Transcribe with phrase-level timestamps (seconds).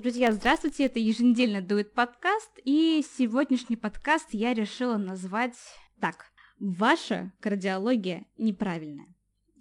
[0.00, 5.58] Друзья, здравствуйте, это еженедельно дует подкаст, и сегодняшний подкаст я решила назвать
[6.00, 6.24] так.
[6.58, 9.14] Ваша кардиология неправильная.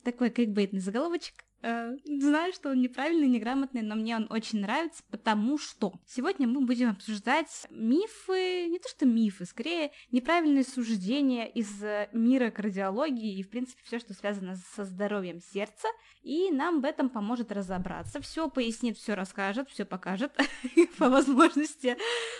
[0.06, 1.44] Такой кликбейтный заголовочек.
[1.62, 6.62] Э, знаю, что он неправильный, неграмотный, но мне он очень нравится, потому что сегодня мы
[6.62, 13.44] будем обсуждать мифы, не то что мифы, скорее неправильные суждения из э, мира кардиологии и,
[13.44, 15.88] в принципе, все, что связано со здоровьем сердца,
[16.22, 18.22] и нам в этом поможет разобраться.
[18.22, 20.32] Все пояснит, все расскажет, все покажет
[20.98, 21.98] по возможности.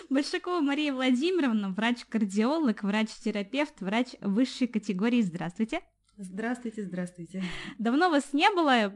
[0.08, 5.20] Большакова Мария Владимировна, врач-кардиолог, врач-терапевт, врач высшей категории.
[5.20, 5.80] Здравствуйте.
[6.16, 7.42] Здравствуйте, здравствуйте.
[7.78, 8.92] Давно вас не было,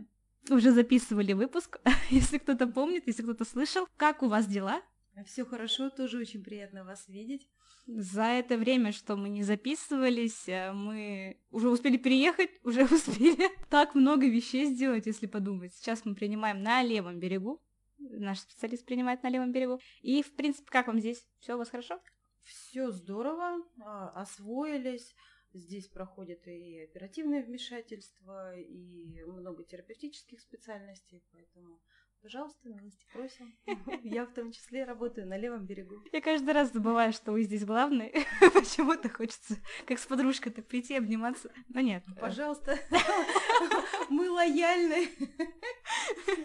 [0.50, 1.78] уже записывали выпуск,
[2.10, 3.86] если кто-то помнит, если кто-то слышал.
[3.96, 4.82] Как у вас дела?
[5.26, 7.48] Все хорошо, тоже очень приятно вас видеть.
[7.86, 13.94] За это время, что мы не записывались, э, мы уже успели переехать, уже успели так
[13.94, 15.74] много вещей сделать, если подумать.
[15.74, 17.62] Сейчас мы принимаем на левом берегу.
[17.98, 19.80] Наш специалист принимает на левом берегу.
[20.02, 21.24] И, в принципе, как вам здесь?
[21.38, 22.00] Все у вас хорошо?
[22.42, 25.14] Все здорово, а, освоились.
[25.54, 31.80] Здесь проходит и оперативное вмешательство, и много терапевтических специальностей, поэтому,
[32.22, 33.56] пожалуйста, милости просим.
[34.02, 36.02] Я в том числе работаю на левом берегу.
[36.12, 38.12] Я каждый раз забываю, что вы здесь главный.
[38.52, 41.52] Почему-то хочется, как с подружкой-то, прийти обниматься.
[41.68, 42.02] Но нет.
[42.08, 42.76] Ну, пожалуйста,
[44.10, 45.08] мы лояльны.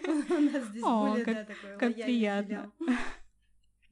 [0.06, 2.72] У нас здесь более, да, такое Как приятно.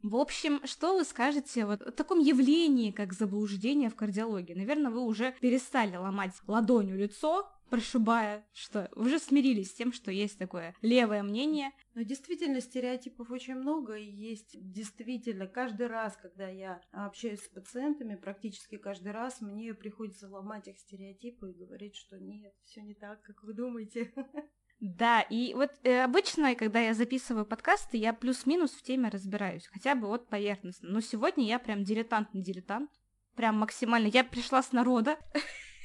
[0.09, 4.55] В общем, что вы скажете вот о таком явлении, как заблуждение в кардиологии?
[4.55, 10.39] Наверное, вы уже перестали ломать ладонью лицо, прошибая, что уже смирились с тем, что есть
[10.39, 11.73] такое левое мнение.
[11.95, 18.15] Но действительно, стереотипов очень много, и есть действительно каждый раз, когда я общаюсь с пациентами,
[18.15, 23.21] практически каждый раз мне приходится ломать их стереотипы и говорить, что нет, все не так,
[23.21, 24.11] как вы думаете.
[24.81, 29.97] Да, и вот э, обычно, когда я записываю подкасты, я плюс-минус в теме разбираюсь, хотя
[29.97, 30.89] бы вот поверхностно.
[30.89, 32.91] Но сегодня я прям дилетант не дилетант,
[33.35, 34.07] прям максимально.
[34.07, 35.19] Я пришла с народа,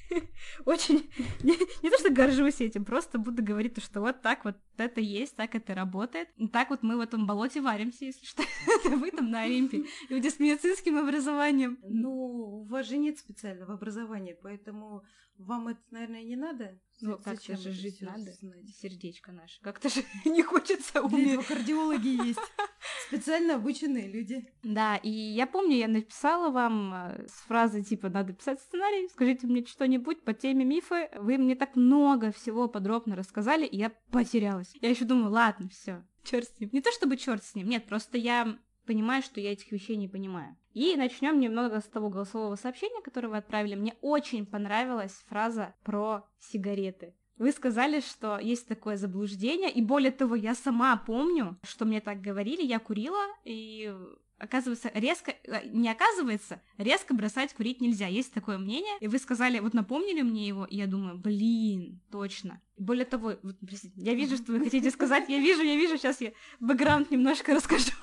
[0.66, 1.10] очень
[1.44, 5.36] не, не то что горжусь этим, просто буду говорить, что вот так вот это есть,
[5.36, 6.30] так это работает.
[6.52, 8.44] Так вот мы в этом болоте варимся, если что.
[8.90, 9.86] вы там на Олимпе.
[10.10, 11.78] Люди с медицинским образованием.
[11.84, 15.04] Ну, у вас же нет специального образования, поэтому
[15.38, 16.80] вам это, наверное, не надо.
[17.02, 18.32] Ну, как-то же жить надо.
[18.34, 18.70] Знать?
[18.82, 19.60] Сердечко наше.
[19.62, 21.40] Как-то же не хочется умереть.
[21.40, 22.40] Для кардиологи есть.
[23.08, 24.48] Специально обученные люди.
[24.64, 29.48] Да, и я помню, я написала вам э, с фразой типа «надо писать сценарий, скажите
[29.48, 31.10] мне что-нибудь по теме мифы».
[31.16, 34.74] Вы мне так много всего подробно рассказали, и я потерялась.
[34.82, 36.70] Я еще думаю, ладно, все, черт с ним.
[36.72, 40.08] Не то чтобы черт с ним, нет, просто я понимаю, что я этих вещей не
[40.08, 40.56] понимаю.
[40.74, 43.76] И начнем немного с того голосового сообщения, которое вы отправили.
[43.76, 47.14] Мне очень понравилась фраза про сигареты.
[47.38, 52.22] Вы сказали, что есть такое заблуждение, и более того, я сама помню, что мне так
[52.22, 53.94] говорили, я курила, и
[54.44, 58.08] оказывается, резко, э, не оказывается, резко бросать курить нельзя.
[58.08, 62.62] Есть такое мнение, и вы сказали, вот напомнили мне его, и я думаю, блин, точно.
[62.78, 66.20] Более того, вот, простите, я вижу, что вы хотите сказать, я вижу, я вижу, сейчас
[66.22, 67.94] я бэкграунд немножко расскажу.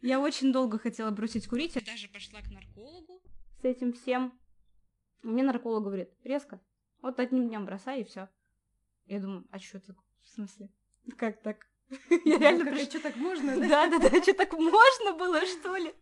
[0.00, 3.22] Я очень долго хотела бросить курить, я даже пошла к наркологу
[3.60, 4.32] с этим всем.
[5.22, 6.60] Мне нарколог говорит, резко,
[7.02, 8.28] вот одним днем бросай, и все.
[9.06, 9.96] Я думаю, а что так?
[10.22, 10.70] В смысле?
[11.16, 11.67] Как так?
[12.24, 12.88] Я реально приш...
[12.88, 13.56] что так можно?
[13.68, 15.94] Да, да, да, что так можно было, что ли?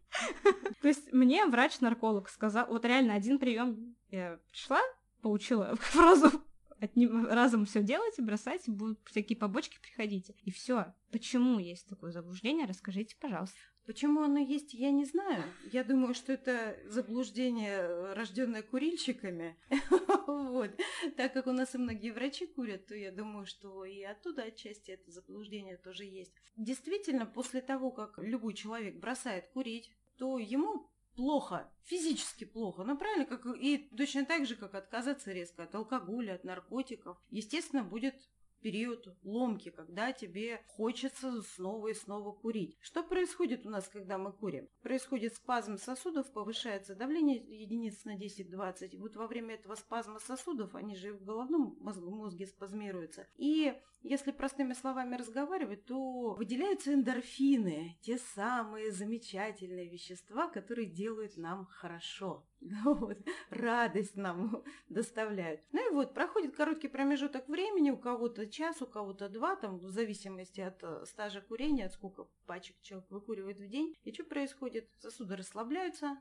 [0.81, 4.81] То есть мне врач-нарколог сказал, вот реально один прием я пришла,
[5.23, 6.43] получила фразу
[6.81, 10.35] одним разом все делайте, бросайте, будут всякие побочки, приходите.
[10.43, 10.95] И все.
[11.11, 12.67] Почему есть такое заблуждение?
[12.67, 13.59] Расскажите, пожалуйста.
[13.87, 15.45] Почему оно есть, я не знаю.
[15.73, 19.57] Я думаю, что это заблуждение, рожденное курильщиками.
[20.27, 20.71] вот.
[21.17, 24.91] Так как у нас и многие врачи курят, то я думаю, что и оттуда отчасти
[24.91, 26.33] это заблуждение тоже есть.
[26.57, 32.85] Действительно, после того, как любой человек бросает курить, то ему плохо, физически плохо.
[32.85, 37.19] Ну, правильно, как и точно так же, как отказаться резко от алкоголя, от наркотиков.
[37.31, 38.15] Естественно, будет
[38.61, 42.77] период ломки, когда тебе хочется снова и снова курить.
[42.81, 44.69] Что происходит у нас, когда мы курим?
[44.83, 48.89] Происходит спазм сосудов, повышается давление единиц на 10-20.
[48.89, 53.27] И вот во время этого спазма сосудов, они же в головном мозге спазмируются.
[53.37, 61.67] И если простыми словами разговаривать, то выделяются эндорфины, те самые замечательные вещества, которые делают нам
[61.67, 62.47] хорошо.
[62.85, 63.19] Вот,
[63.51, 65.61] радость нам доставляют.
[65.73, 69.89] Ну и вот, проходит короткий промежуток времени, у кого-то час, у кого-то два, там, в
[69.91, 73.95] зависимости от э, стажа курения, от сколько пачек человек выкуривает в день.
[74.05, 74.89] И что происходит?
[74.99, 76.19] Сосуды расслабляются,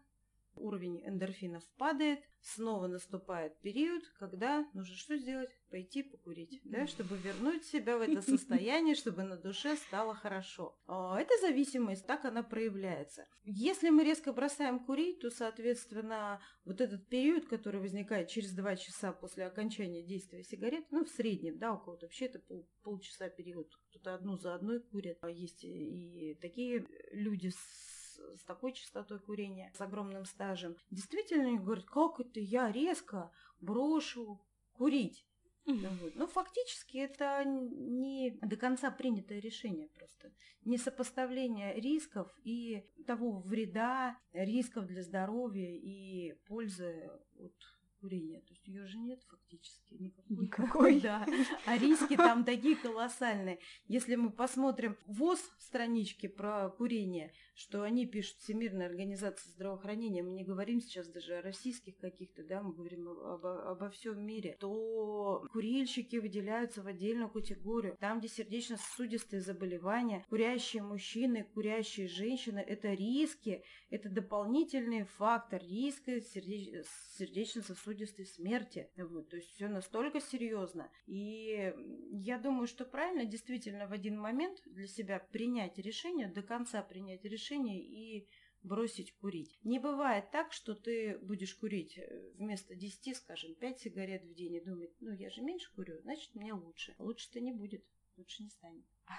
[0.58, 5.50] уровень эндорфинов падает, снова наступает период, когда нужно что сделать?
[5.70, 10.78] Пойти покурить, да, чтобы вернуть себя в это состояние, чтобы на душе стало хорошо.
[10.86, 13.26] А, эта зависимость, так она проявляется.
[13.44, 19.12] Если мы резко бросаем курить, то, соответственно, вот этот период, который возникает через два часа
[19.12, 23.70] после окончания действия сигарет, ну, в среднем, да, у кого-то вообще это пол, полчаса период,
[23.90, 25.18] кто-то одну за одной курит.
[25.22, 31.60] А есть и такие люди с с такой частотой курения, с огромным стажем, действительно они
[31.60, 34.42] говорят, как это я резко брошу
[34.74, 35.26] курить.
[35.66, 36.16] Ну, вот.
[36.16, 40.32] Но фактически это не до конца принятое решение просто.
[40.64, 47.10] Не сопоставление рисков и того вреда, рисков для здоровья и пользы
[47.40, 47.56] от
[48.00, 48.42] курения.
[48.42, 50.38] То есть ее же нет фактически никакой.
[50.38, 51.00] Никакой.
[51.06, 51.26] Да.
[51.66, 53.60] А риски там такие колоссальные.
[53.88, 60.44] Если мы посмотрим ВОЗ странички про курение, что они пишут Всемирная организация здравоохранения, мы не
[60.44, 66.18] говорим сейчас даже о российских каких-то, да, мы говорим обо, обо всем мире, то курильщики
[66.18, 67.96] выделяются в отдельную категорию.
[68.00, 76.84] Там, где сердечно-сосудистые заболевания, курящие мужчины, курящие женщины, это риски, это дополнительный фактор риска сердеч-
[77.18, 78.90] сердечно-сосудистой смерти.
[78.98, 80.92] Вот, то есть все настолько серьезно.
[81.06, 81.74] И
[82.12, 87.24] я думаю, что правильно действительно в один момент для себя принять решение, до конца принять
[87.24, 88.28] решение, решение и
[88.64, 89.60] бросить курить.
[89.64, 94.56] Не бывает так, что ты будешь курить э, вместо 10, скажем, 5 сигарет в день
[94.56, 96.96] и думать, ну я же меньше курю, значит мне лучше.
[96.98, 97.86] Лучше-то не будет,
[98.18, 98.84] лучше не станет.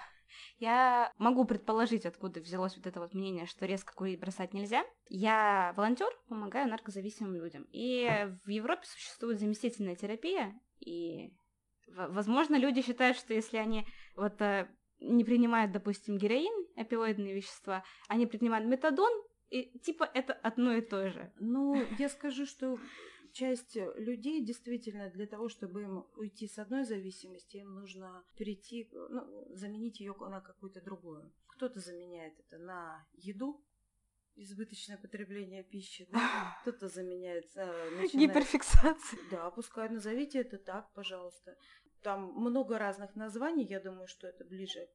[0.59, 4.85] Я могу предположить, откуда взялось вот это вот мнение, что резко курить бросать нельзя.
[5.07, 7.65] Я волонтер, помогаю наркозависимым людям.
[7.71, 8.05] И
[8.43, 11.33] в Европе существует заместительная терапия, и
[11.87, 13.85] возможно люди считают, что если они
[14.17, 14.67] вот э,
[14.99, 19.11] не принимают, допустим, героин, опиоидные вещества, они принимают метадон,
[19.49, 21.31] и типа это одно и то же.
[21.39, 22.77] Ну, я скажу, что
[23.31, 29.47] часть людей действительно для того, чтобы им уйти с одной зависимости, им нужно перейти, ну,
[29.55, 31.31] заменить ее на какую-то другую.
[31.47, 33.63] Кто-то заменяет это на еду,
[34.35, 36.57] избыточное потребление пищи, да?
[36.61, 37.45] кто-то заменяет...
[37.55, 38.29] Э, начинает...
[38.29, 39.19] Гиперфиксация.
[39.31, 41.57] Да, пускай назовите это так, пожалуйста.
[42.03, 44.87] Там много разных названий, я думаю, что это ближе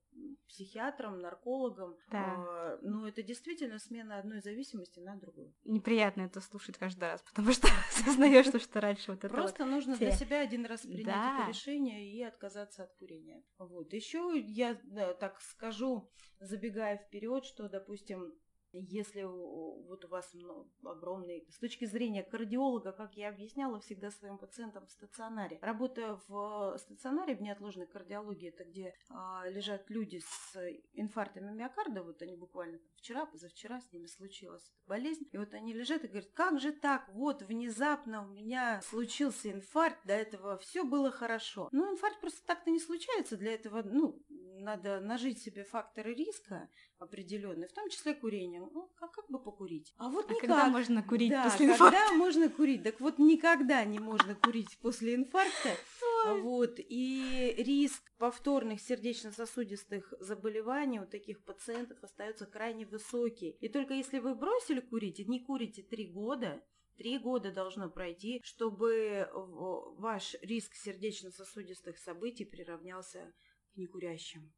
[0.45, 1.97] к психиатрам, наркологам.
[2.11, 2.19] Да.
[2.37, 5.55] А, но это действительно смена одной зависимости на другую.
[5.65, 9.71] Неприятно это слушать каждый раз, потому что осознаешь, что, что раньше вот это Просто вот
[9.71, 10.07] нужно те.
[10.07, 11.39] для себя один раз принять Да.
[11.41, 13.43] это решение и отказаться от курения.
[13.59, 13.93] Вот.
[13.93, 16.11] Еще я да, так скажу,
[16.41, 18.33] забегая вперед, что, допустим,
[18.73, 24.39] если вот у вас ну, огромный, с точки зрения кардиолога, как я объясняла всегда своим
[24.39, 30.57] пациентам в стационаре, работая в стационаре в неотложной кардиологии, это где а, лежат люди с
[30.95, 35.73] инфарктами миокарда, вот они буквально вчера, позавчера с ними случилась эта болезнь, и вот они
[35.73, 40.85] лежат и говорят, как же так, вот внезапно у меня случился инфаркт, до этого все
[40.85, 41.69] было хорошо.
[41.73, 44.23] Ну, инфаркт просто так-то не случается, для этого, ну,
[44.63, 46.69] надо нажить себе факторы риска
[46.99, 48.61] определенные, в том числе курение.
[48.61, 49.93] Ну, как, как бы покурить?
[49.99, 50.41] А вот а никак.
[50.41, 51.85] когда можно курить да, после инфаркта?
[51.85, 52.83] когда можно курить?
[52.83, 55.77] Так вот никогда не можно курить после инфаркта.
[56.25, 63.57] Вот, и риск повторных сердечно-сосудистых заболеваний у таких пациентов остается крайне высокий.
[63.61, 66.63] И только если вы бросили курить и не курите три года,
[66.97, 73.33] Три года должно пройти, чтобы ваш риск сердечно-сосудистых событий приравнялся
[73.73, 74.53] к некурящим.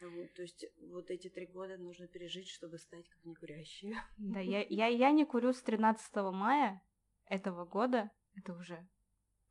[0.00, 3.96] Вот, то есть вот эти три года нужно пережить, чтобы стать как некурящие.
[4.18, 6.82] Да, я, я, я не курю с 13 мая
[7.24, 8.10] этого года.
[8.34, 8.86] Это уже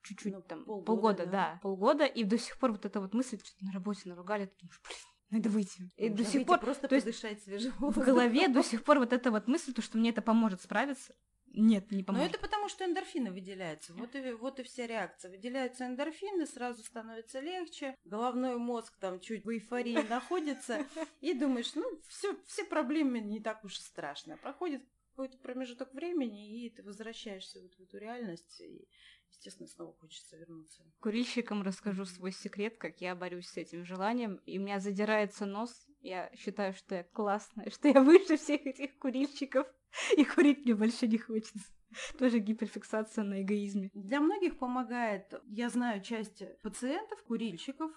[0.04, 1.32] чуть-чуть ну, там полгода, полгода да.
[1.32, 4.54] да, полгода, и до сих пор вот эта вот мысль, что на работе наругали, ты
[4.60, 4.98] думаешь, блин,
[5.32, 5.92] надо выйти.
[5.96, 9.14] И Нужно до сих пор просто то подышать свежим В голове до сих пор вот
[9.14, 11.16] эта вот мысль, то, что мне это поможет справиться,
[11.56, 12.28] нет, не поможет.
[12.28, 13.94] Но это потому, что эндорфины выделяются.
[13.94, 15.32] Вот и, вот и вся реакция.
[15.32, 17.96] Выделяются эндорфины, сразу становится легче.
[18.06, 20.86] Головной мозг там чуть в эйфории находится.
[21.22, 24.38] И думаешь, ну, все, все проблемы не так уж и страшно.
[24.38, 24.84] Проходит
[25.16, 28.86] какой-то промежуток времени, и ты возвращаешься вот в эту реальность, и,
[29.30, 30.84] естественно, снова хочется вернуться.
[31.00, 35.88] Курильщикам расскажу свой секрет, как я борюсь с этим желанием, и у меня задирается нос,
[36.02, 39.68] я считаю, что я классная, что я выше всех этих курильщиков.
[40.18, 41.72] И курить мне больше не хочется.
[42.18, 43.90] Тоже гиперфиксация на эгоизме.
[43.94, 47.92] Для многих помогает, я знаю, часть пациентов, курильщиков,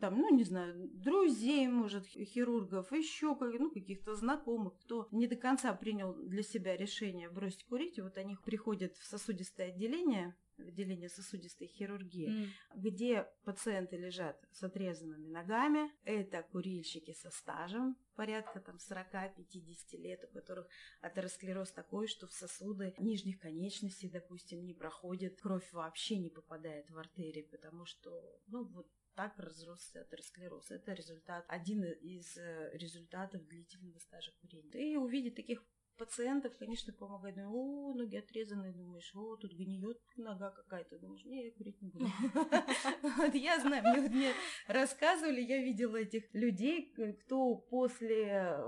[0.00, 5.72] там, ну, не знаю, друзей, может, хирургов, еще ну, каких-то знакомых, кто не до конца
[5.72, 11.68] принял для себя решение бросить курить, и вот они приходят в сосудистое отделение, отделение сосудистой
[11.68, 12.48] хирургии, mm.
[12.74, 15.90] где пациенты лежат с отрезанными ногами.
[16.04, 20.66] Это курильщики со стажем, порядка там 40-50 лет, у которых
[21.00, 26.98] атеросклероз такой, что в сосуды нижних конечностей, допустим, не проходит, кровь вообще не попадает в
[26.98, 28.10] артерии, потому что,
[28.46, 30.70] ну, вот так разросся атеросклероз.
[30.70, 34.92] Это результат, один из э, результатов длительного стажа курения.
[34.92, 35.64] И увидеть таких
[35.96, 37.36] пациентов, конечно, помогает.
[37.38, 40.98] О, ноги отрезаны, думаешь, о, тут гниет нога какая-то.
[40.98, 42.06] Думаешь, не, я курить не буду.
[43.16, 44.32] Вот я знаю, мне
[44.66, 46.92] рассказывали, я видела этих людей,
[47.24, 48.62] кто после э,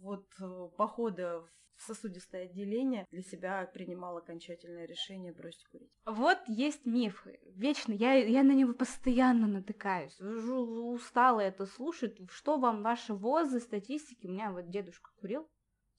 [0.00, 1.46] вот э, похода
[1.76, 5.90] в сосудистое отделение для себя принимал окончательное решение бросить курить.
[6.06, 7.26] Вот есть миф.
[7.54, 7.92] Вечно.
[7.92, 10.18] Я, я на него постоянно натыкаюсь.
[10.20, 12.18] Уже устала это слушать.
[12.30, 14.26] Что вам ваши возы, статистики?
[14.26, 15.48] У меня вот дедушка курил.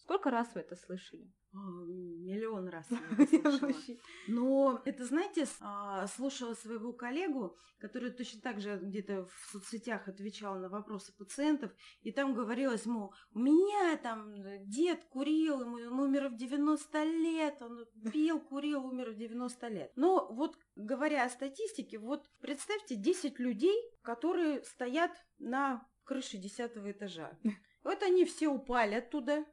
[0.07, 1.29] Сколько раз вы это слышали?
[1.53, 2.87] А, миллион раз
[4.29, 10.59] Но это, знаете, а, слушала своего коллегу, который точно так же где-то в соцсетях отвечал
[10.59, 11.73] на вопросы пациентов,
[12.03, 14.33] и там говорилось, мол, у меня там
[14.69, 19.91] дед курил, ему умер в 90 лет, он пил, курил, умер в 90 лет.
[19.97, 27.37] Но вот говоря о статистике, вот представьте 10 людей, которые стоят на крыше 10 этажа.
[27.83, 29.45] Вот они все упали оттуда,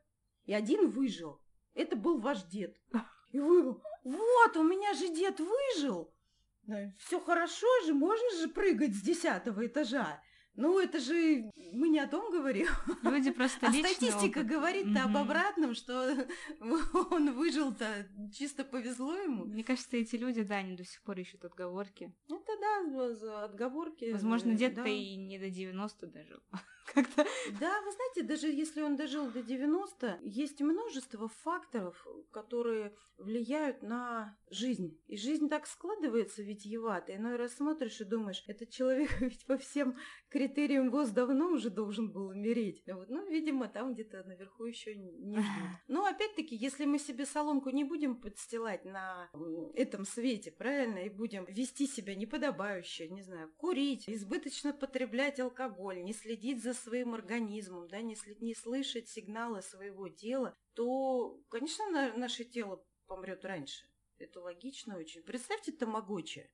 [0.45, 1.41] и один выжил.
[1.75, 2.77] Это был ваш дед.
[3.33, 3.63] И вы,
[4.05, 6.13] вот, у меня же дед выжил.
[6.99, 10.21] Все хорошо же, можно же прыгать с десятого этажа.
[10.57, 12.69] Ну, это же мы не о том говорим.
[13.03, 14.47] Люди просто А статистика опыт.
[14.47, 15.09] говорит-то угу.
[15.09, 16.29] об обратном, что
[17.11, 19.47] он выжил-то, чисто повезло ему.
[19.47, 22.15] Мне кажется, эти люди, да, они до сих пор ищут отговорки.
[22.29, 24.13] Это да, отговорки.
[24.13, 24.89] Возможно, дед-то да.
[24.89, 26.41] и не до 90 дожил.
[26.95, 27.25] Как-то.
[27.61, 34.37] Да, вы знаете, даже если он дожил до 90, есть множество факторов, которые влияют на
[34.51, 35.01] жизнь.
[35.07, 37.15] И жизнь так складывается витьевато.
[37.15, 39.95] Иной раз смотришь и думаешь, этот человек ведь по всем
[40.29, 42.83] критериям ВОЗ давно уже должен был умереть.
[42.87, 45.45] Вот, ну, видимо, там где-то наверху еще не ждут.
[45.89, 49.31] Но опять-таки, если мы себе соломку не будем подстилать на
[49.75, 56.13] этом свете, правильно, и будем вести себя неподобающе, не знаю, курить, избыточно потреблять алкоголь, не
[56.13, 62.45] следить за своим организмом, да, не, не слышать сигналы своего тела, то, конечно, на, наше
[62.45, 63.89] тело помрет раньше.
[64.19, 65.23] Это логично очень.
[65.23, 66.51] Представьте тамагочи.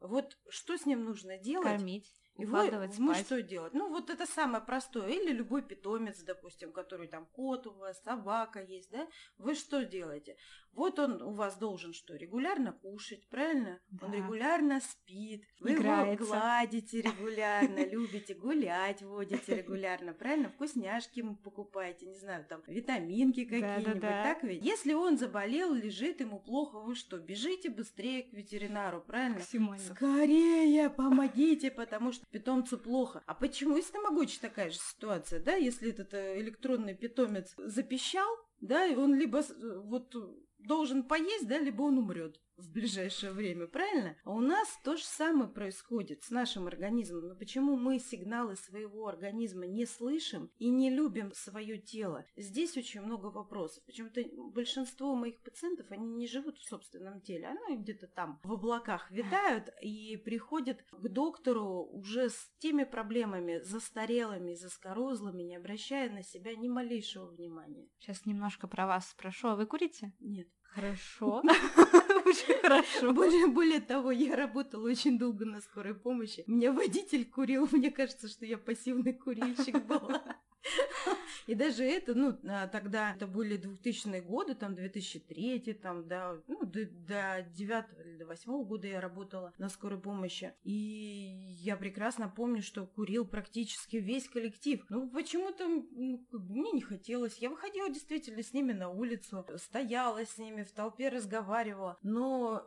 [0.00, 1.66] Вот что с ним нужно делать?
[1.66, 2.12] Кормить.
[2.36, 3.74] Укладывать вы, мы что делать?
[3.74, 5.08] Ну, вот это самое простое.
[5.08, 9.06] Или любой питомец, допустим, который там кот у вас, собака есть, да?
[9.38, 10.36] Вы что делаете?
[10.72, 12.14] Вот он у вас должен что?
[12.14, 13.80] Регулярно кушать, правильно?
[13.90, 14.06] Да.
[14.06, 15.44] Он регулярно спит.
[15.58, 16.12] Вы Играется.
[16.12, 20.48] его гладите регулярно, любите гулять, водите регулярно, правильно?
[20.48, 24.64] Вкусняшки ему покупаете, не знаю, там витаминки какие-нибудь, так ведь?
[24.64, 27.18] Если он заболел, лежит, ему плохо, вы что?
[27.18, 29.40] Бежите быстрее к ветеринару, правильно?
[29.40, 33.22] Скорее помогите, потому что питомцу плохо.
[33.26, 33.76] А почему?
[33.76, 35.54] Если тамагочи такая же ситуация, да?
[35.54, 38.28] Если этот э, электронный питомец запищал,
[38.60, 39.42] да, и он либо
[39.84, 40.14] вот
[40.58, 44.16] должен поесть, да, либо он умрет в ближайшее время, правильно?
[44.24, 47.28] А у нас то же самое происходит с нашим организмом.
[47.28, 52.24] Но почему мы сигналы своего организма не слышим и не любим свое тело?
[52.36, 53.84] Здесь очень много вопросов.
[53.84, 59.10] Почему-то большинство моих пациентов, они не живут в собственном теле, оно где-то там в облаках
[59.10, 66.54] витают и приходят к доктору уже с теми проблемами застарелыми, заскорузлыми, не обращая на себя
[66.54, 67.88] ни малейшего внимания.
[67.98, 69.48] Сейчас немножко про вас спрошу.
[69.48, 70.12] А вы курите?
[70.20, 70.48] Нет.
[70.74, 71.42] Хорошо.
[72.24, 73.12] Очень хорошо.
[73.12, 76.44] Более, более того, я работала очень долго на скорой помощи.
[76.46, 77.68] Меня водитель курил.
[77.72, 80.22] Мне кажется, что я пассивный курильщик была.
[81.46, 86.64] И даже это, ну, а, тогда это были 2000-е годы, там, 2003 там, да, ну,
[86.64, 90.54] до, до 9 или до 8 года я работала на скорой помощи.
[90.62, 94.84] И я прекрасно помню, что курил практически весь коллектив.
[94.88, 97.38] Ну, почему-то ну, мне не хотелось.
[97.38, 101.98] Я выходила действительно с ними на улицу, стояла с ними, в толпе разговаривала.
[102.02, 102.64] Но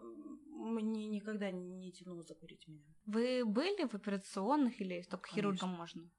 [0.47, 2.83] мне никогда не тянуло закурить меня.
[3.05, 6.09] Вы были в операционных или только хирургом можно?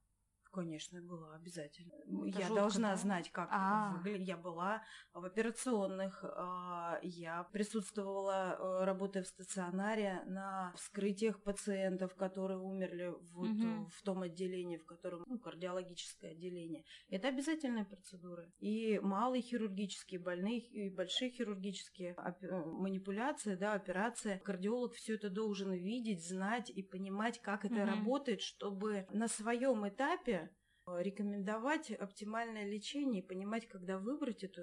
[0.54, 1.92] Конечно, была обязательно.
[2.28, 2.96] Это я жутко, должна да?
[2.96, 3.92] знать, как А.
[3.96, 4.28] выглядит.
[4.28, 4.82] Я была
[5.12, 13.50] в операционных, а, я присутствовала, э, работая в стационаре, на вскрытиях пациентов, которые умерли вот
[13.50, 16.84] э, в том отделении, в котором ну, кардиологическое отделение.
[17.08, 18.46] Это обязательная процедура.
[18.60, 24.40] И малые хирургические, больные и большие хирургические э, манипуляции, да, операции.
[24.44, 27.86] Кардиолог все это должен видеть, знать и понимать, как это Мгм.
[27.88, 30.43] работает, чтобы на своем этапе
[30.86, 34.62] рекомендовать оптимальное лечение и понимать, когда выбрать эту,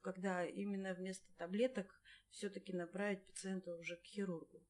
[0.00, 2.00] когда именно вместо таблеток
[2.30, 4.62] все-таки направить пациента уже к хирургу.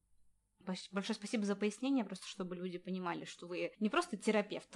[0.91, 4.75] Большое спасибо за пояснение, просто чтобы люди понимали, что вы не просто терапевт.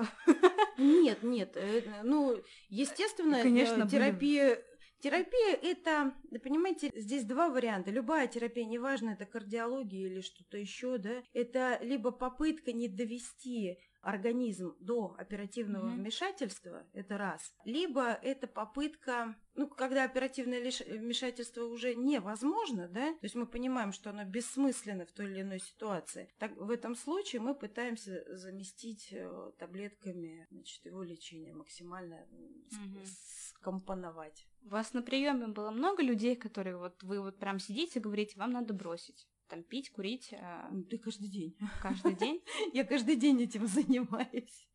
[0.77, 4.61] Нет, нет, э, ну, естественно, Конечно, э, терапия...
[4.99, 7.91] Терапия это, понимаете, здесь два варианта.
[7.91, 14.75] Любая терапия, неважно, это кардиология или что-то еще, да, это либо попытка не довести организм
[14.79, 15.95] до оперативного Мгм.
[15.95, 23.35] вмешательства, это раз, либо это попытка, ну, когда оперативное вмешательство уже невозможно, да, то есть
[23.35, 27.55] мы понимаем, что оно бессмысленно в той или иной ситуации, так в этом случае мы
[27.55, 32.27] пытаемся заместить э, таблетками, значит, его лечение максимально
[32.71, 33.05] Мгм.
[33.05, 34.47] скомпоновать.
[34.63, 38.37] У вас на приеме было много людей, которые вот вы вот прям сидите и говорите,
[38.37, 39.27] вам надо бросить.
[39.47, 41.57] Там пить, курить а, Ну, Ты каждый день.
[41.81, 42.43] каждый день.
[42.73, 44.67] Я каждый день этим занимаюсь.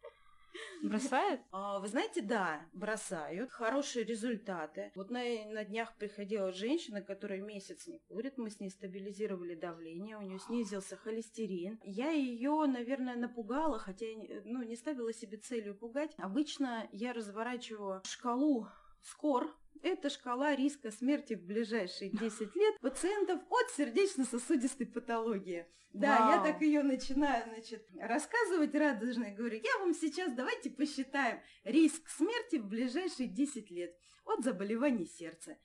[0.82, 1.40] Бросают?
[1.52, 3.50] А, Вы знаете, да, бросают.
[3.50, 4.92] Хорошие результаты.
[4.94, 5.22] Вот на,
[5.52, 8.38] на днях приходила женщина, которая месяц не курит.
[8.38, 11.78] Мы с ней стабилизировали давление, у нее снизился холестерин.
[11.84, 14.06] Я ее, наверное, напугала, хотя
[14.44, 16.12] ну, не ставила себе целью пугать.
[16.18, 18.66] Обычно я разворачиваю шкалу
[19.02, 19.54] СКОР.
[19.82, 25.66] Это шкала риска смерти в ближайшие 10 лет пациентов от сердечно-сосудистой патологии.
[25.92, 26.44] Да, я Вау.
[26.44, 29.24] так ее начинаю, значит, рассказывать радужно.
[29.24, 35.06] и Говорю, я вам сейчас давайте посчитаем риск смерти в ближайшие 10 лет от заболеваний
[35.06, 35.58] сердца.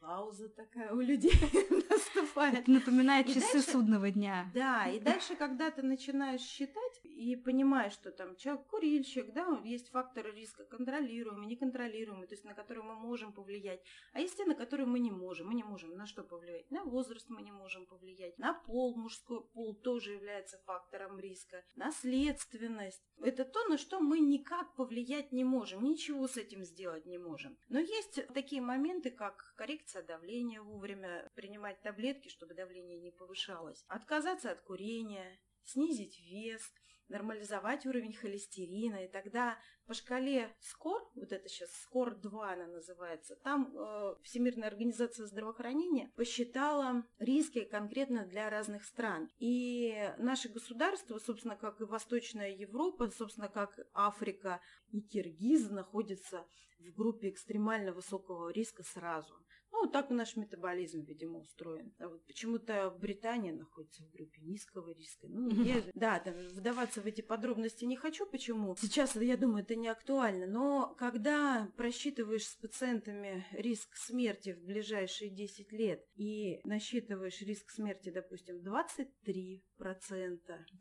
[0.00, 1.32] Пауза такая у людей
[1.96, 2.54] наступает.
[2.60, 4.50] Это напоминает И часы дальше- судного дня.
[4.54, 9.90] Да, и дальше, когда ты начинаешь считать и понимаешь, что там человек курильщик, да, есть
[9.90, 13.80] факторы риска контролируемые, неконтролируемые, то есть на которые мы можем повлиять,
[14.12, 15.48] а есть те, на которые мы не можем.
[15.48, 16.70] Мы не можем на что повлиять?
[16.70, 23.02] На возраст мы не можем повлиять, на пол, мужской пол тоже является фактором риска, наследственность.
[23.22, 27.56] Это то, на что мы никак повлиять не можем, ничего с этим сделать не можем.
[27.68, 34.50] Но есть такие моменты, как коррекция давления вовремя, принимать таблетки, чтобы давление не повышалось, отказаться
[34.50, 36.60] от курения, снизить вес,
[37.06, 43.72] нормализовать уровень холестерина, и тогда по шкале СКОР, вот это сейчас СКОР-2 она называется, там
[43.72, 49.30] э, Всемирная организация здравоохранения посчитала риски конкретно для разных стран.
[49.38, 56.44] И наше государство, собственно, как и Восточная Европа, собственно, как Африка и Киргиз находятся
[56.80, 59.45] в группе экстремально высокого риска сразу.
[59.72, 61.92] Ну, вот так наш метаболизм, видимо, устроен.
[61.98, 65.26] А вот почему-то Британия находится в группе низкого риска.
[65.28, 68.74] Ну, я, да, там, вдаваться в эти подробности не хочу, почему.
[68.76, 70.46] Сейчас, я думаю, это не актуально.
[70.46, 78.10] Но когда просчитываешь с пациентами риск смерти в ближайшие 10 лет и насчитываешь риск смерти,
[78.10, 79.60] допустим, 23%,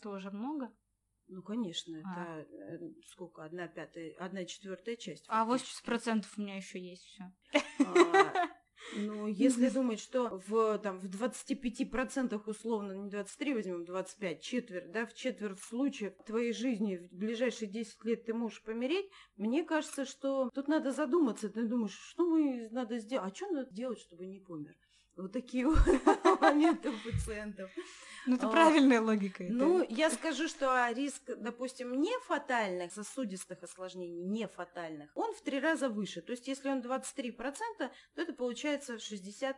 [0.02, 0.71] Тоже много.
[1.28, 2.39] ну, конечно, А.
[2.39, 3.43] это э, сколько?
[3.43, 5.26] Одна пятая, одна четвертая часть.
[5.28, 5.89] А фактически.
[5.89, 7.24] 80% у меня еще есть все.
[7.86, 8.48] А,
[8.93, 15.06] Ну, если думать, что в, там, в 25% условно, не 23 возьмем, 25, четверть, да,
[15.06, 20.50] в четверть случаев твоей жизни в ближайшие 10 лет ты можешь помереть, мне кажется, что
[20.54, 21.50] тут надо задуматься.
[21.50, 23.32] Ты думаешь, что мы надо сделать?
[23.32, 24.76] А что надо делать, чтобы не помер?
[25.17, 25.65] Вот такие
[26.41, 27.71] моменты у пациентов.
[28.28, 29.43] Ну, это А, правильная логика.
[29.47, 35.60] Ну, я скажу, что риск, допустим, не фатальных сосудистых осложнений, не фатальных, он в три
[35.60, 36.21] раза выше.
[36.21, 37.36] То есть, если он 23%,
[37.78, 39.56] то это получается 69%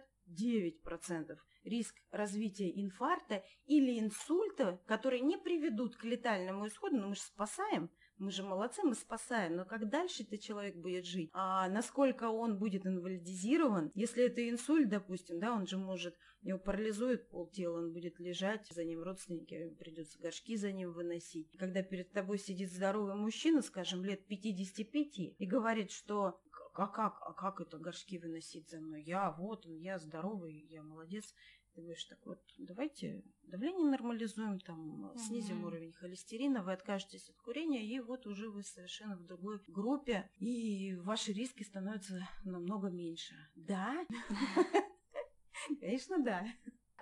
[1.64, 7.90] риск развития инфаркта или инсульта, которые не приведут к летальному исходу, но мы же спасаем,
[8.18, 11.30] мы же молодцы, мы спасаем, но как дальше-то человек будет жить?
[11.34, 13.92] А насколько он будет инвалидизирован?
[13.96, 18.84] Если это инсульт, допустим, да, он же может, его парализует полтела, он будет лежать, за
[18.84, 21.56] ним родственники, придется горшки за ним выносить.
[21.58, 26.40] Когда перед тобой сидит здоровый мужчина, скажем, лет 55, и говорит, что
[26.78, 29.02] а как, а как это горшки выносить за мной?
[29.02, 31.34] Я вот, он, я здоровый, я молодец.
[31.78, 35.66] Ты говоришь, так вот, давайте давление нормализуем, там, снизим Мгм.
[35.66, 40.96] уровень холестерина, вы откажетесь от курения, и вот уже вы совершенно в другой группе, и
[40.96, 43.36] ваши риски становятся намного меньше.
[43.54, 44.08] Да?
[45.80, 46.48] Конечно, да.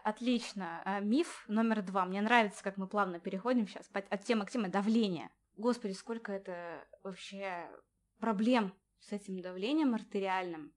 [0.04, 0.82] Отлично.
[0.84, 2.04] А, Миф номер два.
[2.06, 5.32] Мне нравится, как мы плавно переходим сейчас от темы к теме давления.
[5.56, 7.72] Господи, сколько это вообще
[8.20, 10.74] проблем с этим давлением артериальным.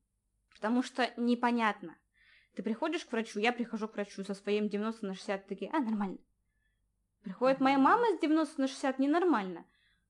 [0.54, 1.98] Потому что непонятно.
[2.58, 5.78] Ты приходишь к врачу, я прихожу к врачу со своим 90 на 60, такие, а,
[5.78, 6.18] нормально.
[7.22, 9.64] Приходит моя мама с 90 на 60, ненормально.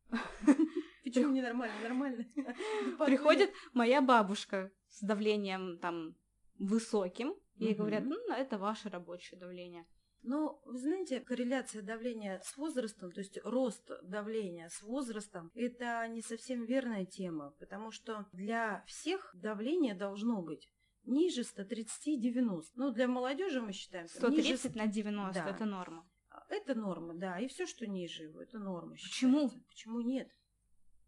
[1.05, 1.75] Почему ненормально?
[1.83, 2.25] Нормально.
[3.05, 6.15] Приходит моя бабушка с давлением там
[6.59, 9.85] высоким, ей говорят, ну, это ваше рабочее давление.
[10.23, 16.23] Но, вы знаете, корреляция давления с возрастом, то есть рост давления с возрастом, это не
[16.23, 20.71] совсем верная тема, потому что для всех давление должно быть
[21.09, 22.63] ниже 130-90.
[22.75, 24.09] Ну, для молодежи мы считаем...
[24.09, 24.79] 130 ниже...
[24.79, 25.51] на 90, да.
[25.51, 26.09] это норма.
[26.49, 28.93] Это норма, да, и все, что ниже его, это норма.
[28.93, 29.49] Почему?
[29.49, 29.69] Считается.
[29.69, 30.31] Почему нет?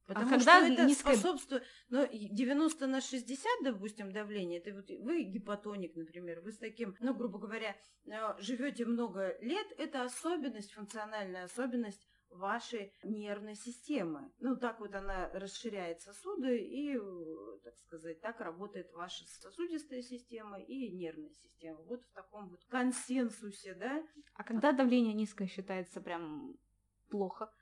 [0.06, 1.14] А Потому а когда что это низкое...
[1.14, 1.64] способствует...
[1.88, 7.14] Ну, 90 на 60, допустим, давление, это вот вы гипотоник, например, вы с таким, ну,
[7.14, 14.32] грубо говоря, э, живете много лет, это особенность, функциональная особенность вашей нервной системы.
[14.38, 16.98] Ну, так вот она расширяет сосуды, и,
[17.64, 21.82] так сказать, так работает ваша сосудистая система и нервная система.
[21.82, 24.02] Вот в таком вот консенсусе, да?
[24.34, 26.56] А когда давление низкое считается прям
[27.10, 27.52] плохо?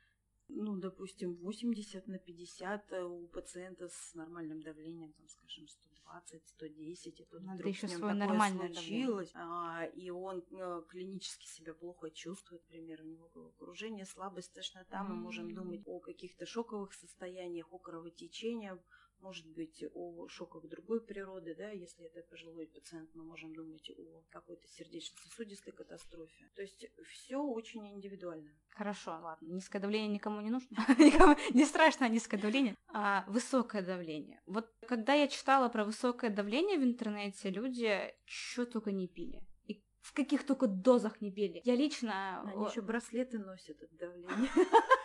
[0.49, 7.21] Ну, допустим, 80 на 50 э, у пациента с нормальным давлением, там, скажем, 120, 110,
[7.21, 11.47] и тут Надо вдруг еще с ним свое такое случилось, а, и он а, клинически
[11.47, 16.95] себя плохо чувствует, например, у него окружение, слабость, тошнота, мы можем думать о каких-то шоковых
[16.95, 18.73] состояниях, о кровотечении,
[19.21, 24.23] может быть, о шоках другой природы, да, если это пожилой пациент, мы можем думать о
[24.31, 26.51] какой-то сердечно-сосудистой катастрофе.
[26.55, 28.51] То есть все очень индивидуально.
[28.71, 29.47] Хорошо, ладно.
[29.47, 30.77] Низкое давление никому не нужно.
[31.55, 32.75] Не страшно низкое давление.
[32.89, 34.41] А высокое давление.
[34.47, 39.83] Вот когда я читала про высокое давление в интернете, люди что только не пили И
[40.01, 41.61] в каких только дозах не пили.
[41.65, 42.43] Я лично...
[42.43, 44.51] Они еще браслеты носят от давления.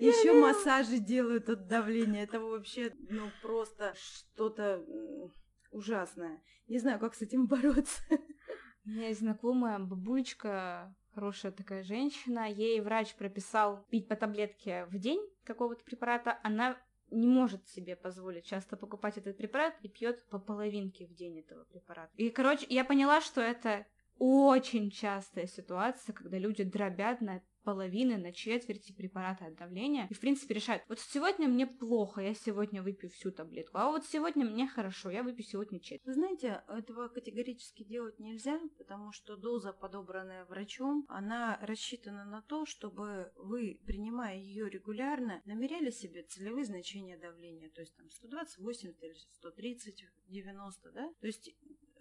[0.00, 2.24] Еще массажи делают от давления.
[2.24, 4.84] Это вообще, ну, просто что-то
[5.70, 6.42] ужасное.
[6.68, 8.02] Не знаю, как с этим бороться.
[8.84, 14.98] У меня есть знакомая бабулечка, хорошая такая женщина, ей врач прописал пить по таблетке в
[14.98, 16.76] день какого-то препарата, она
[17.10, 21.64] не может себе позволить часто покупать этот препарат и пьет по половинке в день этого
[21.64, 22.10] препарата.
[22.16, 23.86] И, короче, я поняла, что это
[24.18, 30.06] очень частая ситуация, когда люди дробят на половины, на четверти препарата от давления.
[30.10, 34.04] И, в принципе, решают, вот сегодня мне плохо, я сегодня выпью всю таблетку, а вот
[34.06, 36.04] сегодня мне хорошо, я выпью сегодня четверть.
[36.04, 42.66] Вы знаете, этого категорически делать нельзя, потому что доза, подобранная врачом, она рассчитана на то,
[42.66, 49.14] чтобы вы, принимая ее регулярно, намеряли себе целевые значения давления, то есть там 128 или
[49.14, 51.12] 130, 90, да?
[51.20, 51.54] То есть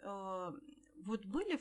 [0.04, 0.52] э,
[1.04, 1.60] вот были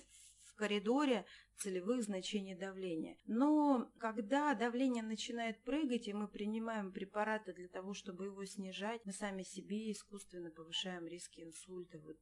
[0.61, 1.25] коридоре
[1.57, 3.17] целевых значений давления.
[3.27, 9.13] Но когда давление начинает прыгать, и мы принимаем препараты для того, чтобы его снижать, мы
[9.13, 11.99] сами себе искусственно повышаем риски инсульта.
[11.99, 12.19] Вот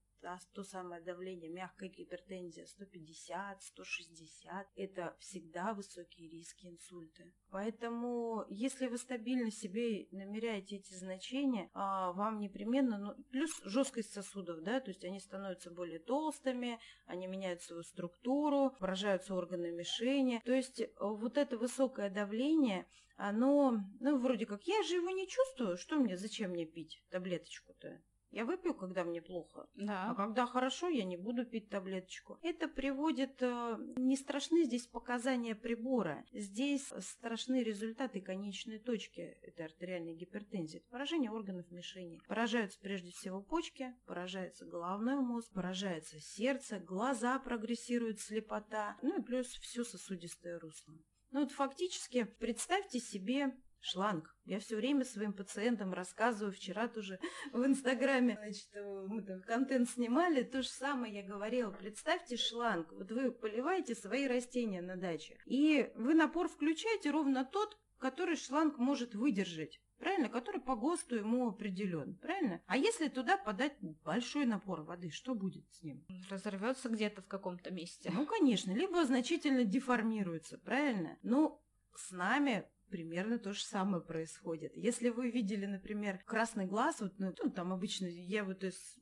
[0.52, 7.24] то самое давление, мягкая гипертензия 150, 160, это всегда высокие риски инсульта.
[7.50, 14.62] Поэтому, если вы стабильно себе намеряете эти значения, а, вам непременно, ну, плюс жесткость сосудов,
[14.62, 20.42] да, то есть они становятся более толстыми, они меняют свою структуру, поражаются органы мишени.
[20.44, 25.26] То есть э, вот это высокое давление, оно, ну, вроде как, я же его не
[25.26, 28.00] чувствую, что мне, зачем мне пить таблеточку-то?
[28.30, 29.68] Я выпью, когда мне плохо.
[29.74, 30.10] Да.
[30.10, 32.38] А когда хорошо, я не буду пить таблеточку.
[32.42, 33.42] Это приводит...
[33.42, 36.24] Э, не страшны здесь показания прибора.
[36.32, 40.78] Здесь страшны результаты конечной точки этой артериальной гипертензии.
[40.78, 42.20] Это поражение органов мишени.
[42.28, 49.46] Поражаются прежде всего почки, поражается головной мозг, поражается сердце, глаза прогрессирует слепота, ну и плюс
[49.46, 50.94] все сосудистое русло.
[51.30, 54.34] Ну вот фактически представьте себе шланг.
[54.44, 57.18] Я все время своим пациентам рассказываю, вчера тоже
[57.52, 58.68] в Инстаграме, значит,
[59.08, 61.70] мы там контент снимали, то же самое я говорила.
[61.70, 67.78] Представьте шланг, вот вы поливаете свои растения на даче, и вы напор включаете ровно тот,
[67.98, 69.80] который шланг может выдержать.
[69.98, 70.28] Правильно?
[70.28, 72.14] Который по ГОСТу ему определен.
[72.18, 72.62] Правильно?
[72.66, 76.06] А если туда подать большой напор воды, что будет с ним?
[76.30, 78.10] Разорвется где-то в каком-то месте.
[78.14, 78.70] Ну, конечно.
[78.70, 80.56] Либо значительно деформируется.
[80.58, 81.18] Правильно?
[81.22, 81.60] Но
[81.96, 84.76] с нами примерно то же самое происходит.
[84.76, 88.98] Если вы видели, например, красный глаз, вот, ну, ну там обычно я вот из,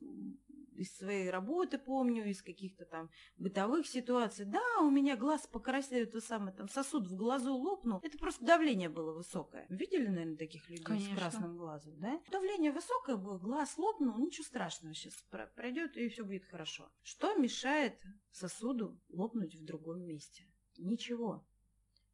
[0.77, 6.21] из своей работы помню, из каких-то там бытовых ситуаций, да, у меня глаз покраснел, то
[6.21, 9.65] самое, там сосуд в глазу лопнул, это просто давление было высокое.
[9.69, 11.15] Видели, наверное, таких людей Конечно.
[11.15, 12.21] с красным глазом, да?
[12.31, 15.13] Давление высокое было, глаз лопнул, ничего страшного, сейчас
[15.55, 16.89] пройдет и все будет хорошо.
[17.01, 17.99] Что мешает
[18.31, 20.47] сосуду лопнуть в другом месте?
[20.77, 21.45] Ничего.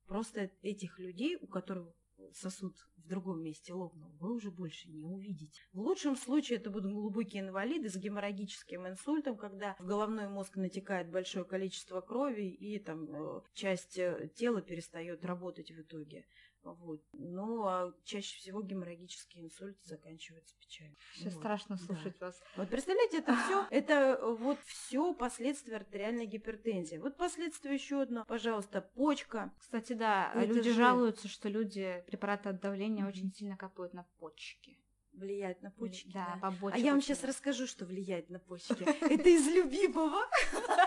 [0.08, 1.94] Просто этих людей, у которых
[2.34, 5.62] сосуд в другом месте лопнул, вы уже больше не увидите.
[5.74, 11.12] В лучшем случае это будут глубокие инвалиды с геморрагическим инсультом, когда в головной мозг натекает
[11.12, 16.26] большое количество крови и там э, часть э, тела перестает работать в итоге.
[16.64, 17.02] Вот.
[17.14, 20.96] Ну, а чаще всего геморрагический инсульт заканчивается печалью.
[21.14, 21.34] Все вот.
[21.34, 22.28] страшно слушать да.
[22.28, 22.42] вас.
[22.56, 26.98] Вот представляете, это все, это вот все последствия артериальной гипертензии.
[26.98, 29.54] Вот последствия еще одно, пожалуйста, почка.
[29.58, 30.76] Кстати, да, это люди же...
[30.76, 33.10] жалуются, что люди препараты от давления mm-hmm.
[33.10, 34.83] очень сильно капают на почки
[35.14, 36.12] влияет на почки.
[36.14, 36.54] Да, да.
[36.72, 38.84] А я вам сейчас расскажу, что влияет на почки.
[39.02, 40.22] Это из любимого.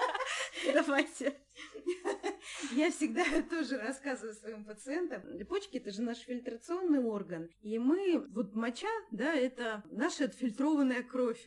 [0.74, 1.34] Давайте.
[2.72, 5.22] Я всегда тоже рассказываю своим пациентам.
[5.48, 7.48] Почки– это же наш фильтрационный орган.
[7.62, 11.44] И мы, вот моча, да, это наша отфильтрованная кровь.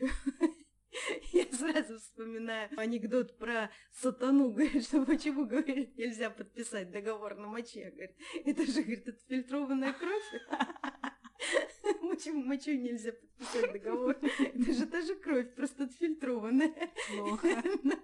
[1.34, 4.52] Я сразу вспоминаю анекдот про сатану.
[4.52, 7.92] Говорит, что почему, говорит, нельзя подписать договор на моче.
[7.92, 8.16] Говорит,
[8.46, 10.24] это же, говорит, отфильтрованная кровь.
[12.16, 14.18] Почему мочой нельзя подписать договор?
[14.40, 16.74] Это же та же кровь, просто отфильтрованная.
[17.08, 17.64] Плохо.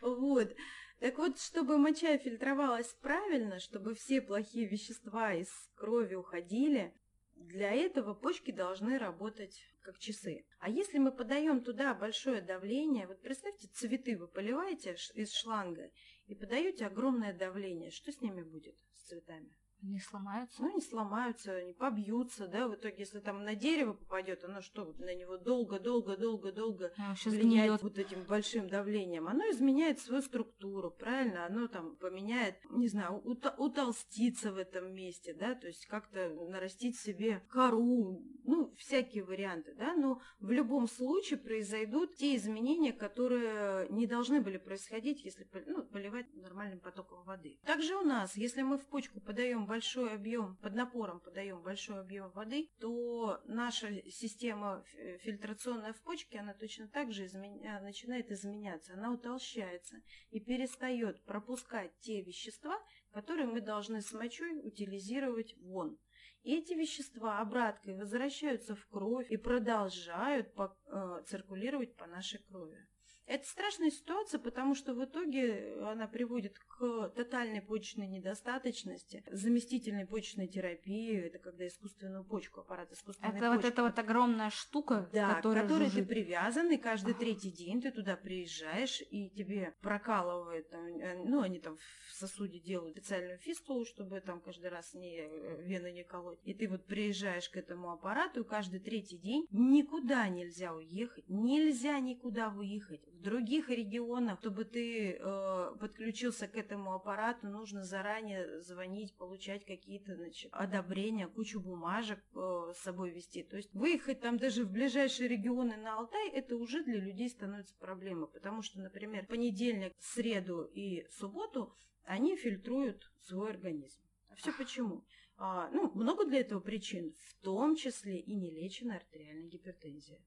[0.00, 0.54] Вот.
[1.00, 6.94] Так вот, чтобы моча фильтровалась правильно, чтобы все плохие вещества из крови уходили,
[7.34, 10.44] для этого почки должны работать как часы.
[10.60, 15.90] А если мы подаем туда большое давление, вот представьте, цветы вы поливаете из шланга
[16.26, 19.52] и подаете огромное давление, что с ними будет, с цветами?
[19.82, 20.60] Они сломаются?
[20.60, 24.84] Ну, они сломаются, они побьются, да, в итоге, если там на дерево попадет, оно что,
[24.84, 31.46] вот на него долго-долго-долго-долго а, влияет вот этим большим давлением, оно изменяет свою структуру, правильно,
[31.46, 37.40] оно там поменяет, не знаю, утолститься в этом месте, да, то есть как-то нарастить себе
[37.48, 44.40] кору, ну, всякие варианты, да, но в любом случае произойдут те изменения, которые не должны
[44.40, 47.60] были происходить, если ну, поливать нормальным потоком воды.
[47.64, 52.30] Также у нас, если мы в почку подаем большой объем, под напором подаем большой объем
[52.30, 54.82] воды, то наша система
[55.20, 57.80] фильтрационная в почке, она точно так же изменя...
[57.80, 58.94] начинает изменяться.
[58.94, 62.76] Она утолщается и перестает пропускать те вещества,
[63.12, 65.98] которые мы должны с мочой утилизировать вон.
[66.42, 72.88] И эти вещества обраткой возвращаются в кровь и продолжают по, э, циркулировать по нашей крови.
[73.26, 80.46] Это страшная ситуация, потому что в итоге она приводит к тотальной почечной недостаточности, заместительной почечной
[80.46, 83.56] терапии, это когда искусственную почку, аппарат искусственной Это почки.
[83.56, 86.08] вот эта вот огромная штука, да, которая к которой жужжит.
[86.08, 91.58] ты привязан, и каждый третий день ты туда приезжаешь, и тебе прокалывают, э, ну, они
[91.58, 91.76] там
[92.08, 96.38] в сосуде делают специальную фистулу, чтобы там каждый раз не э, вены не колоть.
[96.44, 101.98] И ты вот приезжаешь к этому аппарату, и каждый третий день никуда нельзя уехать, нельзя
[101.98, 109.16] никуда выехать в других регионах, чтобы ты э, подключился к этому аппарату, нужно заранее звонить,
[109.16, 113.42] получать какие-то значит, одобрения, кучу бумажек э, с собой вести.
[113.42, 117.74] То есть выехать там даже в ближайшие регионы на Алтай, это уже для людей становится
[117.76, 121.72] проблемой, потому что, например, понедельник, среду и субботу
[122.04, 124.00] они фильтруют свой организм.
[124.36, 125.04] Все почему?
[125.36, 130.20] А, ну, много для этого причин, в том числе и нелеченная артериальная гипертензия.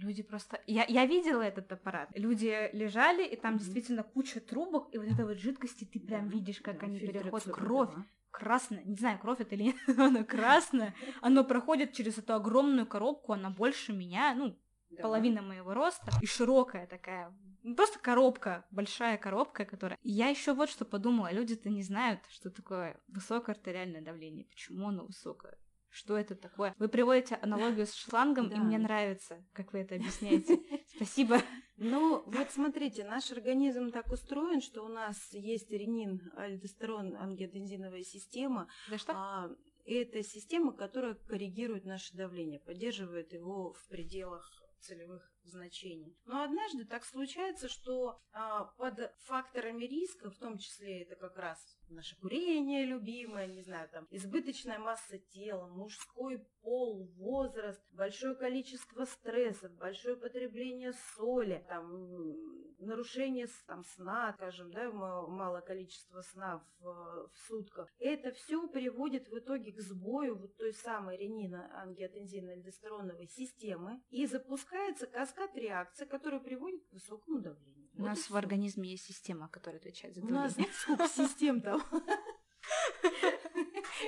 [0.00, 0.58] Люди просто...
[0.66, 2.08] Я, я видела этот аппарат.
[2.14, 3.58] Люди лежали, и там mm-hmm.
[3.58, 7.00] действительно куча трубок, и вот этой вот жидкости ты прям да, видишь, как да, они
[7.00, 7.52] переходят.
[7.52, 8.04] Кровь да.
[8.30, 8.82] красная.
[8.84, 10.94] Не знаю, кровь это или нет, она красная.
[11.20, 14.58] Оно проходит через эту огромную коробку, она больше меня, ну,
[14.90, 15.02] да.
[15.02, 17.34] половина моего роста, и широкая такая.
[17.76, 19.98] Просто коробка, большая коробка, которая...
[20.02, 25.04] Я еще вот что подумала, люди-то не знают, что такое высокое артериальное давление, почему оно
[25.04, 25.58] высокое.
[25.90, 26.74] Что это такое?
[26.78, 28.56] Вы приводите аналогию с шлангом, да.
[28.56, 30.60] и мне нравится, как вы это объясняете.
[30.96, 31.42] Спасибо.
[31.76, 38.68] Ну, вот смотрите, наш организм так устроен, что у нас есть ренин, альдостерон, ангиотензиновая система.
[38.88, 39.12] Да что?
[39.14, 39.50] А,
[39.84, 44.48] это система, которая коррегирует наше давление, поддерживает его в пределах
[44.80, 46.16] целевых значений.
[46.24, 51.58] Но однажды так случается, что а, под факторами риска, в том числе это как раз
[51.90, 59.70] наше курение любимое, не знаю, там, избыточная масса тела, мужской пол, возраст, большое количество стрессов,
[59.76, 62.34] большое потребление соли, там,
[62.78, 67.90] нарушение там, сна, скажем, да, мало количество сна в, в сутках.
[67.98, 75.39] Это все приводит в итоге к сбою вот той самой ренина-ангиотензино-альдостероновой системы и запускается каскад
[75.54, 77.88] реакций, который приводит к высокому давлению.
[77.94, 80.48] У вот нас в организме есть система, которая отвечает за давление.
[80.56, 81.82] У нас сколько систем там?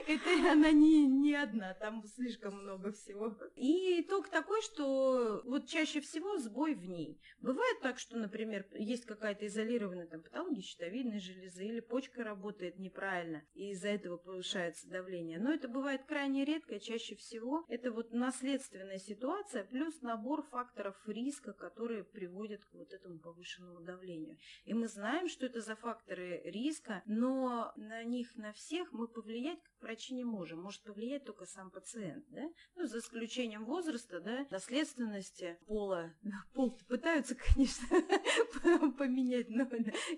[0.07, 3.37] Это она не, не одна, там слишком много всего.
[3.57, 7.21] И итог такой, что вот чаще всего сбой в ней.
[7.41, 13.43] Бывает так, что, например, есть какая-то изолированная там патология щитовидной железы или почка работает неправильно,
[13.55, 15.39] и из-за этого повышается давление.
[15.39, 21.53] Но это бывает крайне редко, чаще всего это вот наследственная ситуация плюс набор факторов риска,
[21.53, 24.39] которые приводят к вот этому повышенному давлению.
[24.65, 29.61] И мы знаем, что это за факторы риска, но на них на всех мы повлиять
[29.63, 30.63] как врачи не можем.
[30.63, 32.49] Может повлиять только сам пациент, да?
[32.77, 36.15] Ну, за исключением возраста, да, наследственности, пола.
[36.55, 37.87] Пол пытаются, конечно,
[38.99, 39.69] поменять, но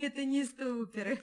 [0.00, 1.18] это не из оперы.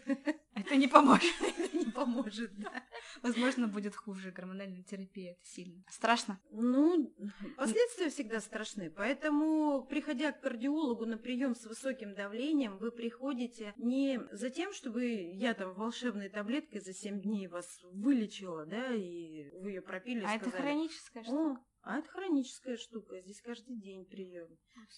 [0.53, 1.33] Это не поможет.
[1.57, 2.83] Это не поможет, да.
[3.21, 5.33] Возможно, будет хуже гормональная терапия.
[5.33, 5.83] Это сильно.
[5.89, 6.39] Страшно?
[6.51, 7.13] Ну,
[7.57, 8.89] последствия всегда страшны.
[8.89, 15.05] Поэтому, приходя к кардиологу на прием с высоким давлением, вы приходите не за тем, чтобы
[15.05, 20.23] я там волшебной таблеткой за 7 дней вас вылечила, да, и вы ее пропили.
[20.23, 21.61] А сказали, это хроническая штука?
[21.83, 23.19] А это хроническая штука.
[23.21, 24.47] Здесь каждый день прием.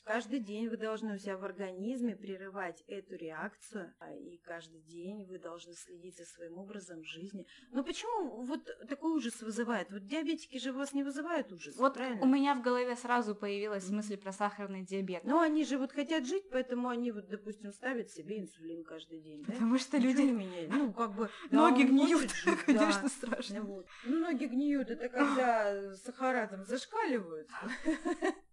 [0.03, 5.25] Каждый день вы должны у себя в организме прерывать эту реакцию, а, и каждый день
[5.25, 7.47] вы должны следить за своим образом жизни.
[7.71, 9.89] Но почему вот такой ужас вызывает?
[9.91, 12.21] Вот диабетики же вас не вызывают ужас, Вот правильно?
[12.21, 15.23] у меня в голове сразу появилась мысль про сахарный диабет.
[15.23, 19.43] Но они же вот хотят жить, поэтому они вот, допустим, ставят себе инсулин каждый день,
[19.45, 19.53] да?
[19.53, 20.21] Потому что Ничего люди...
[20.23, 20.69] не меняет.
[20.69, 21.29] Ну, как бы...
[21.49, 22.31] да, Ноги он гниют,
[22.65, 23.09] конечно, да.
[23.09, 23.61] страшно.
[23.61, 23.87] Вот.
[24.05, 27.49] Ну, Ноги гниют, это когда сахара там зашкаливают.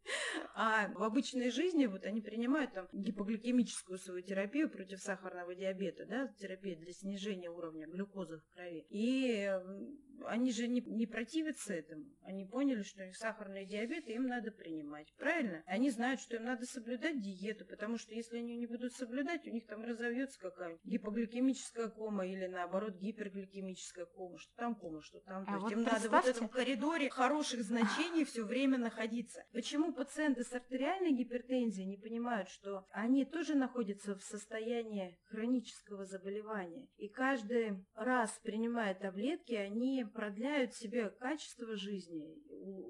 [0.54, 6.28] А в обычной жизни вот они принимают там гипогликемическую свою терапию против сахарного диабета, да,
[6.38, 8.86] терапия для снижения уровня глюкозы в крови.
[8.90, 9.50] И
[10.26, 12.04] они же не, не противятся этому.
[12.22, 15.12] Они поняли, что у них сахарный диабет, и им надо принимать.
[15.18, 15.62] Правильно?
[15.66, 19.50] Они знают, что им надо соблюдать диету, потому что если они не будут соблюдать, у
[19.50, 24.38] них там разовьется какая-нибудь гипогликемическая кома или наоборот гипергликемическая кома.
[24.38, 25.44] Что там кома, что там.
[25.44, 29.44] То А есть вот им надо вот в этом коридоре хороших значений все время находиться.
[29.52, 36.88] Почему пациенты с артериальной гипертензией не понимают, что они тоже находятся в состоянии хронического заболевания?
[36.96, 42.34] И каждый раз, принимая таблетки, они продляют себе качество жизни,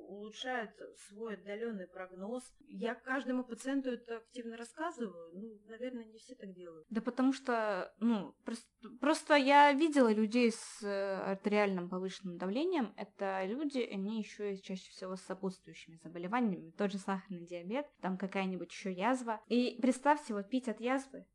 [0.07, 0.71] улучшают
[1.09, 2.45] свой отдаленный прогноз.
[2.69, 5.33] Я каждому пациенту это активно рассказываю.
[5.35, 6.87] Ну, наверное, не все так делают.
[6.91, 8.67] Да потому что, ну, просто,
[9.01, 12.95] просто я видела людей с э, артериальным повышенным давлением.
[12.97, 16.71] Это люди, они еще и чаще всего с сопутствующими заболеваниями.
[16.79, 19.41] Тот же сахарный диабет, там какая-нибудь еще язва.
[19.49, 21.27] И представьте, вот пить от язвы,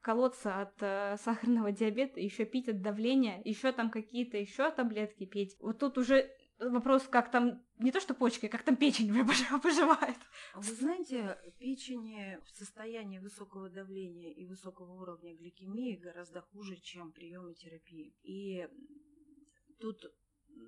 [0.00, 5.56] колоться от э, сахарного диабета, еще пить от давления, еще там какие-то еще таблетки пить.
[5.60, 9.12] Вот тут уже вопрос, как там, не то что почки, как там печень
[9.62, 10.18] выживает.
[10.52, 17.12] А Вы знаете, печени в состоянии высокого давления и высокого уровня гликемии гораздо хуже, чем
[17.12, 18.14] приемы терапии.
[18.22, 18.68] И
[19.80, 20.04] тут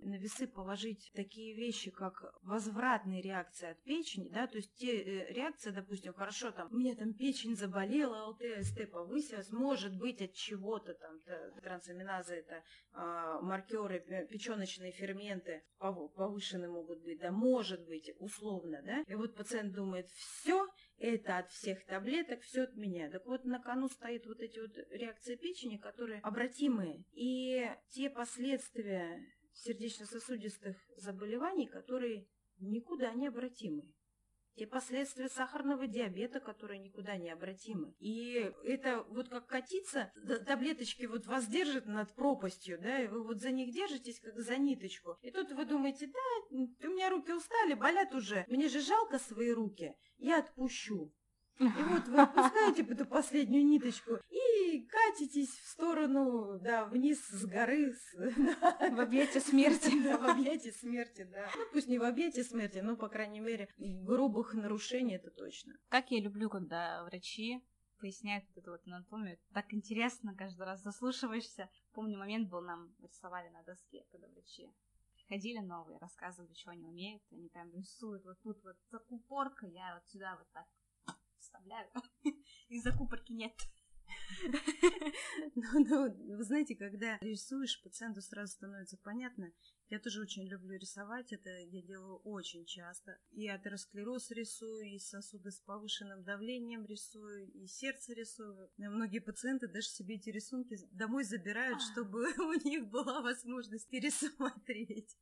[0.03, 5.33] на весы положить такие вещи, как возвратные реакции от печени, да, то есть те э,
[5.33, 10.33] реакции, допустим, хорошо, там, у меня там печень заболела, ЛТ, СТ повысилась, может быть от
[10.33, 17.31] чего-то там, та- трансаминаза это а, маркеры, пе- печеночные ферменты пов- повышены могут быть, да,
[17.31, 20.67] может быть, условно, да, и вот пациент думает, все,
[20.99, 23.11] это от всех таблеток, все от меня.
[23.11, 27.05] Так вот, на кону стоит вот эти вот реакции печени, которые обратимые.
[27.13, 29.21] И те последствия
[29.57, 33.93] сердечно-сосудистых заболеваний, которые никуда не обратимы.
[34.55, 37.95] Те последствия сахарного диабета, которые никуда не обратимы.
[37.99, 40.11] И это вот как катиться,
[40.47, 44.57] таблеточки вот вас держат над пропастью, да, и вы вот за них держитесь, как за
[44.57, 45.19] ниточку.
[45.21, 49.51] И тут вы думаете, да, у меня руки устали, болят уже, мне же жалко свои
[49.51, 51.13] руки, я отпущу.
[51.59, 57.95] И вот вы опускаете эту последнюю ниточку и катитесь в сторону, да, вниз с горы.
[57.95, 58.15] с-
[58.97, 59.91] В объятия смерти.
[60.05, 61.49] Да, в объятии смерти, да.
[61.57, 65.73] Ну, пусть не в объятии смерти, но, по крайней мере, грубых нарушений это точно.
[65.89, 67.63] Как я люблю, когда врачи
[67.99, 69.39] поясняют вот эту вот анатомию.
[69.55, 71.71] Так интересно каждый раз заслушиваешься.
[71.95, 74.71] Помню, момент был, нам рисовали на доске, когда врачи
[75.15, 77.23] приходили новые, рассказывали, что они умеют.
[77.33, 80.67] Они прям рисуют вот тут вот закупорка, я вот сюда вот так
[81.47, 81.89] вставляю.
[82.69, 83.55] И закупорки нет.
[85.55, 89.53] Ну, ну, вы знаете, когда рисуешь, пациенту сразу становится понятно.
[89.89, 93.19] Я тоже очень люблю рисовать, это я делаю очень часто.
[93.31, 98.71] И атеросклероз рисую, и сосуды с повышенным давлением рисую, и сердце рисую.
[98.77, 105.17] И многие пациенты даже себе эти рисунки домой забирают, чтобы у них была возможность пересмотреть.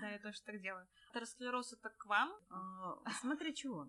[0.00, 0.88] Да, я тоже так делаю.
[1.10, 2.32] Атеросклероз это к вам?
[2.50, 3.88] А, Смотря чего.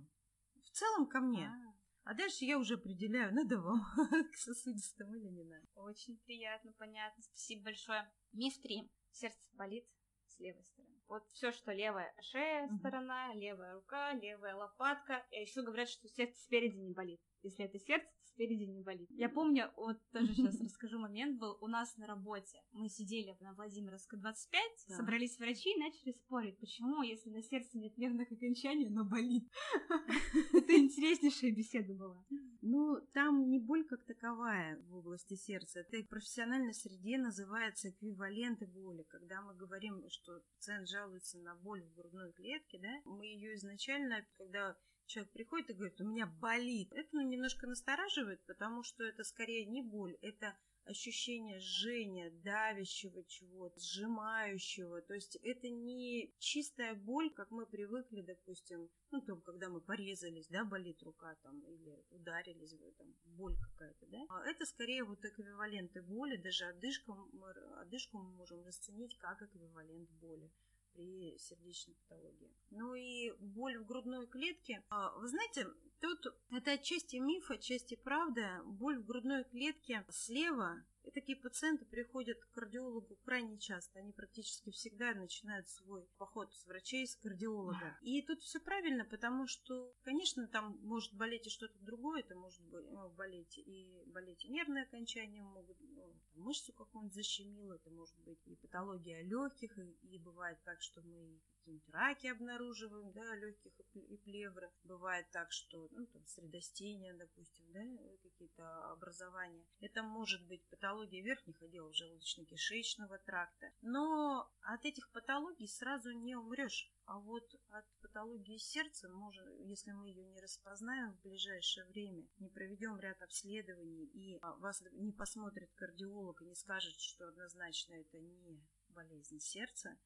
[0.63, 1.47] В целом ко мне.
[1.47, 3.81] А, А дальше я уже определяю, надо вам
[4.31, 5.65] к сосудистым или не надо.
[5.75, 7.23] Очень приятно, понятно.
[7.23, 8.11] Спасибо большое.
[8.33, 8.89] Миф 3.
[9.11, 9.85] сердце болит
[10.27, 10.99] с левой стороны.
[11.07, 12.77] Вот все, что левая шея mm-hmm.
[12.77, 15.25] сторона, левая рука, левая лопатка.
[15.31, 17.19] И еще говорят, что сердце спереди не болит.
[17.41, 18.07] Если это сердце,
[18.39, 19.09] спереди не болит.
[19.11, 22.61] Я помню, вот тоже сейчас расскажу момент был у нас на работе.
[22.71, 24.95] Мы сидели на Владимировской 25, да.
[24.95, 29.43] собрались врачи и начали спорить, почему, если на сердце нет нервных окончаний, но болит.
[30.53, 32.25] Это интереснейшая беседа была.
[32.61, 35.81] Ну, там не боль как таковая в области сердца.
[35.81, 39.03] Это в профессиональной среде называется эквиваленты боли.
[39.09, 44.25] Когда мы говорим, что пациент жалуется на боль в грудной клетке, да, мы ее изначально,
[44.37, 44.77] когда
[45.09, 46.91] человек приходит и говорит, у меня болит.
[46.93, 50.55] Это ну, немножко настораживает, потому что это скорее не боль, это
[50.85, 55.01] ощущение жжения, давящего чего-то, сжимающего.
[55.01, 60.47] То есть это не чистая боль, как мы привыкли, допустим, ну, там, когда мы порезались,
[60.47, 64.25] да, болит рука там, или ударились, там, боль какая-то, да.
[64.29, 67.51] А это скорее вот эквиваленты боли, даже одышку мы,
[67.81, 70.51] одышку мы можем расценить как эквивалент боли
[70.93, 72.51] при сердечной патологии.
[72.71, 74.83] Ну и боль в грудной клетке.
[74.89, 75.67] А, вы знаете,
[75.99, 78.61] тут это отчасти миф, отчасти правда.
[78.65, 83.99] Боль в грудной клетке слева и такие пациенты приходят к кардиологу крайне часто.
[83.99, 87.97] Они практически всегда начинают свой поход с врачей, с кардиолога.
[88.01, 92.21] И тут все правильно, потому что, конечно, там может болеть и что-то другое.
[92.21, 97.89] Это может ну, болеть и болеть и нервные окончания, могут ну, мышцу какую-нибудь защемило, это
[97.89, 103.35] может быть и патология легких, и, и бывает так, что мы какие-нибудь раки обнаруживаем, да,
[103.35, 104.71] легких и плевры.
[104.83, 107.81] Бывает так, что, ну, там, средостения, допустим, да,
[108.23, 109.65] какие-то образования.
[109.79, 113.71] Это может быть патология верхних отделов желудочно-кишечного тракта.
[113.81, 116.91] Но от этих патологий сразу не умрешь.
[117.05, 122.49] А вот от патологии сердца, может, если мы ее не распознаем в ближайшее время, не
[122.49, 128.19] проведем ряд обследований и а, вас не посмотрит кардиолог и не скажет, что однозначно это
[128.19, 129.97] не болезнь сердца,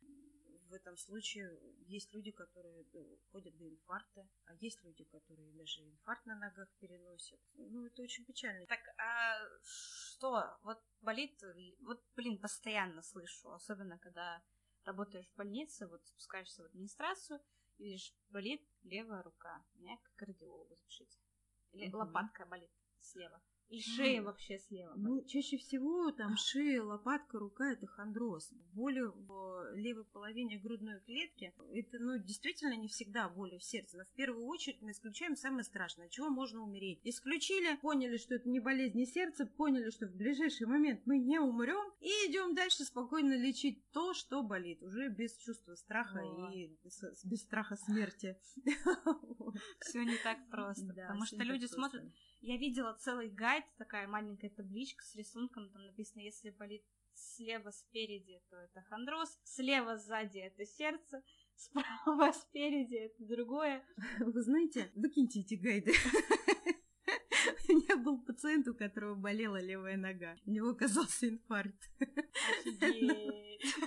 [0.70, 5.82] в этом случае есть люди, которые э, ходят до инфаркта, а есть люди, которые даже
[5.82, 7.39] инфаркт на ногах переносят.
[7.55, 8.66] Ну, это очень печально.
[8.68, 10.57] Так, а что?
[10.64, 11.41] Вот болит,
[11.82, 14.43] вот, блин, постоянно слышу, особенно когда
[14.86, 17.39] работаешь в больнице, вот спускаешься в администрацию,
[17.78, 19.66] и видишь, болит левая рука.
[19.76, 21.20] Меня как кардиологу запишите.
[21.72, 23.41] Или лопатка болит слева.
[23.74, 24.26] И шея mm.
[24.26, 24.93] вообще слева.
[24.95, 28.53] Ну, чаще всего там шея, лопатка, рука это хондроз.
[28.74, 33.97] Боли в левой половине грудной клетки это, ну, действительно не всегда боли в сердце.
[33.97, 36.99] Но в первую очередь мы исключаем самое страшное, от чего можно умереть.
[37.03, 41.91] Исключили, поняли, что это не болезнь сердца, поняли, что в ближайший момент мы не умрем
[41.99, 46.51] и идем дальше спокойно лечить то, что болит, уже без чувства страха О.
[46.51, 46.78] и
[47.24, 48.38] без страха смерти.
[49.80, 52.03] Все не так просто, потому что люди смотрят
[52.43, 56.84] я видела целый гайд, такая маленькая табличка с рисунком, там написано, если болит
[57.14, 61.24] слева спереди, то это хондроз, слева сзади это сердце,
[61.55, 63.84] справа спереди это другое.
[64.20, 65.93] Вы знаете, выкиньте эти гайды.
[67.70, 70.36] У меня был пациент, у которого болела левая нога.
[70.45, 71.89] У него оказался инфаркт.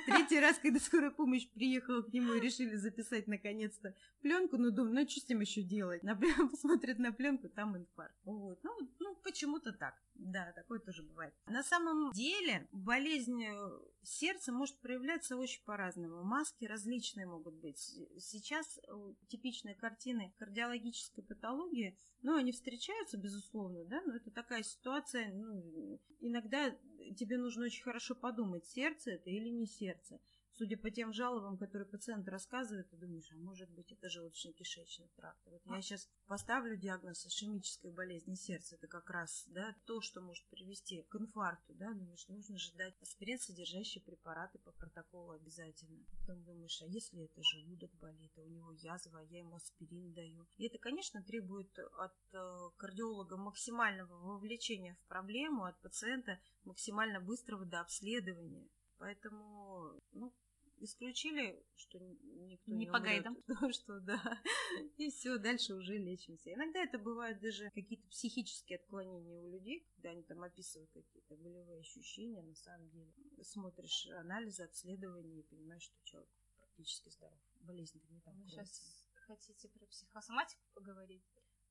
[0.07, 4.95] Третий раз, когда скорая помощь приехала к нему и решили записать наконец-то пленку, ну думаю,
[4.95, 6.03] ну что с ним еще делать?
[6.03, 6.17] На
[6.51, 8.17] посмотрят на пленку, там инфаркт.
[8.25, 8.59] Вот.
[8.63, 9.95] Ну, ну почему-то так.
[10.15, 11.35] Да, такое тоже бывает.
[11.47, 13.55] На самом деле болезнь э,
[14.03, 16.23] сердца может проявляться очень по-разному.
[16.25, 17.79] Маски различные могут быть.
[18.19, 25.33] Сейчас э, типичные картины кардиологической патологии, ну, они встречаются, безусловно, да, но это такая ситуация,
[25.33, 26.75] ну, иногда
[27.19, 30.21] тебе нужно очень хорошо подумать, сердце это или не сердце.
[30.59, 35.39] Судя по тем жалобам, которые пациент рассказывает, ты думаешь, а может быть это желудочно-кишечный тракт.
[35.45, 38.77] Вот я сейчас поставлю диагноз ишемической болезни сердца.
[38.77, 41.75] Это как раз да, то, что может привести к инфаркту.
[41.75, 41.93] Да?
[41.93, 46.03] Думаешь, нужно же дать аспирин, содержащие препараты по протоколу обязательно.
[46.21, 50.15] Потом думаешь, а если это желудок болит, а у него язва, а я ему аспирин
[50.15, 50.49] даю.
[50.57, 57.67] И это, конечно, требует от э, кардиолога максимального вовлечения в проблему, от пациента максимально быстрого
[57.67, 58.71] до обследования.
[58.99, 60.33] Поэтому, ну,
[60.81, 63.37] исключили, что никто не, не по гайдам.
[63.73, 64.21] что да,
[64.99, 66.53] и все, дальше уже лечимся.
[66.53, 71.81] Иногда это бывают даже какие-то психические отклонения у людей, когда они там описывают какие-то болевые
[71.81, 73.13] ощущения, на самом деле.
[73.43, 77.39] Смотришь анализы, обследования и понимаешь, что человек практически здоров.
[77.61, 78.35] Болезнь-то не там.
[78.41, 81.25] Вы сейчас хотите про психосоматику поговорить?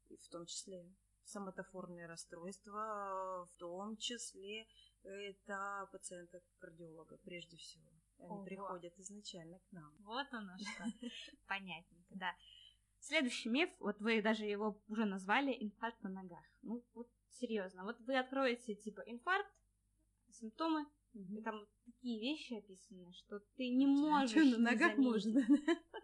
[0.09, 0.85] И в том числе
[1.25, 4.67] соматофорные расстройства, в том числе
[5.03, 7.94] это пациенты кардиолога прежде всего.
[8.25, 8.45] Они Ого.
[8.45, 9.93] приходят изначально к нам.
[9.99, 10.83] Вот оно что.
[11.47, 12.35] Понятненько, да.
[12.99, 16.43] Следующий миф, вот вы даже его уже назвали, инфаркт на ногах.
[16.63, 19.51] Ну, вот серьезно, вот вы откроете типа инфаркт,
[20.31, 21.41] симптомы, Угу.
[21.43, 24.35] Там такие вещи описаны, что ты не можешь.
[24.35, 25.45] А что, на ногах можно?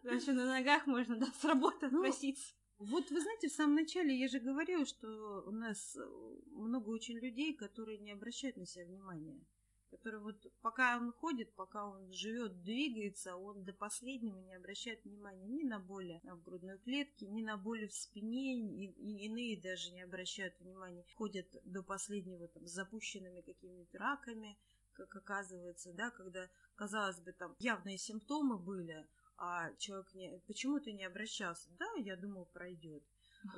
[0.04, 2.54] Да, что на ногах можно, да, с работы ну, проситься.
[2.78, 5.98] Вот вы знаете, в самом начале я же говорила, что у нас
[6.46, 9.46] много очень людей, которые не обращают на себя внимания
[9.92, 15.46] который вот пока он ходит, пока он живет, двигается, он до последнего не обращает внимания
[15.46, 19.92] ни на боли в грудной клетке, ни на боли в спине, и, и иные даже
[19.92, 24.58] не обращают внимания, ходят до последнего там, с запущенными какими-то раками,
[24.94, 29.06] как оказывается, да, когда, казалось бы, там явные симптомы были,
[29.38, 30.40] а человек не...
[30.48, 31.70] Почему ты не обращался?
[31.78, 33.04] Да, я думал, пройдет.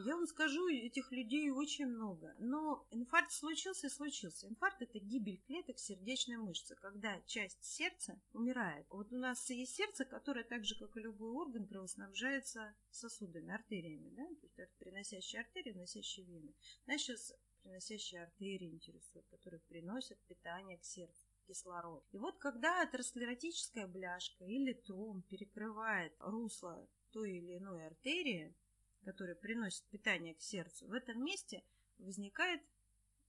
[0.05, 2.35] Я вам скажу, этих людей очень много.
[2.39, 4.47] Но инфаркт случился и случился.
[4.47, 8.85] Инфаркт– это гибель клеток сердечной мышцы, когда часть сердца умирает.
[8.89, 14.09] Вот у нас есть сердце, которое так же, как и любой орган, кровоснабжается сосудами, артериями.
[14.15, 14.25] Да?
[14.55, 16.53] То есть приносящие артерии, носящие вены.
[16.85, 22.05] Нас сейчас приносящие артерии интересуют, которые приносят питание к сердцу кислород.
[22.11, 28.55] И вот когда атеросклеротическая бляшка или тромб перекрывает русло той или иной артерии,
[29.03, 31.63] который приносит питание к сердцу, в этом месте
[31.97, 32.61] возникает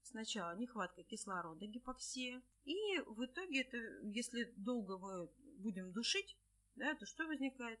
[0.01, 6.37] сначала нехватка кислорода, гипоксия, и в итоге это, если долго мы будем душить,
[6.75, 7.79] да, то что возникает?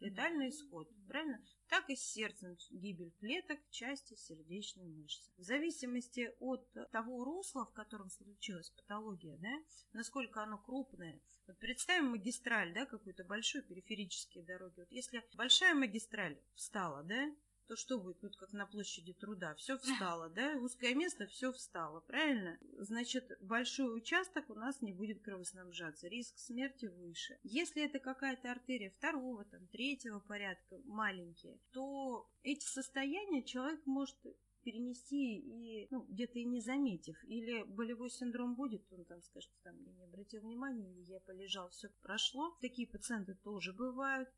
[0.00, 1.42] Летальный исход, правильно?
[1.68, 5.30] Так и с сердцем гибель клеток, части сердечной мышцы.
[5.36, 11.20] В зависимости от того русла, в котором случилась патология, да, насколько оно крупное.
[11.46, 14.80] Вот представим магистраль, да, какую-то большую периферические дороги.
[14.80, 17.34] Вот если большая магистраль встала, да,
[17.66, 18.20] то что будет?
[18.20, 19.54] Тут как на площади труда.
[19.54, 20.56] Все встало, да?
[20.58, 22.58] Узкое место, все встало, правильно?
[22.78, 26.08] Значит, большой участок у нас не будет кровоснабжаться.
[26.08, 27.38] Риск смерти выше.
[27.42, 34.16] Если это какая-то артерия второго, там, третьего порядка, маленькие, то эти состояния человек может
[34.66, 37.16] перенести и ну, где-то и не заметив.
[37.24, 41.70] Или болевой синдром будет, он там скажет, там я не обратил внимания, или я полежал,
[41.70, 42.56] все прошло.
[42.60, 44.28] Такие пациенты тоже бывают.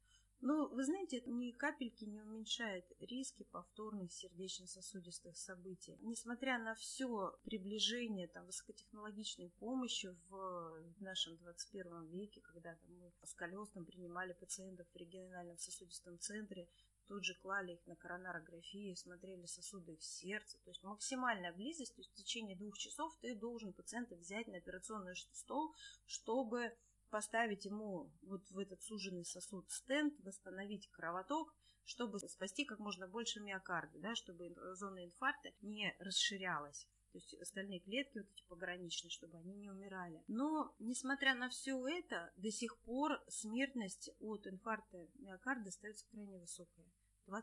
[0.41, 5.99] Но, вы знаете, это ни капельки не уменьшает риски повторных сердечно-сосудистых событий.
[6.01, 13.35] Несмотря на все приближение там, высокотехнологичной помощи в нашем 21 веке, когда там, мы с
[13.35, 16.69] колесом принимали пациентов в региональном сосудистом центре,
[17.09, 20.59] тут же клали их на коронарографию, смотрели сосуды их сердца.
[20.65, 24.59] То есть максимальная близость, то есть в течение двух часов ты должен пациента взять на
[24.59, 25.75] операционный стол,
[26.07, 26.73] чтобы
[27.11, 31.55] поставить ему вот в этот суженный сосуд стенд, восстановить кровоток,
[31.85, 36.87] чтобы спасти как можно больше миокарда, да, чтобы зона инфаркта не расширялась.
[37.13, 40.23] То есть остальные клетки, вот эти пограничные, чтобы они не умирали.
[40.29, 46.87] Но, несмотря на все это, до сих пор смертность от инфаркта миокарда остается крайне высокая.
[47.27, 47.43] 20%.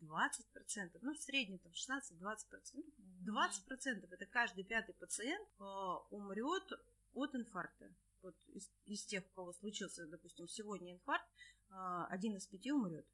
[0.00, 0.98] 20%.
[1.00, 2.84] Ну, в среднем там 16-20%.
[3.26, 5.64] 20% это каждый пятый пациент э,
[6.10, 6.72] умрет
[7.14, 7.92] от инфаркта
[8.22, 11.28] вот из, из тех, у кого случился, допустим, сегодня инфаркт,
[11.70, 13.06] а, один из пяти умрет.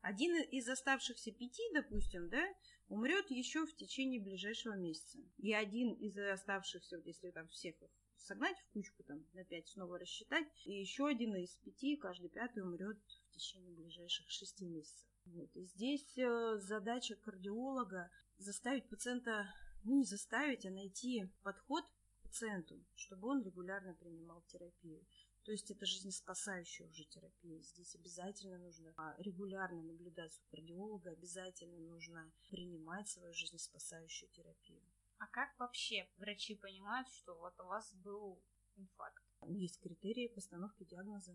[0.00, 2.42] Один из оставшихся пяти, допустим, да,
[2.88, 5.18] умрет еще в течение ближайшего месяца.
[5.38, 9.68] И один из оставшихся, вот если там всех их согнать в кучку, там, на пять
[9.68, 12.98] снова рассчитать, и еще один из пяти, каждый пятый умрет
[13.28, 15.06] в течение ближайших шести месяцев.
[15.26, 15.54] Вот.
[15.54, 19.52] И здесь э, задача кардиолога заставить пациента,
[19.84, 21.84] ну не заставить, а найти подход
[22.30, 25.04] пациенту, чтобы он регулярно принимал терапию.
[25.44, 27.60] То есть это жизнеспасающая уже терапия.
[27.62, 34.82] Здесь обязательно нужно а, регулярно наблюдать у кардиолога, обязательно нужно принимать свою жизнеспасающую терапию.
[35.18, 38.40] А как вообще врачи понимают, что вот у вас был
[38.76, 39.24] инфаркт?
[39.48, 41.34] Есть критерии постановки диагноза.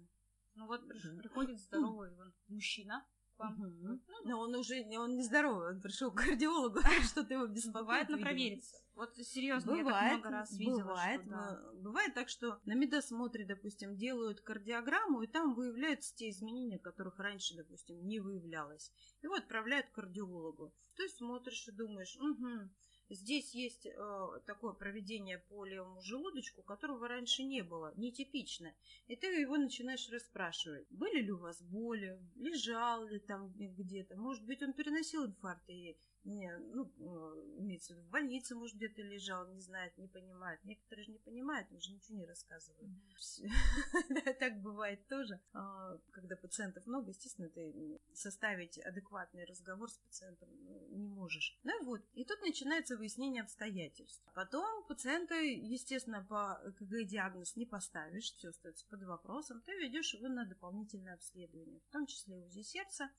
[0.53, 0.95] Ну вот да.
[1.17, 2.11] приходит здоровый
[2.47, 3.05] мужчина,
[3.37, 3.59] вам.
[3.59, 3.99] Угу.
[4.25, 8.07] Но он уже он не здоровый, он пришел к кардиологу, что-то его беспокоит.
[8.07, 8.75] Бывает, провериться.
[8.95, 10.83] Вот серьезно, бывает, я так много раз видела.
[10.83, 11.71] Бывает, что, да.
[11.81, 17.55] бывает так, что на медосмотре, допустим, делают кардиограмму, и там выявляются те изменения, которых раньше,
[17.55, 18.91] допустим, не выявлялось.
[19.21, 20.73] Его отправляют к кардиологу.
[20.95, 22.69] То есть смотришь и думаешь, угу,
[23.09, 28.73] Здесь есть э, такое проведение по левому желудочку, которого раньше не было, нетипично.
[29.07, 30.87] И ты его начинаешь расспрашивать.
[30.89, 32.19] Были ли у вас боли?
[32.35, 34.17] Лежал ли там где-то?
[34.17, 35.95] Может быть, он переносил инфаркт и
[36.25, 40.59] не, ну, э, имеется в виду, в больнице, может, где-то лежал, не знает, не понимает.
[40.63, 42.91] Некоторые же не понимают, уже ничего не рассказывают.
[44.39, 45.39] Так бывает тоже.
[45.53, 51.57] А, когда пациентов много, естественно, ты составить адекватный разговор с пациентом ну, не можешь.
[51.63, 54.23] Ну вот, и тут начинается выяснение обстоятельств.
[54.33, 60.27] Потом пациента, естественно, по КГ диагноз не поставишь, все остается под вопросом, ты ведешь его
[60.27, 63.09] на дополнительное обследование, в том числе УЗИ сердца.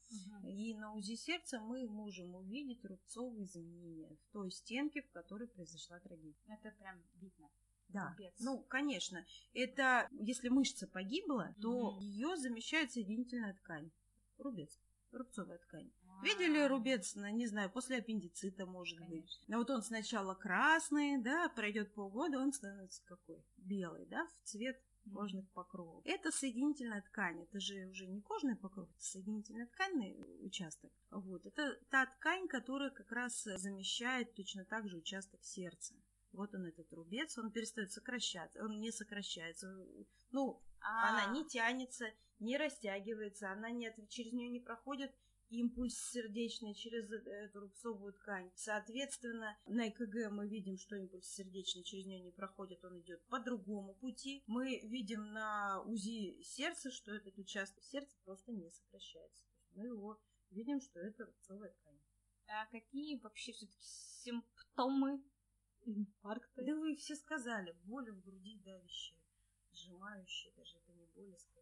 [0.45, 6.01] И на УЗИ сердца мы можем увидеть рубцовые изменения в той стенке, в которой произошла
[6.01, 6.35] трагедия.
[6.49, 7.49] Это прям видно.
[7.89, 8.35] Да, Рубец.
[8.41, 9.25] ну, конечно.
[9.55, 12.01] Это, если мышца погибла, то Мгм.
[12.01, 13.91] ее замещает соединительная ткань.
[14.39, 14.81] Рубец,
[15.13, 15.91] рубцовая ткань.
[16.23, 19.09] Видели А, рубец, на, не знаю, после аппендицита, может быть.
[19.09, 19.45] Конечно.
[19.49, 23.45] Но вот он сначала красный, да, пройдет полгода, он становится какой?
[23.59, 24.81] Белый, да, в цвет
[25.13, 26.03] кожных покровов.
[26.05, 30.91] Это соединительная ткань, это же уже не кожный покров, это соединительная тканный участок.
[31.11, 35.95] Вот, это та ткань, которая как раз замещает точно так же участок сердца.
[36.33, 39.75] Вот он этот рубец, он перестает сокращаться, он не сокращается.
[40.33, 42.07] Ну, А, она не тянется,
[42.39, 45.13] не растягивается, она не, через нее не проходит
[45.51, 48.51] импульс сердечный через э- эту рубцовую ткань.
[48.55, 53.39] Соответственно, на ЭКГ мы видим, что импульс сердечный через нее не проходит, он идет по
[53.39, 54.43] другому пути.
[54.47, 59.45] Мы видим на УЗИ сердца, что этот участок сердца просто не сокращается.
[59.73, 60.21] Мы его
[60.51, 62.01] видим, что это рубцовая ткань.
[62.49, 65.23] а какие вообще все-таки симптомы
[65.85, 66.63] инфаркта?
[66.65, 69.19] Да вы все сказали, боли в груди давящие,
[69.73, 71.56] сжимающие, даже это не боли скорее, да, вот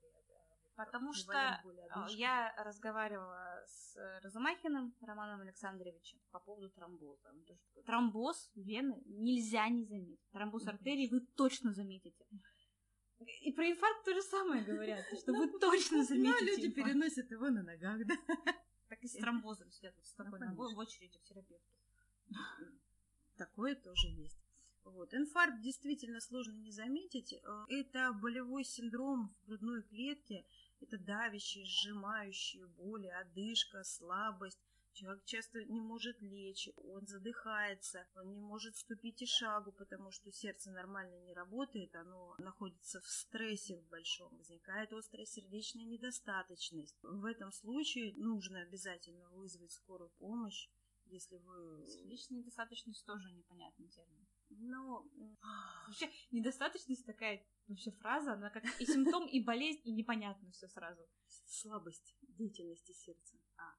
[0.77, 1.61] Потому что
[1.91, 2.19] одышки.
[2.19, 7.29] Я разговаривала с э, Разумахиным Романом Александровичем по поводу тромбоза.
[7.31, 10.21] Он тоже такой, Тромбоз вены нельзя не заметить.
[10.33, 12.27] Тромбоз Ну, артерии вы точно заметите.
[13.43, 16.89] И про инфаркт то же самое говорят, что вы точно Ну, заметите люди инфаркт.
[16.91, 18.15] переносят его на ногах, да.
[18.89, 21.77] Так и с тромбозом сидят вот с такой Ну, ногой в очереди к терапевту.
[23.37, 24.39] Такое тоже есть.
[24.85, 25.15] Вот.
[25.15, 27.33] Инфаркт действительно сложно не заметить.
[27.33, 30.45] Э, Это болевой синдром в грудной клетке.
[30.87, 34.59] Это давящие, сжимающие боли, одышка, слабость.
[34.93, 40.31] Человек часто не может лечь, он задыхается, он не может ступить и шагу, потому что
[40.31, 46.97] сердце нормально не работает, оно находится в стрессе в большом, возникает острая сердечная недостаточность.
[47.03, 50.69] В этом случае нужно обязательно вызвать скорую помощь,
[51.07, 51.87] если вы...
[51.89, 54.24] Сердечная недостаточность тоже непонятный термин.
[54.59, 55.11] Ну,
[55.87, 61.03] Вообще, недостаточность такая вообще фраза, она как и симптом, и болезнь, и непонятно все сразу.
[61.47, 63.37] слабость деятельности сердца.
[63.57, 63.75] А,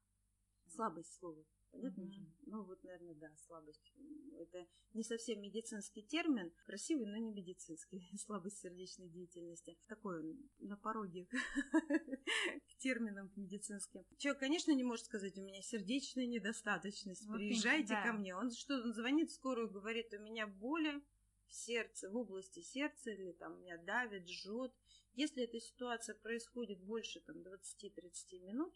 [0.67, 1.43] слабость слова.
[1.71, 2.21] Понятно же?
[2.45, 3.93] Ну вот, наверное, да, слабость.
[4.39, 8.09] Это не совсем медицинский термин, красивый, но не медицинский.
[8.25, 9.77] Слабость сердечной деятельности.
[9.87, 11.27] Такой он на пороге
[12.67, 14.05] к терминам медицинским.
[14.17, 18.03] Человек, конечно, не может сказать, у меня сердечная недостаточность, Вот приезжайте да.
[18.03, 18.35] ко мне.
[18.35, 21.03] Он что, он звонит в скорую, говорит, у меня боли
[21.47, 24.73] в сердце, в области сердца, или там меня давит, жжет.
[25.13, 28.73] Если эта ситуация происходит больше там 20-30 минут,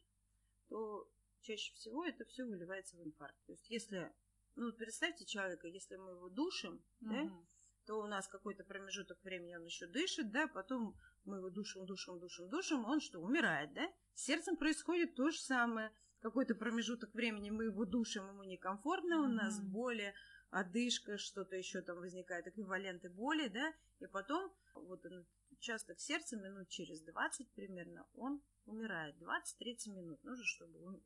[0.69, 1.09] то
[1.41, 3.37] чаще всего это все выливается в инфаркт.
[3.45, 4.11] То есть если,
[4.55, 7.47] ну представьте человека, если мы его душим, да, Мгм.
[7.85, 12.19] то у нас какой-то промежуток времени он еще дышит, да, потом мы его душим, душим,
[12.19, 13.91] душим, душим, он что, умирает, да?
[14.13, 15.91] С сердцем происходит то же самое.
[16.19, 20.13] Какой-то промежуток времени мы его душим, ему некомфортно, у нас боли,
[20.49, 26.69] одышка, что-то еще там возникает, эквиваленты боли, да, и потом вот он, участок сердца минут
[26.69, 29.15] через 20 примерно, он умирает.
[29.17, 31.01] 20-30 минут нужно, чтобы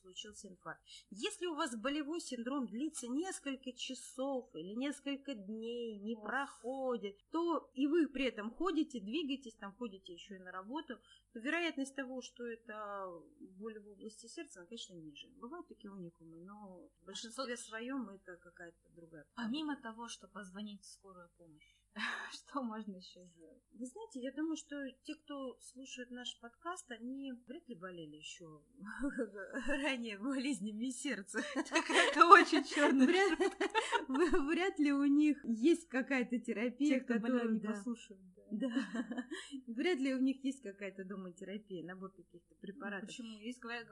[0.00, 0.82] случился инфаркт.
[1.10, 6.22] Если у вас болевой синдром длится несколько часов или несколько дней, не Ох.
[6.24, 10.98] проходит, то и вы при этом ходите, двигаетесь, там ходите еще и на работу,
[11.32, 13.10] то вероятность того, что это
[13.58, 15.28] боль в области сердца, она, конечно, ниже.
[15.36, 19.26] Бывают такие уникумы, но в большинстве своем это какая-то другая.
[19.34, 21.77] Помимо того, что позвонить в скорую помощь,
[22.32, 23.62] что можно еще сделать?
[23.72, 28.62] Вы знаете, я думаю, что те, кто слушает наш подкаст, они вряд ли болели еще
[29.66, 31.40] ранее болезнями сердца.
[31.54, 33.38] Это очень черный Вряд,
[34.08, 37.70] вряд ли у них есть какая-то терапия, Те, кто которую- не да.
[37.72, 38.20] послушают.
[38.50, 38.68] Да.
[39.66, 43.08] Вряд ли у них есть какая-то дома терапия, набор каких-то препаратов.
[43.08, 43.38] Почему?
[43.38, 43.86] Есть, говорят,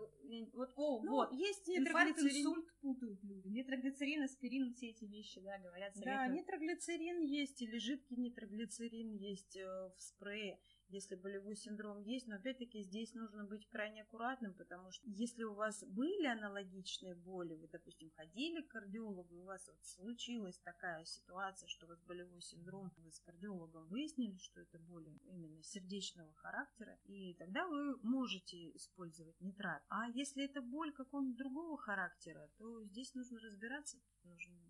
[0.52, 2.46] вот, о, Ну, вот, есть инфаркт, нитроглицерин.
[2.46, 3.48] инсульт путают люди.
[3.48, 9.90] Нитроглицерин, аспирин, все эти вещи, да, говорят, Да, нитроглицерин есть, или жидкий нитроглицерин есть э,
[9.96, 12.26] в спрее, если болевой синдром есть.
[12.26, 17.54] Но опять-таки здесь нужно быть крайне аккуратным, потому что если у вас были аналогичные боли,
[17.54, 22.00] вы, допустим, ходили к кардиологу, и у вас вот случилась такая ситуация, что у вас
[22.02, 27.96] болевой синдром, вы с кардиологом выяснили, что это боли именно сердечного характера, и тогда вы
[28.02, 29.82] можете использовать нитрат.
[29.88, 34.65] А если это боль какого-нибудь другого характера, то здесь нужно разбираться, нужно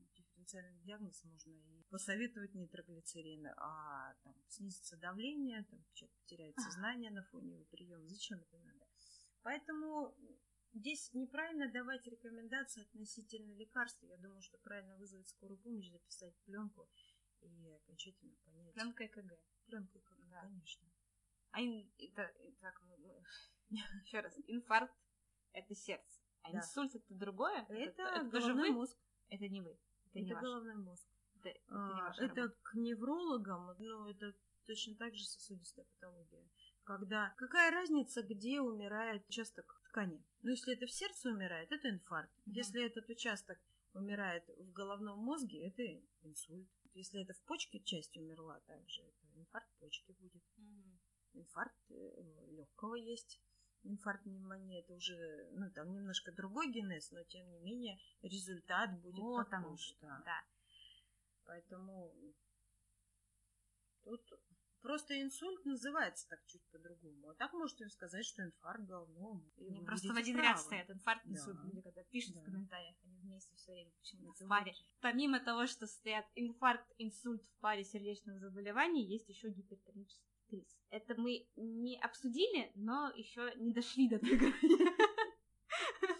[0.46, 7.22] дифференциальный диагноз можно и посоветовать нитроглицерин, а там снизится давление, там человек потеряет сознание на
[7.24, 8.06] фоне его приема.
[8.08, 8.86] Зачем это надо?
[9.42, 10.14] Поэтому
[10.72, 14.02] здесь неправильно давать рекомендации относительно лекарств.
[14.02, 16.88] Я думаю, что правильно вызвать скорую помощь, записать пленку
[17.40, 18.74] и окончательно понять.
[18.74, 19.38] Пленка ЭКГ.
[19.66, 20.42] Пленку, как, Да.
[20.42, 20.88] конечно.
[21.50, 23.22] А ин- это, так, мы- мы-
[24.04, 24.94] еще раз, инфаркт–
[25.52, 26.58] это сердце, а Да.
[26.58, 27.64] инсульт– это другое?
[27.68, 28.74] Это, тоже головной вы?
[28.76, 28.96] мозг.
[29.28, 29.76] Это не вы,
[30.20, 30.44] это, не Это ваш.
[30.44, 31.06] головной мозг.
[31.40, 34.34] Это, это, а, это к неврологам, ну, это
[34.66, 36.48] точно так же сосудистая патология.
[36.84, 40.24] Когда какая разница, где умирает участок ткани?
[40.42, 42.32] Ну, если это в сердце умирает, это инфаркт.
[42.38, 42.52] Mm-hmm.
[42.52, 43.58] Если этот участок
[43.92, 45.82] умирает в головном мозге, это
[46.22, 46.68] инсульт.
[46.94, 50.42] Если это в почке часть умерла, также это инфаркт почки будет.
[50.58, 51.40] Mm-hmm.
[51.40, 53.40] Инфаркт э, легкого есть
[53.82, 59.18] инфаркт пневмонии это уже, ну, там немножко другой генез, но тем не менее результат будет
[59.18, 60.06] вот потому что.
[60.24, 60.42] Да.
[61.44, 62.12] Поэтому
[64.02, 64.20] тут
[64.80, 67.30] просто инсульт называется так чуть по-другому.
[67.30, 69.42] А так можете им сказать, что инфаркт головного.
[69.56, 71.56] Мне просто в один ряд стоят инфаркт, инсульт.
[71.56, 71.64] Да.
[71.64, 72.40] Люди когда пишут да.
[72.40, 74.74] в комментариях, они вместе все время почему-то в паре.
[75.00, 80.78] Помимо того, что стоят инфаркт, инсульт в паре сердечных заболеваний, есть еще гипертонический криз.
[80.90, 84.52] Это мы не обсудили, но еще не дошли до того.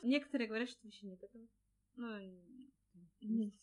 [0.03, 1.49] Некоторые говорят, что вообще нет этого.
[1.97, 2.19] Ну,
[3.21, 3.55] нет.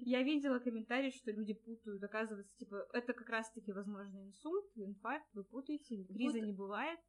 [0.00, 2.02] Я видела комментарии, что люди путают.
[2.02, 7.00] Оказывается, типа, это как раз-таки, возможно, инсульт, инфаркт, вы путаете, криза вот не бывает.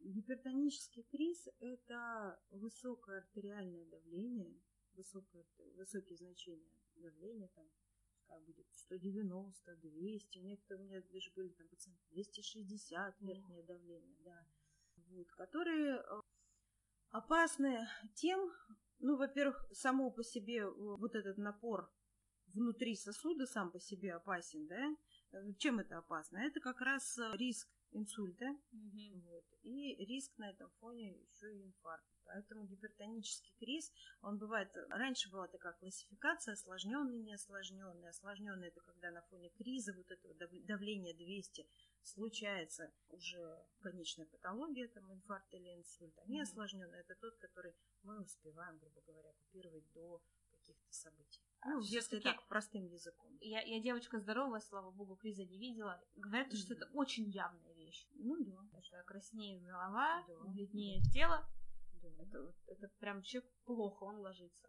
[0.00, 4.60] Гипертонический криз– это высокое артериальное давление,
[4.92, 5.44] высокое,
[5.76, 7.66] высокие значения давления, там,
[8.24, 14.46] пускай будет 190, 200, некоторые у меня даже были там пациенты 260 верхнее давление, да,
[15.08, 16.20] вот, которые э,
[17.10, 18.50] опасны тем,
[18.98, 21.90] ну, во-первых, само по себе э, вот этот напор
[22.46, 24.96] внутри сосуда сам по себе опасен, да,
[25.32, 26.38] э, чем это опасно?
[26.38, 29.20] Это как раз риск инсульта угу.
[29.30, 32.14] вот, и риск на этом фоне еще и инфаркта.
[32.24, 33.92] Поэтому гипертонический криз,
[34.22, 38.08] он бывает, раньше была такая классификация, осложненный, неосложненный.
[38.08, 40.34] Осложненный это когда на фоне криза вот этого
[40.66, 41.66] давления 200
[42.02, 46.14] случается уже конечная патология, там инфаркт или инсульт.
[46.18, 51.42] А неосложненный это тот, который мы успеваем, грубо говоря, купировать до каких-то событий.
[51.60, 53.36] А ну, если так, простым языком.
[53.40, 56.02] Я, я девочка здоровая, слава богу, криза не видела.
[56.16, 56.56] Говорят, mm-hmm.
[56.56, 58.08] что это очень явная вещь.
[58.14, 58.56] Ну да.
[58.62, 60.34] Потому что краснеет голова, да.
[60.52, 61.46] бледнеет тело.
[62.18, 64.68] Это, это прям человек плохо, он ложится.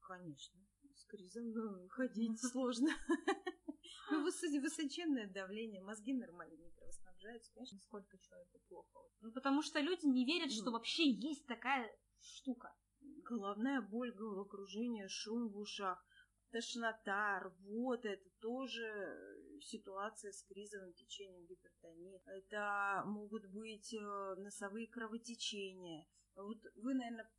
[0.00, 0.60] Конечно.
[0.94, 2.90] С кризом ну, ходить сложно.
[4.10, 7.78] Ну, высоченное давление, мозги нормально не кровоснабжаются, конечно.
[7.78, 9.00] Сколько человеку плохо.
[9.20, 10.72] Ну, потому что люди не верят, что ну.
[10.72, 11.90] вообще есть такая
[12.20, 12.74] штука.
[13.24, 16.04] Головная боль, головокружение, шум в ушах,
[16.50, 22.20] тошнота, рвота, это тоже ситуация с кризовым течением гипертонии.
[22.26, 26.06] Это могут быть э, носовые кровотечения,
[26.36, 27.30] вот вы, наверное,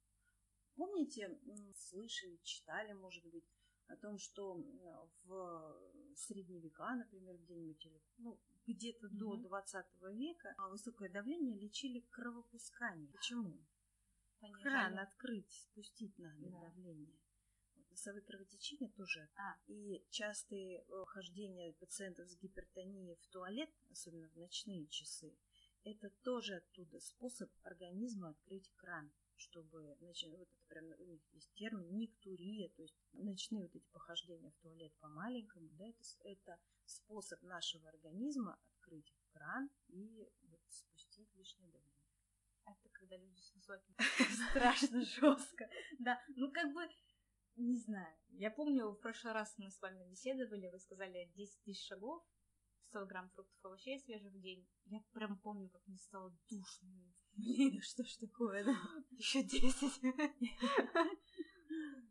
[0.76, 1.40] помните,
[1.76, 3.46] слышали, читали, может быть,
[3.88, 4.56] о том, что
[5.26, 9.18] в средние века, например, где-нибудь, или ну, где-то mm-hmm.
[9.18, 13.12] до 20 века а высокое давление лечили кровопускание.
[13.12, 13.66] Почему?
[14.40, 14.64] Понижали.
[14.64, 16.60] Кран открыть, спустить надо да.
[16.60, 17.20] давление.
[17.94, 19.30] Носовые кровотечения тоже.
[19.36, 19.56] А.
[19.68, 25.38] И частые э, хождения пациентов с гипертонией в туалет, особенно в ночные часы,
[25.84, 31.54] это тоже оттуда способ организма открыть кран, чтобы, значит, вот это прям у них есть
[31.54, 36.60] термин никтурия, то есть ночные вот эти похождения в туалет по маленькому, да, это, это
[36.86, 41.94] способ нашего организма открыть кран и вот спустить лишнее давление.
[42.66, 43.96] Это когда люди с высоким
[44.50, 45.70] страшно жестко.
[46.00, 46.90] Да, ну как бы
[47.56, 48.16] не знаю.
[48.30, 52.24] Я помню, в прошлый раз мы с вами беседовали, вы сказали 10 тысяч шагов,
[52.90, 54.68] 100 грамм фруктов и овощей свежих в день.
[54.86, 56.90] Я прям помню, как мне стало душно.
[57.36, 58.76] Блин, что ж такое, да?
[59.12, 60.02] Еще 10.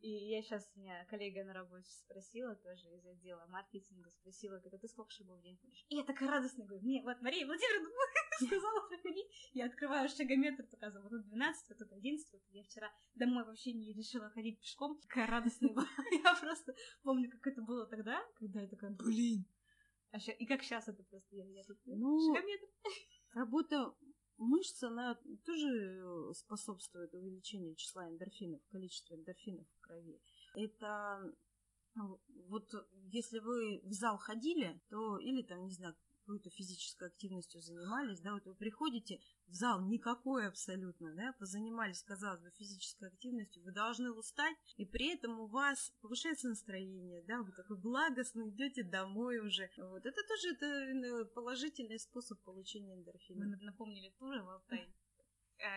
[0.01, 4.79] И я сейчас, меня коллега на работе спросила, тоже из отдела маркетинга, спросила, говорит, а
[4.79, 5.87] ты сколько шагов в день ходишь?
[5.89, 7.89] И я такая радостная, говорю, мне вот Мария Владимировна
[8.47, 9.27] сказала проходить.
[9.53, 13.73] Я открываю шагометр, показываю, вот тут 12, вот тут 11, вот я вчера домой вообще
[13.73, 14.99] не решила ходить пешком.
[15.01, 15.87] Такая радостная была.
[16.25, 19.47] Я просто помню, как это было тогда, когда я такая, блин,
[20.11, 21.37] а ща, и как сейчас это просто?
[21.37, 22.67] Я, я тут ну, шагометр.
[23.33, 23.95] Работа
[24.39, 30.21] мышц, она тоже э, способствует увеличению числа эндорфинов, количества эндорфинов в крови.
[30.55, 31.35] Это
[32.49, 32.73] вот
[33.11, 38.33] если вы в зал ходили, то или там, не знаю, какой-то физической активностью занимались, да,
[38.33, 44.11] вот вы приходите в зал никакой абсолютно, да, позанимались, казалось бы, физической активностью, вы должны
[44.13, 49.71] устать, и при этом у вас повышается настроение, да, вы такой благостный, идете домой уже.
[49.77, 53.47] Вот это тоже это э, положительный способ получения эндорфина.
[53.47, 54.89] Мы напомнили туры в Алтай.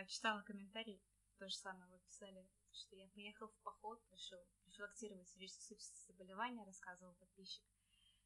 [0.08, 1.02] Читала комментарий,
[1.38, 7.14] то же самое вы писали, что я поехал в поход, решил профилактировать сердечно-сосудистые заболевания, рассказывал
[7.16, 7.64] подписчик.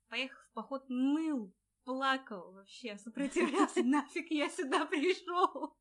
[0.08, 1.54] Поехал в поход, ныл,
[1.84, 5.78] плакал вообще, сопротивлялся, нафиг я сюда пришел.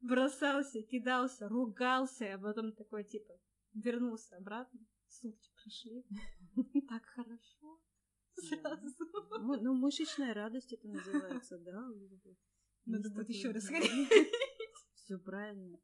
[0.00, 3.34] Бросался, кидался, ругался, а потом такой типа
[3.72, 6.04] вернулся обратно, Сутки прошли.
[6.88, 7.80] Так хорошо.
[8.36, 8.94] Сразу.
[9.40, 11.88] Ну, мышечная радость это называется, да?
[12.84, 13.64] Надо будет еще раз
[14.94, 15.78] Все правильно.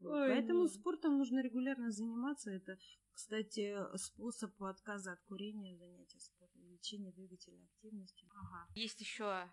[0.00, 0.72] Ой, Поэтому нет.
[0.72, 2.50] спортом нужно регулярно заниматься.
[2.50, 2.78] Это,
[3.12, 6.43] кстати, способ отказа от курения, занятия спортом,
[6.84, 8.28] лечения двигательной активности.
[8.34, 8.68] Ага.
[8.74, 9.48] Есть еще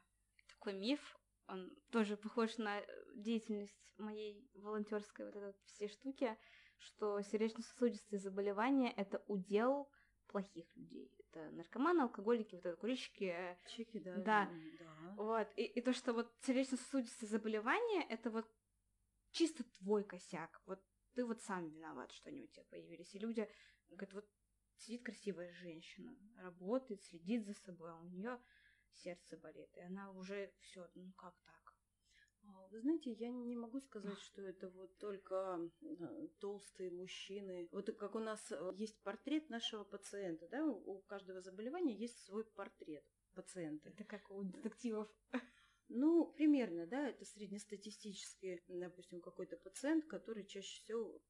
[0.49, 1.17] такой миф,
[1.47, 2.82] он тоже похож на
[3.15, 6.38] деятельность моей волонтерской вот этой все штуки,
[6.77, 9.89] что сердечно-сосудистые заболевания это удел
[10.27, 11.13] плохих людей.
[11.19, 13.57] Это наркоманы, алкоголики, вот это курильщики.
[13.67, 14.15] Чики, да.
[14.15, 14.49] Да.
[14.79, 15.15] да.
[15.17, 15.47] Вот.
[15.55, 18.49] И, и то, что вот сердечно-сосудистые заболевания, это вот
[19.32, 20.61] чисто твой косяк.
[20.65, 20.82] Вот
[21.13, 23.13] ты вот сам виноват, что они у тебя появились.
[23.13, 23.49] И люди
[23.89, 24.29] говорят, вот
[24.82, 28.39] сидит красивая женщина, работает, следит за собой, а у нее
[28.93, 31.61] сердце болит, и она уже все, ну как так?
[32.43, 37.67] А, вы знаете, я не могу сказать, что это вот только а, толстые мужчины.
[37.71, 42.43] Вот как у нас э, есть портрет нашего пациента, да, у каждого заболевания есть свой
[42.43, 43.89] портрет пациента.
[43.89, 45.07] Это как у детективов.
[45.93, 51.21] Ну, примерно, да, это среднестатистический, допустим, какой-то пациент, который чаще всего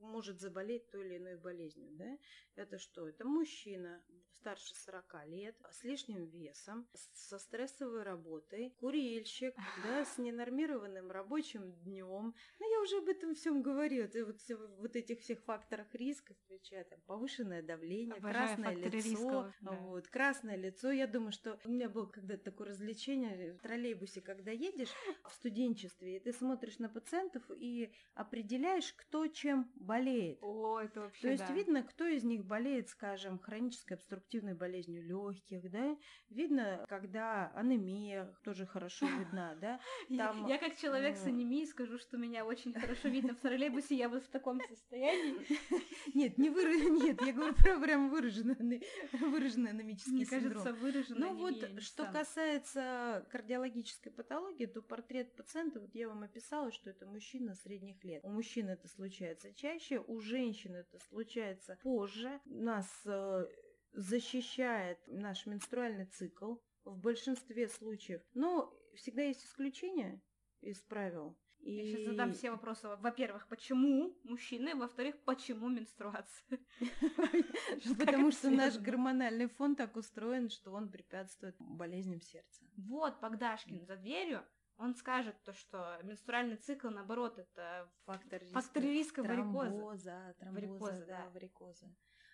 [0.00, 2.18] может заболеть той или иной болезнью, да?
[2.54, 3.08] Это что?
[3.08, 4.02] Это мужчина
[4.40, 12.34] старше 40 лет, с лишним весом, со стрессовой работой, курильщик, да, с ненормированным рабочим днем.
[12.58, 14.04] Ну, я уже об этом всем говорю.
[14.04, 14.38] Это вот,
[14.78, 18.96] вот этих всех факторах риска, включая там, повышенное давление, Обожаю красное лицо.
[18.96, 19.70] Рисков, да.
[19.72, 20.90] Вот, красное лицо.
[20.90, 24.92] Я думаю, что у меня было когда-то такое развлечение в троллейбусе, когда едешь
[25.24, 30.38] в студенчестве, и ты смотришь на пациентов и определяешь, кто чем болеет.
[30.42, 31.54] О, это вообще То есть да.
[31.54, 35.96] видно, кто из них болеет, скажем, хронической обструктивной болезнью легких, да?
[36.28, 39.80] Видно, когда анемия тоже хорошо видна, да?
[40.14, 43.96] Там, я, я как человек с анемией скажу, что меня очень хорошо видно в троллейбусе,
[43.96, 45.36] я вот в таком состоянии.
[46.14, 46.68] Нет, не выра...
[46.68, 48.82] нет, я говорю про прям выраженный,
[49.12, 50.64] выраженный анемический Мне синдром.
[50.64, 56.72] кажется, выраженный Ну вот, что касается кардиологической патологии, то портрет пациента, вот я вам описала,
[56.72, 58.24] что это мужчина средних лет.
[58.24, 62.40] У мужчин это случается чаще, чаще, у женщин это случается позже.
[62.44, 63.46] Нас э,
[63.92, 68.22] защищает наш менструальный цикл в большинстве случаев.
[68.34, 70.20] Но всегда есть исключения
[70.60, 71.38] из правил.
[71.60, 71.72] И...
[71.72, 72.88] Я сейчас задам все вопросы.
[73.00, 74.74] Во-первых, почему мужчины?
[74.74, 76.60] Во-вторых, почему менструация?
[77.98, 82.64] Потому что наш гормональный фон так устроен, что он препятствует болезням сердца.
[82.76, 84.44] Вот Богдашкин за дверью
[84.78, 89.68] он скажет то, что менструальный цикл, наоборот, это фактор риска, фактор риска варикоза.
[89.68, 91.86] Тромбоза, тромбоза, варикоза, да, да, варикоза.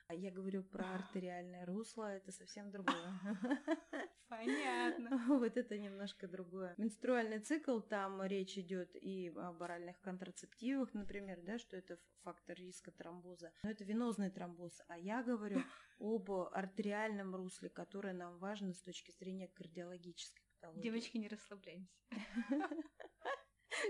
[0.06, 2.94] А я говорю про артериальное русло, это совсем другое.
[4.28, 5.18] Понятно.
[5.28, 6.74] Вот это немножко другое.
[6.76, 12.90] Менструальный цикл, там речь идет и об оральных контрацептивах, например, да, что это фактор риска
[12.90, 13.50] тромбоза.
[13.62, 14.82] Но это венозный тромбоз.
[14.88, 15.62] А я говорю
[15.98, 20.82] об артериальном русле, которое нам важно с точки зрения кардиологической патологии.
[20.82, 21.92] Девочки, не расслабляемся.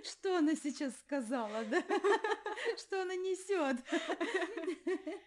[0.02, 1.82] Что она сейчас сказала, да?
[2.78, 3.78] Что она несет?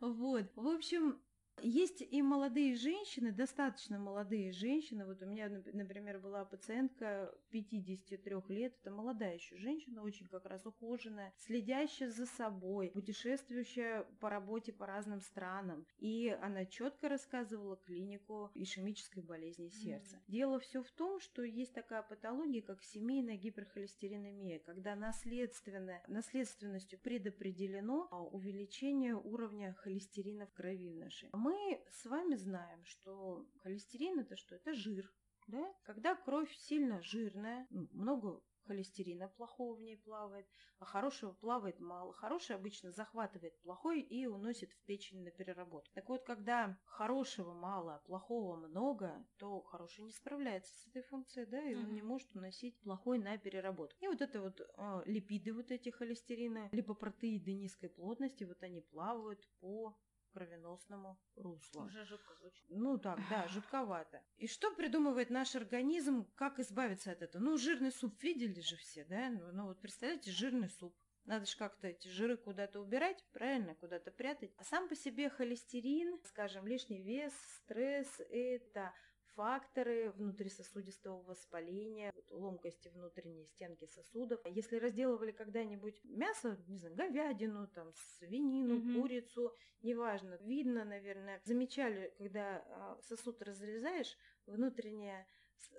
[0.00, 0.44] Вот.
[0.54, 1.18] В общем,
[1.62, 5.04] есть и молодые женщины, достаточно молодые женщины.
[5.04, 8.74] Вот у меня, например, была пациентка 53 лет.
[8.80, 14.86] Это молодая еще женщина, очень как раз ухоженная, следящая за собой, путешествующая по работе по
[14.86, 15.86] разным странам.
[15.98, 20.16] И она четко рассказывала клинику ишемической болезни сердца.
[20.16, 20.20] Mm.
[20.28, 28.08] Дело все в том, что есть такая патология, как семейная гиперхолестеринемия, когда наследственно, наследственностью предопределено
[28.10, 31.47] а, увеличение уровня холестерина в крови нашей мы
[31.90, 34.54] с вами знаем, что холестерин это что?
[34.54, 35.10] Это жир.
[35.46, 35.74] Да?
[35.84, 40.46] Когда кровь сильно жирная, много холестерина плохого в ней плавает,
[40.78, 42.12] а хорошего плавает мало.
[42.12, 45.90] Хороший обычно захватывает плохой и уносит в печень на переработку.
[45.94, 51.46] Так вот, когда хорошего мало, а плохого много, то хороший не справляется с этой функцией,
[51.46, 53.96] да, и он не может уносить плохой на переработку.
[54.04, 58.82] И вот это вот э, липиды вот эти холестерина, либо протеиды низкой плотности, вот они
[58.82, 59.98] плавают по
[60.32, 61.84] кровеносному руслу.
[61.84, 62.64] Уже жутко звучит.
[62.68, 64.22] Ну так, да, жутковато.
[64.36, 67.42] И что придумывает наш организм, как избавиться от этого?
[67.42, 69.30] Ну, жирный суп видели же все, да?
[69.30, 70.94] Ну, ну вот представляете, жирный суп.
[71.24, 74.50] Надо же как-то эти жиры куда-то убирать, правильно, куда-то прятать.
[74.56, 78.94] А сам по себе холестерин, скажем, лишний вес, стресс– это
[79.38, 84.40] факторы внутрисосудистого воспаления, вот, ломкости внутренней стенки сосудов.
[84.46, 89.00] Если разделывали когда-нибудь мясо, не знаю, говядину, там, свинину, угу.
[89.00, 94.16] курицу, неважно, видно, наверное, замечали, когда а, сосуд разрезаешь,
[94.46, 95.24] внутренняя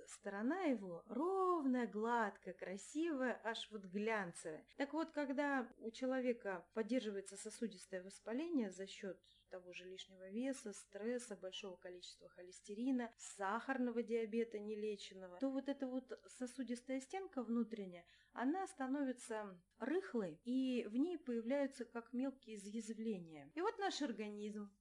[0.07, 4.65] сторона его ровная, гладкая, красивая, аж вот глянцевая.
[4.77, 9.19] Так вот, когда у человека поддерживается сосудистое воспаление за счет
[9.49, 16.11] того же лишнего веса, стресса, большого количества холестерина, сахарного диабета нелеченного, то вот эта вот
[16.27, 23.51] сосудистая стенка внутренняя, она становится рыхлой, и в ней появляются как мелкие изъязвления.
[23.55, 24.71] И вот наш организм,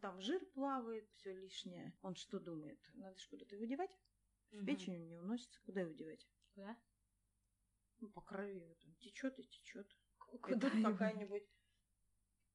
[0.00, 1.96] там жир плавает, все лишнее.
[2.02, 2.80] Он что думает?
[2.94, 3.96] Надо же куда-то его девать?
[4.50, 4.66] В угу.
[4.66, 5.60] печень он не уносится.
[5.62, 6.28] Куда его девать?
[6.54, 6.76] Куда?
[8.00, 9.96] Ну, по крови вот он течет и течет.
[10.18, 11.48] Куда и тут какая-нибудь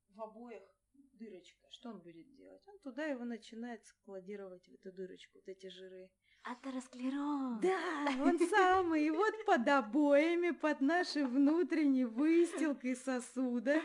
[0.09, 0.76] в обоях
[1.17, 1.67] дырочка.
[1.69, 2.61] Что он будет делать?
[2.67, 6.09] Он туда его начинает складировать в эту дырочку, вот эти жиры.
[6.43, 7.59] Атеросклероз.
[7.61, 9.05] Да, он самый.
[9.07, 13.81] И вот под обоями, под нашей внутренней выстилкой сосуда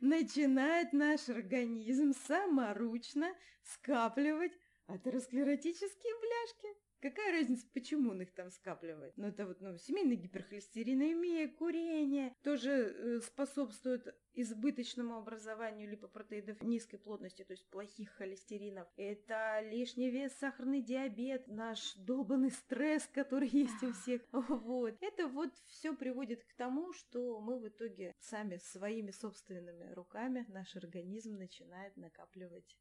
[0.00, 4.52] начинает наш организм саморучно скапливать
[4.86, 6.87] атеросклеротические бляшки.
[7.00, 9.16] Какая разница, почему он их там скапливает?
[9.16, 17.44] Ну, это вот, ну, семейная гиперхолестеринемия, курение тоже э, способствует избыточному образованию липопротеидов низкой плотности,
[17.44, 18.88] то есть плохих холестеринов.
[18.96, 24.22] Это лишний вес, сахарный диабет, наш долбанный стресс, который есть у всех.
[24.68, 24.96] Вот.
[25.00, 30.74] Это вот все приводит к тому, что мы в итоге сами своими собственными руками наш
[30.76, 32.76] организм начинает накапливать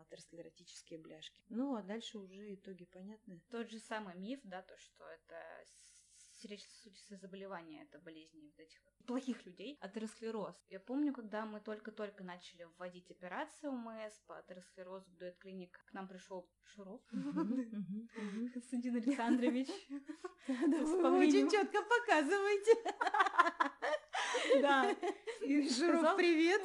[0.00, 1.42] атеросклеротические бляшки.
[1.48, 3.40] Ну, а дальше уже итоги понятны.
[3.50, 5.64] Тот же самый миф, да, то, что это
[6.44, 10.54] сердечно-сосудистые заболевания, это болезни вот этих вот плохих людей, атеросклероз.
[10.68, 15.92] Я помню, когда мы только-только начали вводить операции УМС по атеросклерозу в дуэт клиник, к
[15.92, 17.00] нам пришел Шуров,
[18.52, 19.68] Константин Александрович.
[20.46, 22.74] Вы очень четко показываете.
[24.60, 24.94] Да.
[25.40, 26.62] Шуров, привет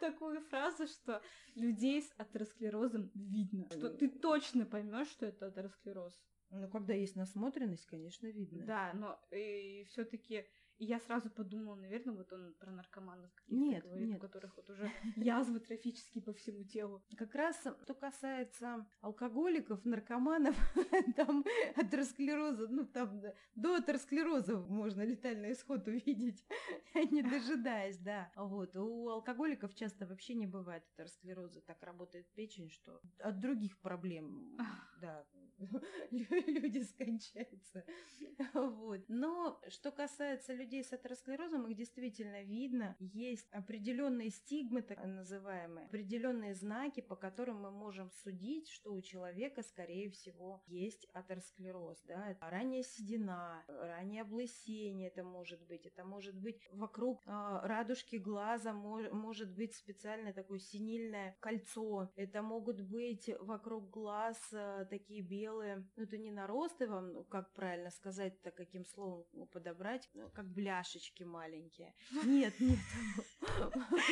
[0.00, 1.22] такую фразу, что
[1.54, 3.66] людей с атеросклерозом видно.
[3.70, 6.20] Что ты точно поймешь, что это атеросклероз.
[6.50, 8.64] Ну, когда есть насмотренность, конечно, видно.
[8.66, 10.46] Да, но и все-таки
[10.80, 14.16] и я сразу подумала, наверное, вот он про наркоманов нет, говорит, нет.
[14.16, 17.04] у которых вот уже язвы трофические по всему телу.
[17.18, 20.56] Как раз, что касается алкоголиков, наркоманов,
[21.16, 21.44] там
[21.76, 23.22] атеросклероза, ну там
[23.54, 26.42] до атеросклероза можно летальный исход увидеть,
[27.10, 28.32] не дожидаясь, да.
[28.34, 28.74] Вот.
[28.74, 34.56] У алкоголиков часто вообще не бывает атеросклероза, так работает печень, что от других проблем,
[34.98, 35.26] да,
[36.10, 37.84] люди скончаются.
[38.54, 39.00] Вот.
[39.08, 42.96] Но что касается людей, с атеросклерозом их действительно видно.
[42.98, 49.62] Есть определенные стигмы, так называемые, определенные знаки, по которым мы можем судить, что у человека,
[49.62, 52.02] скорее всего, есть атеросклероз.
[52.06, 52.30] Да?
[52.30, 55.86] Это ранняя седина, раннее облысение это может быть.
[55.86, 57.30] Это может быть вокруг э,
[57.62, 62.10] радужки глаза, мож, может быть специальное такое синильное кольцо.
[62.16, 67.52] Это могут быть вокруг глаз э, такие белые, ну это не наросты вам, ну, как
[67.52, 71.94] правильно сказать-то, каким словом подобрать, ну, как бляшечки маленькие.
[72.24, 72.78] Нет, нет.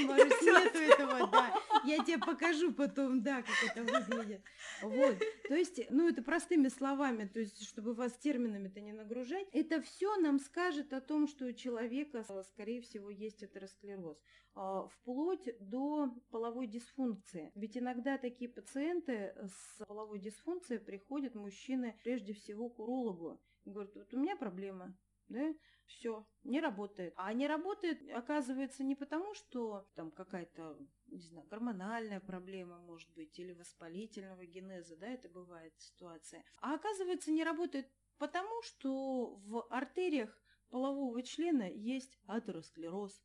[0.07, 1.55] Марусь, нету этого, да.
[1.85, 4.43] Я тебе покажу потом, да, как это выглядит.
[4.83, 5.19] Вот.
[5.49, 9.49] То есть, ну, это простыми словами, то есть, чтобы вас терминами-то не нагружать.
[9.53, 14.19] Это все нам скажет о том, что у человека, скорее всего, есть атеросклероз.
[14.61, 17.53] А, вплоть до половой дисфункции.
[17.55, 23.41] Ведь иногда такие пациенты с половой дисфункцией приходят, мужчины, прежде всего к урологу.
[23.65, 24.97] И говорят, вот у меня проблема,
[25.29, 25.55] да,
[25.87, 27.15] все, не работает.
[27.17, 33.39] А не работает, оказывается, не потому, что там какая-то, не знаю, гормональная проблема, может быть,
[33.39, 36.45] или воспалительного генеза, да, это бывает ситуация.
[36.61, 43.23] А оказывается, не работает потому, что в артериях полового члена есть атеросклероз.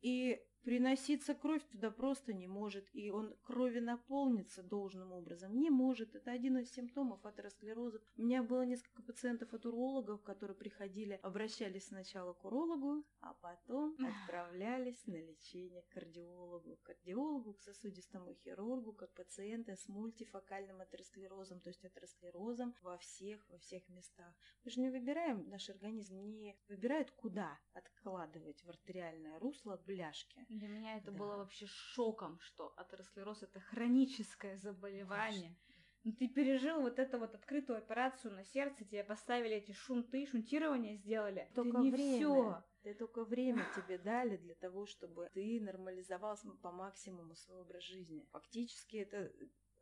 [0.00, 6.14] И Приноситься кровь туда просто не может, и он крови наполниться должным образом не может.
[6.14, 8.02] Это один из симптомов атеросклероза.
[8.18, 13.96] У меня было несколько пациентов от урологов, которые приходили, обращались сначала к урологу, а потом
[13.98, 16.76] отправлялись на лечение к кардиологу.
[16.76, 23.42] К кардиологу, к сосудистому хирургу, как пациенты с мультифокальным атеросклерозом, то есть атеросклерозом во всех,
[23.48, 24.34] во всех местах.
[24.66, 30.44] Мы же не выбираем, наш организм не выбирает, куда откладывать в артериальное русло бляшки.
[30.58, 31.18] Для меня это да.
[31.18, 35.56] было вообще шоком, что атеросклероз это хроническое заболевание.
[36.04, 40.96] Ну, ты пережил вот эту вот открытую операцию на сердце, тебе поставили эти шунты, шунтирование
[40.96, 41.48] сделали.
[41.54, 42.16] Только это не время.
[42.16, 42.64] Всё.
[42.82, 48.26] Ты только время тебе дали для того, чтобы ты нормализовался по максимуму свой образ жизни.
[48.32, 49.32] Фактически это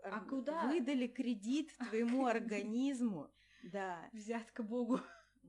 [0.02, 0.66] а куда?
[0.66, 3.30] выдали кредит твоему организму.
[3.62, 4.08] Да.
[4.12, 5.00] Взятка Богу.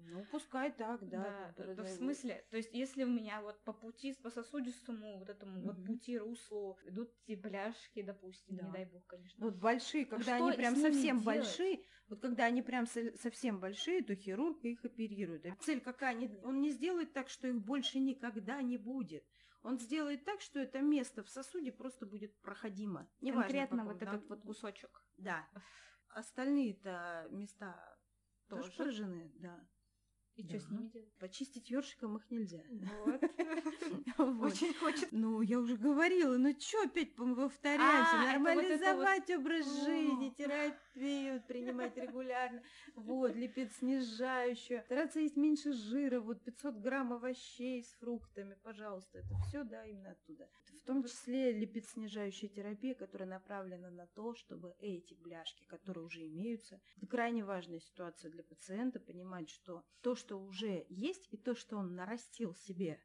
[0.05, 1.53] Ну, пускай так, да.
[1.57, 5.61] Да, в смысле, то есть если у меня вот по пути, по сосудистому вот этому
[5.61, 5.85] вот Мгм.
[5.85, 8.65] пути, руслу идут эти бляшки, допустим, Да.
[8.67, 9.37] не дай бог, конечно.
[9.39, 11.25] Ну, Вот большие, когда что они прям совсем делать?
[11.25, 15.45] большие, вот когда они прям со- совсем большие, то хирург их оперирует.
[15.45, 16.15] А цель какая?
[16.43, 19.25] Он не сделает так, что их больше никогда не будет.
[19.63, 23.09] Он сделает так, что это место в сосуде просто будет проходимо.
[23.19, 24.05] Неважно Конкретно каком, вот да.
[24.15, 25.03] этот вот кусочек.
[25.17, 25.47] Да.
[26.09, 27.97] Остальные-то места
[28.47, 28.77] тоже Тоже?
[28.77, 29.67] поражены, да.
[30.37, 30.75] И что с Да.
[30.75, 31.11] ними делать?
[31.19, 32.63] Почистить ёршиком их нельзя.
[34.17, 34.51] Вот.
[34.53, 35.09] Очень хочет.
[35.11, 38.13] Ну, я уже говорила, ну что опять повторяемся?
[38.13, 42.61] А, Нормализовать образ жизни, терапию принимать регулярно.
[42.95, 44.81] Вот, липид снижающую.
[44.83, 49.19] Стараться есть меньше жира, вот 500 грамм овощей с фруктами, пожалуйста.
[49.19, 50.49] Это все, да, именно оттуда.
[50.81, 56.25] В том числе липид снижающая терапия, которая направлена на то, чтобы эти бляшки, которые уже
[56.27, 61.55] имеются, это крайне важная ситуация для пациента, понимать, что то, что уже есть, и то,
[61.55, 62.99] что он нарастил себе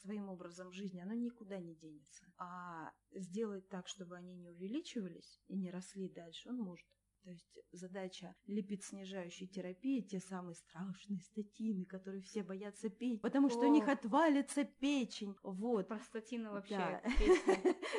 [0.00, 2.24] своим образом жизни, оно никуда не денется.
[2.38, 6.86] А сделать так, чтобы они не увеличивались и не росли дальше, он может.
[7.22, 13.60] То есть задача липид-снижающей терапии, те самые страшные статины, которые все боятся пить, потому что
[13.60, 13.92] у них О.
[13.92, 15.36] отвалится печень.
[15.42, 15.88] Вот.
[15.88, 16.78] Простатина вообще.
[16.80, 17.02] Да.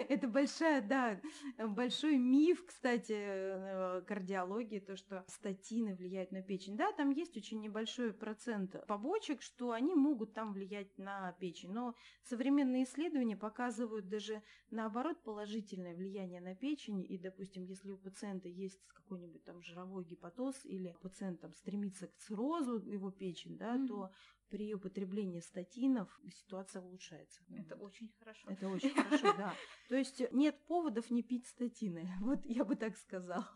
[0.10, 1.22] Это большая, да,
[1.58, 6.76] большой миф, кстати, э, кардиологии, то, что статины влияют на печень.
[6.76, 11.72] Да, там есть очень небольшой процент побочек, что они могут там влиять на печень.
[11.72, 17.06] Но современные исследования показывают даже наоборот положительное влияние на печень.
[17.08, 22.16] И, допустим, если у пациента есть какой-нибудь там жировой гепатоз или пациент там стремится к
[22.16, 23.88] циррозу его печень, да, Мгм.
[23.88, 24.12] то
[24.50, 27.42] при употреблении статинов ситуация улучшается.
[27.50, 27.88] Это Вот.
[27.88, 28.50] очень хорошо.
[28.50, 29.54] Это очень хорошо, да.
[29.90, 32.08] То есть нет поводов не пить статины.
[32.22, 33.48] Вот я бы так сказала.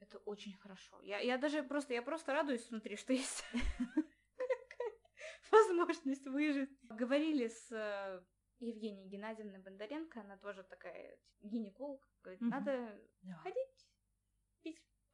[0.00, 1.00] Это очень хорошо.
[1.02, 3.44] Я, я даже просто, я просто радуюсь внутри, что есть
[5.50, 6.70] возможность выжить.
[6.82, 8.22] Говорили с э,
[8.58, 13.00] Евгенией Геннадьевной Бондаренко, она тоже такая типа, гинеколог, говорит, надо
[13.42, 13.89] ходить,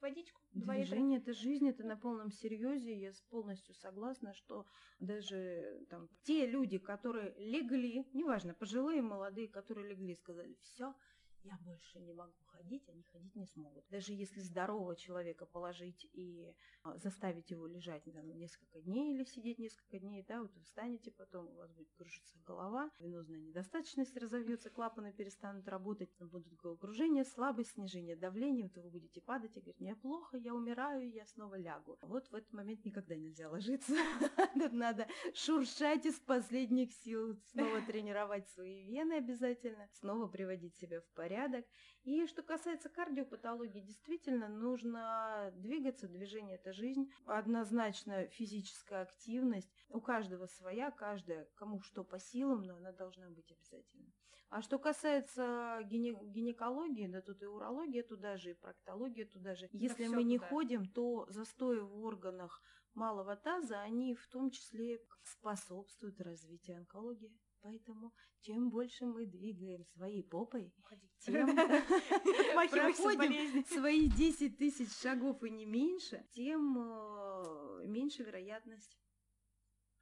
[0.01, 0.41] водичку.
[0.53, 2.97] Движение это жизнь, это на полном серьезе.
[2.97, 4.65] Я полностью согласна, что
[4.99, 10.95] даже там те люди, которые легли, неважно, пожилые, молодые, которые легли, сказали, все,
[11.43, 13.85] я больше не могу ходить, они ходить не смогут.
[13.89, 16.53] Даже если здорового человека положить и
[16.83, 21.11] а, заставить его лежать там, несколько дней или сидеть несколько дней, да, вот вы встанете,
[21.11, 27.71] потом у вас будет кружиться голова, венозная недостаточность разовьется, клапаны перестанут работать, будут головокружение, слабость,
[27.71, 31.97] снижение давления, вот вы будете падать и говорить, мне плохо, я умираю, я снова лягу.
[32.01, 33.93] Вот в этот момент никогда нельзя ложиться.
[34.71, 41.65] Надо шуршать из последних сил, снова тренировать свои вены обязательно, снова приводить себя в порядок.
[42.07, 49.69] И что касается кардиопатологии, действительно нужно двигаться, движение это жизнь, однозначно физическая активность.
[49.89, 54.13] У каждого своя, каждая, кому что по силам, но она должна быть обязательно.
[54.49, 59.67] А что касается гине- гинекологии, да тут и урология туда же, и проктология туда же.
[59.73, 60.47] Если всё мы не туда.
[60.49, 62.61] ходим, то застои в органах
[62.93, 67.37] малого таза, они в том числе способствуют развитию онкологии.
[67.61, 70.73] Поэтому чем больше мы двигаем своей попой,
[71.19, 78.97] тем Отмахивайся, проходим свои 10 тысяч шагов и не меньше, тем э, меньше вероятность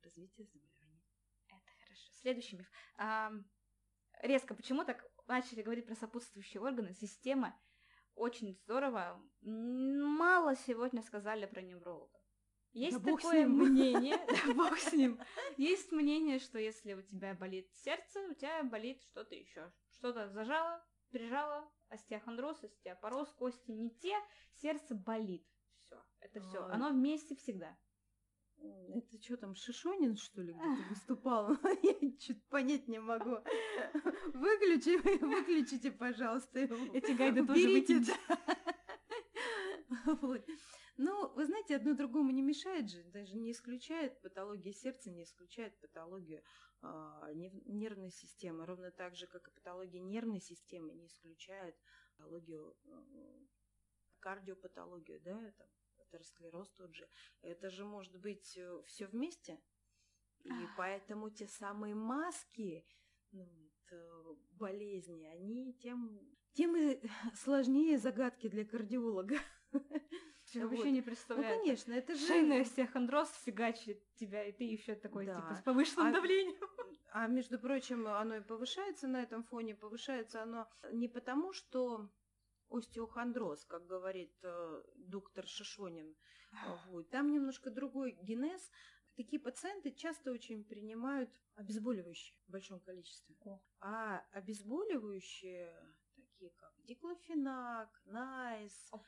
[0.03, 1.03] развития заболевания.
[1.47, 2.11] Это хорошо.
[2.21, 2.69] Следующий миф.
[2.97, 3.45] Ам,
[4.21, 7.59] резко, почему так начали говорить про сопутствующие органы, система?
[8.15, 9.21] Очень здорово.
[9.41, 12.17] Мало сегодня сказали про невролога.
[12.75, 15.17] Есть с такое мнение, да бог с ним.
[15.55, 19.71] Есть мнение, что если у тебя болит сердце, у тебя болит что-то еще.
[19.91, 24.13] Что-то зажало, прижало, остеохондроз, остеопороз, кости не те,
[24.55, 25.47] сердце болит.
[25.83, 26.65] Все, это все.
[26.65, 27.77] Оно вместе всегда.
[28.57, 31.51] Это что там, Шишонин, что ли, где-то выступал?
[31.81, 33.37] Я что-то понять не могу.
[34.33, 36.59] Выключи, выключите, пожалуйста.
[36.59, 36.75] его.
[36.93, 38.39] Эти гайды тоже Уберите, да.
[40.21, 40.45] Вот.
[40.97, 45.77] Ну, вы знаете, одно другому не мешает же, даже не исключает патология сердца, не исключает
[45.81, 46.41] патологию
[46.81, 51.75] нев- нервной системы, ровно так же, как и патология нервной системы не исключает
[52.17, 53.45] патологию, э,
[54.19, 55.67] кардиопатологию, да, там,
[55.97, 57.09] атеросклероз тот же.
[57.41, 59.59] Это же может быть все вместе,
[60.43, 62.85] и поэтому те самые маски
[63.31, 66.21] ну, вот, э, болезни, они тем,
[66.53, 67.01] тем и
[67.35, 69.37] сложнее загадки для кардиолога.
[70.53, 71.57] Я вообще не Ну, представляю.
[71.59, 72.25] конечно, это же...
[72.27, 75.35] Шейный остеохондроз фигачит тебя, и ты еще такой, Да.
[75.35, 76.61] типа, с повышенным А- давлением.
[77.11, 79.73] А между прочим, оно и повышается на этом фоне.
[79.75, 82.09] Повышается оно не потому, что
[82.69, 86.15] остеохондроз, как говорит э, доктор Шишонин.
[86.87, 87.09] Вот.
[87.09, 88.69] Там немножко другой генез.
[89.15, 93.35] Такие пациенты часто очень принимают обезболивающие в большом количестве.
[93.45, 93.61] О.
[93.79, 95.73] А обезболивающие,
[96.15, 99.01] такие как диклофенак, найс, О.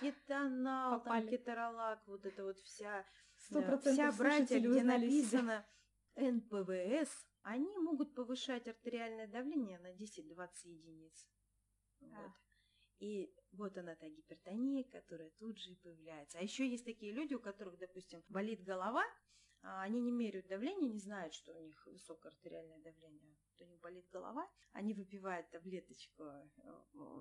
[0.00, 3.04] кетонал, там, кеторолак, вот это вот вся,
[3.50, 5.66] процентов вся братья, где написано
[6.16, 11.28] НПВС, они могут повышать артериальное давление на 10-20 единиц.
[12.00, 12.12] Вот.
[12.14, 12.34] А.
[13.00, 16.38] И вот она та гипертония, которая тут же и появляется.
[16.38, 19.04] А еще есть такие люди, у которых, допустим, болит голова,
[19.62, 23.36] а они не меряют давление, не знают, что у них высокое артериальное давление.
[23.64, 26.48] У них болит голова, они выпивают таблеточку э,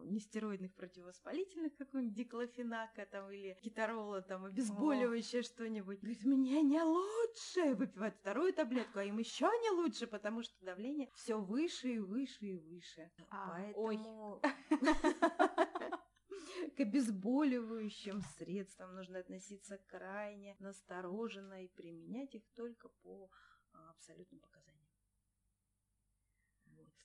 [0.05, 5.99] нестероидных противовоспалительных, какой-нибудь диклофенака там или кеторола, там обезболивающее что-нибудь.
[5.99, 7.75] Говорит, мне не лучше.
[7.75, 12.45] Выпивают вторую таблетку, а им еще не лучше, потому что давление все выше и выше
[12.45, 13.11] и выше.
[13.29, 13.97] А, ой.
[13.97, 14.41] Поэтому
[16.75, 23.29] к обезболивающим средствам нужно относиться крайне настороженно и применять их только по
[23.73, 24.62] а, абсолютным показаниям.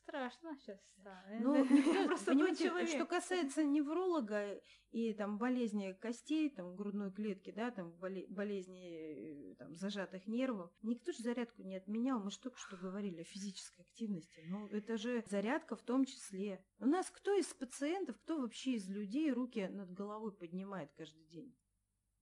[0.08, 0.80] Страшно сейчас.
[1.40, 4.60] Ну, никто- просто понимаете, что касается невролога
[4.90, 10.70] и там болезни костей, там грудной клетки, да, там боле- болезни э, там, зажатых нервов,
[10.82, 12.22] никто же зарядку не отменял.
[12.22, 14.42] Мы же только что говорили о физической активности.
[14.48, 16.64] Ну, это же зарядка в том числе.
[16.78, 21.54] У нас кто из пациентов, кто вообще из людей руки над головой поднимает каждый день?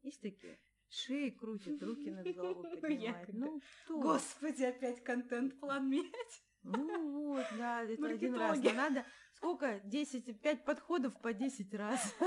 [0.03, 0.59] Есть такие?
[0.89, 3.29] Шеи крутит, руки над головой поднимает.
[3.33, 4.01] Ну, кто?
[4.01, 6.43] Господи, опять контент-план менять.
[6.67, 8.59] Ну вот, да, это один раз.
[8.63, 9.05] Но надо
[9.37, 9.81] сколько?
[9.85, 12.15] 10, 5 подходов по 10 раз.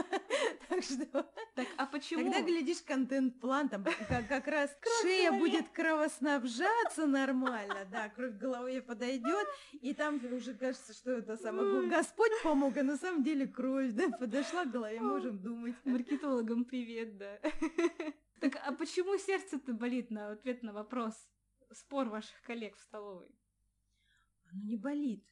[0.69, 1.05] Так что
[1.55, 2.31] Так, а почему?
[2.31, 4.69] тогда глядишь контент-план, там как, как раз
[5.01, 9.47] шея будет кровоснабжаться нормально, да, кровь к голове подойдет,
[9.81, 14.09] и там уже кажется, что это самое Господь помог, а на самом деле кровь, да,
[14.09, 15.75] подошла к голове, можем думать.
[15.85, 17.39] Маркетологам привет, да.
[18.39, 21.13] Так, а почему сердце-то болит на ответ на вопрос?
[21.73, 23.27] Спор ваших коллег в столовой.
[24.51, 25.25] Оно не болит.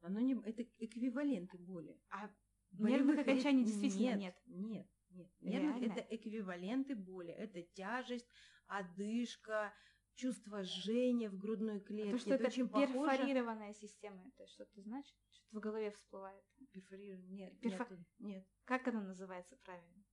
[0.00, 0.34] Оно не...
[0.44, 2.00] Это эквиваленты боли.
[2.10, 2.30] А
[2.72, 4.36] нервных окончаний действительно нет.
[4.46, 5.30] Нет, нет.
[5.40, 5.92] Нервных Реально?
[5.92, 7.30] это эквиваленты боли.
[7.32, 8.26] Это тяжесть,
[8.66, 9.72] одышка,
[10.14, 12.12] чувство жжения в грудной клетке.
[12.12, 12.92] То, что это очень похоже.
[12.92, 15.14] перфорированная система, это что-то значит?
[15.30, 16.44] Что-то в голове всплывает.
[16.72, 18.48] Перфорирован- Нет, Перфо- нет, нет.
[18.64, 20.04] Как оно называется правильно?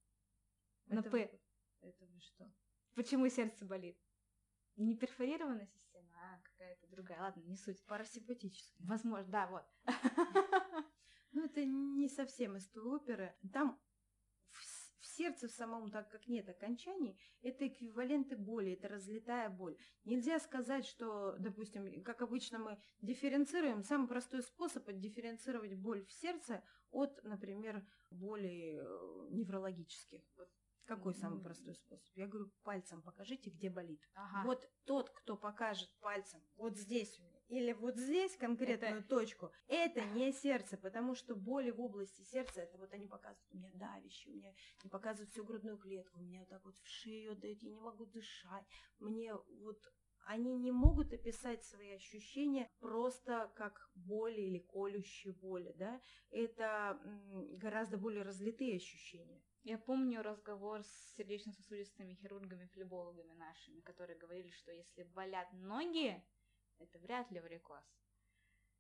[0.87, 1.17] На Это «П».
[1.17, 1.39] вы-
[1.87, 2.51] Это вы что?
[2.95, 3.97] Почему сердце болит?
[4.75, 5.90] Не перфорированная система,
[6.21, 7.19] а какая-то другая.
[7.21, 7.83] Ладно, не суть.
[7.85, 8.85] Парасимпатическое.
[8.87, 9.63] Возможно, да, вот.
[11.33, 13.33] Ну, это не совсем из той оперы.
[13.53, 13.79] Там
[14.49, 19.77] в, сердце в самом, так как нет окончаний, это эквиваленты боли, это разлетая боль.
[20.03, 26.63] Нельзя сказать, что, допустим, как обычно мы дифференцируем, самый простой способ отдифференцировать боль в сердце
[26.91, 30.21] от, например, боли э, неврологических.
[30.37, 30.49] Вот
[30.85, 32.09] Какой самый простой способ?
[32.15, 34.01] Я говорю, пальцем покажите, где болит.
[34.13, 34.43] Ага.
[34.45, 40.03] Вот тот, кто покажет пальцем вот здесь у меня, или вот здесь конкретную точку, это
[40.03, 44.29] не сердце, потому что боли в области сердца, это вот они показывают, у меня давище,
[44.29, 44.53] у меня
[44.83, 47.79] не показывают всю грудную клетку, у меня вот так вот в шею дают, я не
[47.79, 48.65] могу дышать,
[48.99, 49.79] мне вот
[50.25, 56.99] они не могут описать свои ощущения просто как боли или колющие боли, да, это
[57.57, 59.41] гораздо более разлитые ощущения.
[59.63, 66.23] Я помню разговор с сердечно-сосудистыми хирургами, флебологами нашими, которые говорили, что если болят ноги,
[66.79, 67.83] это вряд ли варикоз.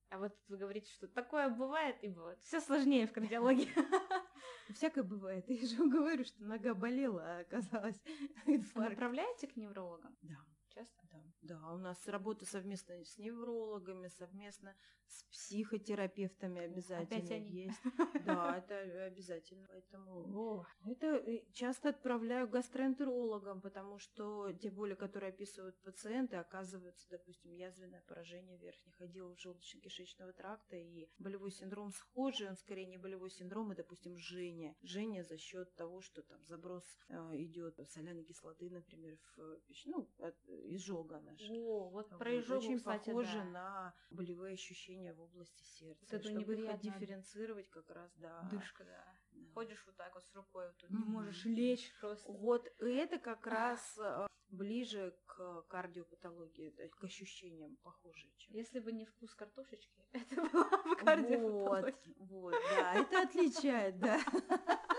[0.09, 2.41] А вот вы говорите, что такое бывает и бывает.
[2.41, 3.69] Все сложнее в кардиологии.
[4.73, 5.45] Всякое бывает.
[5.47, 8.01] Я же говорю, что нога болела, а оказалось
[8.45, 8.91] Вы инфаркт.
[8.91, 10.17] Направляете к неврологам?
[10.23, 10.35] Да,
[10.73, 11.01] Часто?
[11.11, 11.73] да, да.
[11.73, 14.75] У нас работа совместно с неврологами, совместно
[15.07, 17.65] с психотерапевтами обязательно Опять они.
[17.65, 17.77] есть.
[18.25, 19.67] Да, это обязательно.
[19.67, 27.51] Поэтому это э, часто отправляю гастроэнтерологам, потому что те боли, которые описывают пациенты, оказываются, допустим,
[27.53, 33.71] язвенное поражение верхних отделов желудочно-кишечного тракта и болевой синдром схожий, он скорее не болевой синдром,
[33.71, 34.75] а, допустим, жжение.
[34.83, 40.09] Жжение за счет того, что там заброс э, идет соляной кислоты, например, в пищу, ну,
[40.19, 41.51] от изжога наша.
[41.53, 43.43] О, вот Вот, про изжогу, Очень кстати, похоже да.
[43.45, 46.05] на болевые ощущения в области сердца.
[46.05, 46.73] Вот это Чтобы их неприятно.
[46.91, 48.47] отдифференцировать как раз, да.
[48.51, 49.05] Дышка, да.
[49.31, 49.53] Да.
[49.53, 51.11] Ходишь вот так вот с рукой, вот не Мгм.
[51.11, 52.31] можешь лечь просто.
[52.31, 58.33] Вот и это как раз э, ближе к кардиопатологии, к ощущениям похожие.
[58.37, 58.53] Чем...
[58.55, 61.95] Если бы не вкус картошечки, это была бы кардиопатология.
[62.17, 64.19] Вот, вот, да, это отличает, да.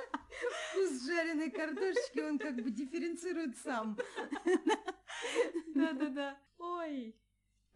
[0.73, 3.97] Вкус жареной картошечки, он как бы дифференцирует сам.
[5.75, 6.39] Да-да-да.
[6.59, 7.17] Ой.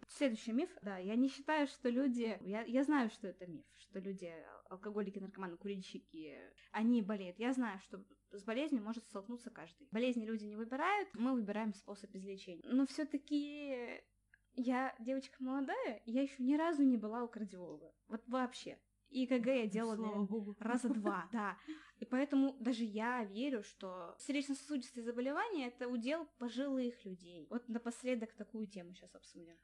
[0.08, 3.98] Следующий миф, да, я не считаю, что люди, я, я знаю, что это миф, что
[3.98, 4.32] люди,
[4.70, 6.38] алкоголики, наркоманы, курильщики,
[6.70, 7.38] они болеют.
[7.40, 9.88] Я знаю, что с болезнью может столкнуться каждый.
[9.90, 12.62] Болезни люди не выбирают, мы выбираем способ излечения.
[12.64, 14.00] Но все-таки
[14.54, 17.92] я девочка молодая, я еще ни разу не была у кардиолога.
[18.08, 18.78] Вот вообще.
[19.10, 20.56] И КГ я делала, Слава наверное, богу.
[20.58, 21.56] раза два, да.
[21.98, 27.46] И поэтому даже я верю, что сердечно-сосудистые заболевания это удел пожилых людей.
[27.50, 29.56] Вот напоследок такую тему сейчас обсудим.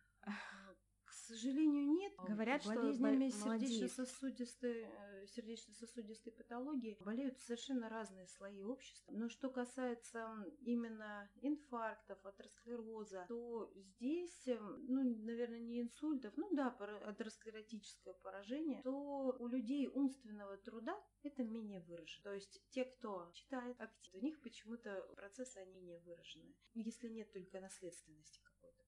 [1.32, 2.12] К сожалению, нет.
[2.28, 3.72] Говорят, что болезнями бол- молодеют.
[3.72, 9.12] сердечно-сосудистой, э, сердечно-сосудистой патологии болеют совершенно разные слои общества.
[9.12, 10.28] Но что касается
[10.60, 19.34] именно инфарктов, атеросклероза, то здесь, э, ну, наверное, не инсультов, ну да, атеросклеротическое поражение, то
[19.38, 22.24] у людей умственного труда это менее выражено.
[22.24, 26.54] То есть те, кто читает актив, у них почему-то процессы они не выражены.
[26.74, 28.40] Если нет только наследственности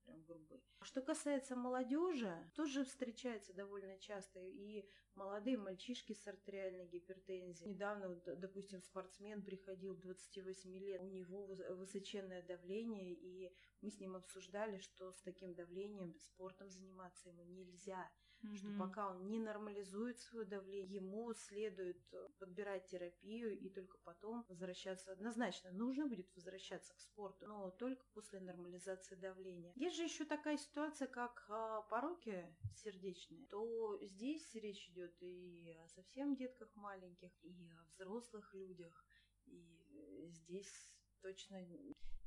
[0.05, 0.63] прям грубой.
[0.83, 7.71] Что касается молодежи, тоже встречается довольно часто и молодые мальчишки с артериальной гипертензией.
[7.71, 14.17] Недавно, допустим, спортсмен приходил 28 лет, у него выс- высоченное давление, и мы с ним
[14.17, 18.11] обсуждали, что с таким давлением спортом заниматься ему нельзя
[18.53, 24.45] что пока он не нормализует свое давление, ему следует э, подбирать терапию и только потом
[24.49, 25.13] возвращаться.
[25.13, 29.73] Однозначно, нужно будет возвращаться к спорту, но только после нормализации давления.
[29.77, 32.45] Есть же еще такая ситуация, как а, пороки
[32.75, 39.07] сердечные, то здесь речь идет и о совсем детках маленьких, и о взрослых людях,
[39.47, 41.67] и э, здесь точно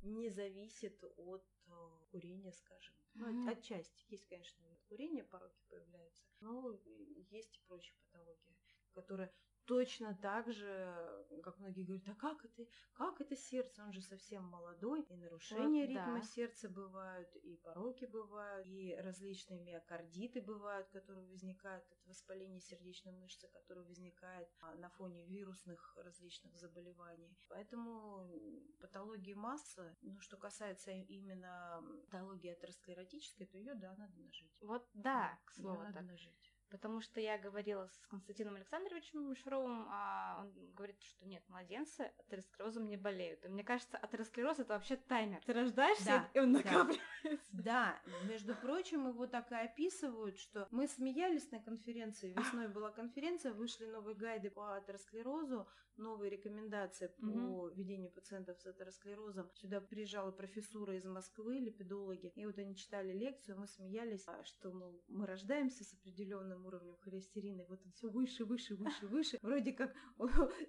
[0.01, 1.71] не зависит от э,
[2.11, 2.95] курения, скажем.
[3.15, 3.49] Ну, Мгм.
[3.49, 4.05] от- отчасти.
[4.09, 8.55] Есть, конечно, курения пороки появляются, но и есть и прочие патологии,
[8.93, 9.31] которые
[9.67, 14.45] точно так же, как многие говорят, а как это, как это сердце, он же совсем
[14.45, 16.21] молодой, и нарушения Вот ритма да.
[16.21, 23.47] сердца бывают, и пороки бывают, и различные миокардиты бывают, которые возникают от воспаления сердечной мышцы,
[23.49, 27.37] которые возникает а, на фоне вирусных различных заболеваний.
[27.49, 28.31] Поэтому
[28.79, 34.57] патологии массы, ну, что касается именно патологии атеросклеротической, то ее, да, надо нажить.
[34.61, 36.07] Вот да, к слову надо так.
[36.07, 36.46] нажить.
[36.69, 42.89] Потому что я говорила с Константином Александровичем Шаровым, а он говорит, что нет, младенцы атеросклерозом
[42.89, 43.45] не болеют.
[43.45, 45.41] И мне кажется, атеросклероз это вообще таймер.
[45.45, 46.59] Ты рождаешься, Да, и он да.
[46.59, 47.47] накапливается.
[47.51, 53.53] Да, между прочим, его так и описывают, что мы смеялись на конференции, весной была конференция,
[53.53, 57.73] вышли новые гайды по атеросклерозу, новые рекомендации по Мгм.
[57.73, 59.49] ведению пациентов с атеросклерозом.
[59.53, 64.71] Сюда приезжала профессура из Москвы, липидологи, и вот они читали лекцию, мы смеялись, а, что
[64.71, 69.39] мол, мы рождаемся с определенным уровнем холестерина, и вот он все выше, выше, выше, выше.
[69.41, 69.95] Вроде как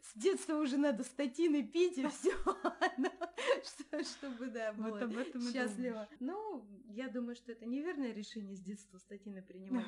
[0.03, 2.33] с детства уже надо статины пить, и все,
[4.03, 6.09] чтобы, да, было Вот об этом счастливо.
[6.21, 9.87] Ну, я думаю, что это неверное решение с детства статины принимать.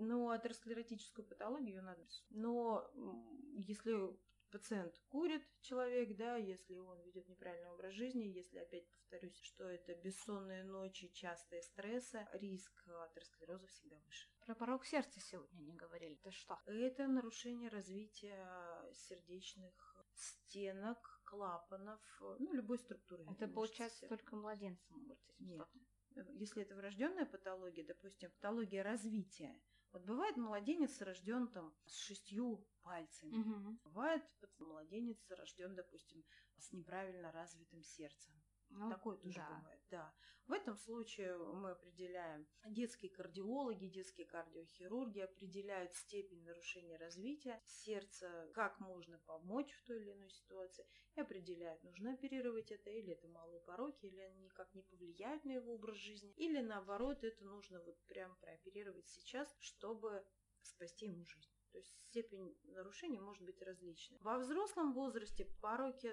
[0.00, 2.02] Но атеросклеротическую патологию надо.
[2.30, 2.90] Но
[3.56, 4.16] если
[4.56, 9.94] пациент курит, человек, да, если он ведет неправильный образ жизни, если, опять повторюсь, что это
[9.96, 14.30] бессонные ночи, частые стрессы, риск атеросклероза всегда выше.
[14.46, 16.14] Про порог сердца сегодня не говорили.
[16.22, 16.58] Ты что?
[16.64, 18.48] Это нарушение развития
[18.94, 22.00] сердечных стенок, клапанов,
[22.38, 23.26] ну, любой структуры.
[23.30, 25.66] Это получается только младенцы могут этим
[26.14, 26.26] Нет.
[26.38, 29.60] если это врожденная патология, допустим, патология развития.
[29.96, 33.34] Вот бывает младенец рожден там с шестью пальцами.
[33.34, 33.80] Мгм.
[33.82, 34.22] Бывает
[34.58, 36.22] младенец рожден, допустим,
[36.58, 38.34] с неправильно развитым сердцем.
[38.70, 39.48] Ну, Такое тоже да.
[39.48, 40.14] бывает, да.
[40.46, 48.78] В этом случае мы определяем, детские кардиологи, детские кардиохирурги определяют степень нарушения развития сердца, как
[48.78, 50.86] можно помочь в той или иной ситуации,
[51.16, 55.52] и определяют, нужно оперировать это, или это малые пороки, или они никак не повлияют на
[55.52, 60.24] его образ жизни, или наоборот, это нужно вот прям прооперировать сейчас, чтобы
[60.62, 61.50] спасти ему жизнь.
[61.72, 64.18] То есть степень нарушения может быть различной.
[64.20, 66.12] Во взрослом возрасте пороки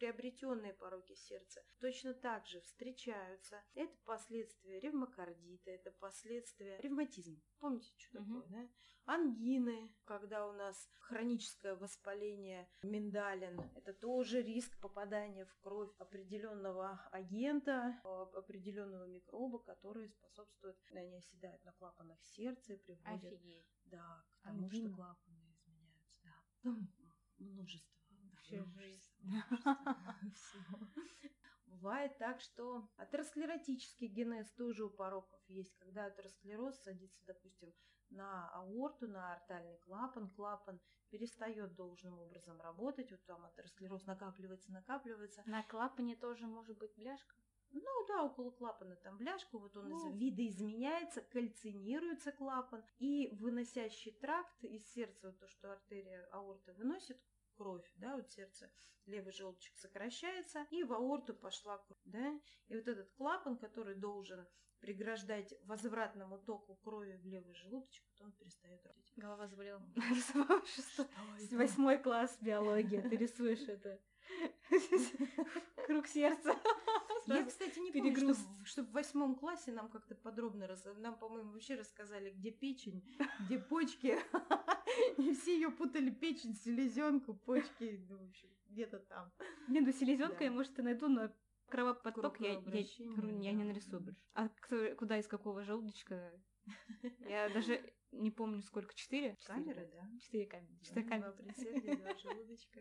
[0.00, 3.62] приобретенные пороки сердца точно так же встречаются.
[3.74, 7.38] Это последствия ревмокардита, это последствия ревматизма.
[7.58, 8.40] Помните, что Мгм.
[8.42, 8.68] такое, да?
[9.04, 18.00] Ангины, когда у нас хроническое воспаление миндалин, это тоже риск попадания в кровь определенного агента,
[18.04, 23.66] а, определенного микроба, который способствует, они оседают на клапанах сердца и приводят Офигеть.
[23.84, 24.88] да, к тому, Ангина.
[24.88, 26.16] что клапаны изменяются.
[26.22, 26.34] Да.
[26.62, 26.88] Там
[27.38, 27.99] множество.
[28.50, 29.12] Вообще множество, жизнь.
[31.66, 37.72] Бывает так, что атеросклеротический генез тоже у пороков есть, когда атеросклероз садится, допустим,
[38.10, 45.42] на аорту, на артальный клапан, клапан перестает должным образом работать, вот там атеросклероз накапливается, накапливается.
[45.46, 47.34] На клапане тоже может быть бляшка.
[47.72, 49.96] Ну да, около клапана там бляшка, вот он ну.
[49.96, 57.20] из видоизменяется, кальцинируется клапан, и выносящий тракт из сердца, вот то, что артерия аорта выносит,
[57.60, 58.70] кровь, да, вот сердце,
[59.04, 64.46] левый желудочек сокращается, и в аорту пошла кровь, да, и вот этот клапан, который должен
[64.80, 69.12] преграждать возвратному току крови в левый желудочек, потом перестает работать.
[69.14, 69.82] Голова заболела.
[71.50, 74.00] Восьмой класс биологии, ты рисуешь это.
[75.86, 76.54] Круг сердца.
[77.26, 78.34] Я, кстати, не помню,
[78.64, 83.04] что, в восьмом классе нам как-то подробно, нам, по-моему, вообще рассказали, где печень,
[83.40, 84.18] где почки.
[85.18, 89.30] И все ее путали печень, селезенку, почки, ну, в общем, где-то там.
[89.68, 91.30] Не, ну селезенка я, может, и найду, но
[91.68, 92.84] кровопоток я, я,
[93.40, 94.20] я не нарисую больше.
[94.34, 96.32] А кто, куда из какого желудочка?
[97.20, 97.80] Я даже
[98.12, 99.36] не помню, сколько, четыре?
[99.46, 100.08] Камеры, да?
[100.20, 100.78] Четыре камеры.
[100.82, 101.32] Четыре камеры.
[101.96, 102.80] Два желудочка.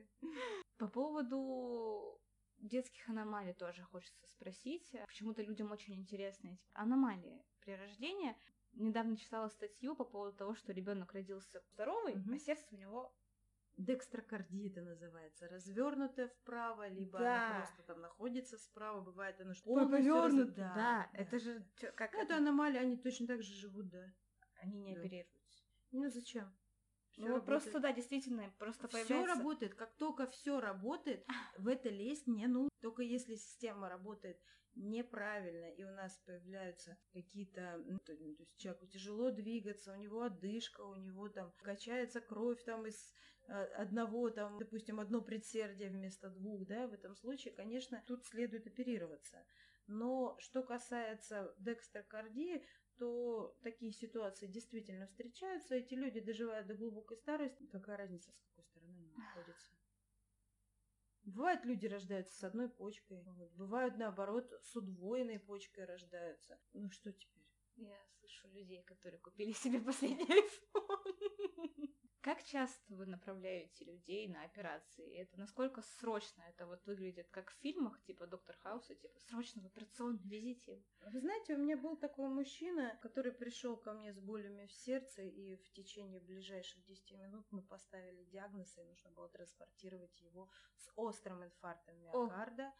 [0.77, 2.19] По поводу
[2.57, 4.91] детских аномалий тоже хочется спросить.
[5.07, 8.35] Почему-то людям очень интересны эти аномалии при рождении.
[8.73, 12.33] Недавно читала статью по поводу того, что ребенок родился здоровый, угу.
[12.33, 13.13] а сердце у него
[13.77, 17.47] Декстрокардия это называется, развернутая вправо, либо да.
[17.47, 20.51] она просто там находится справа, бывает она что Ой, повернута.
[20.51, 21.65] Да, да, это же
[21.95, 24.13] как ну, это аномалия, они точно так же живут, да.
[24.61, 25.01] Они не да.
[25.01, 25.63] оперируются.
[25.91, 26.53] Ну зачем?
[27.11, 27.45] Всё ну, работает.
[27.45, 29.31] просто, да, действительно, просто все появляется...
[29.31, 29.75] Все работает.
[29.75, 31.25] Как только все работает,
[31.57, 32.69] в это лезть не нужно.
[32.81, 34.39] Только если система работает
[34.75, 37.81] неправильно, и у нас появляются какие-то...
[37.85, 42.63] Ну, то, то есть человеку тяжело двигаться, у него одышка, у него там качается кровь
[42.63, 43.13] там из
[43.47, 48.67] а, одного, там, допустим, одно предсердие вместо двух, да, в этом случае, конечно, тут следует
[48.67, 49.43] оперироваться.
[49.87, 52.63] Но что касается декстрокардии,
[52.99, 55.75] то такие ситуации действительно встречаются.
[55.75, 57.65] Эти люди доживают до глубокой старости.
[57.67, 59.71] Какая разница, с какой стороны они находятся?
[61.23, 63.23] Бывают люди рождаются с одной почкой,
[63.55, 66.59] бывают наоборот с удвоенной почкой рождаются.
[66.73, 67.45] Ну что теперь?
[67.75, 71.89] Я слышу людей, которые купили себе последний iPhone.
[72.21, 75.15] Как часто вы направляете людей на операции?
[75.15, 79.65] Это насколько срочно это вот выглядит, как в фильмах, типа Доктор Хауса, типа срочно в
[79.65, 80.83] операционный, везите
[81.13, 85.21] Вы знаете, у меня был такой мужчина, который пришел ко мне с болями в сердце,
[85.21, 90.91] и в течение ближайших 10 минут мы поставили диагноз, и нужно было транспортировать его с
[90.97, 92.73] острым инфарктом миокарда.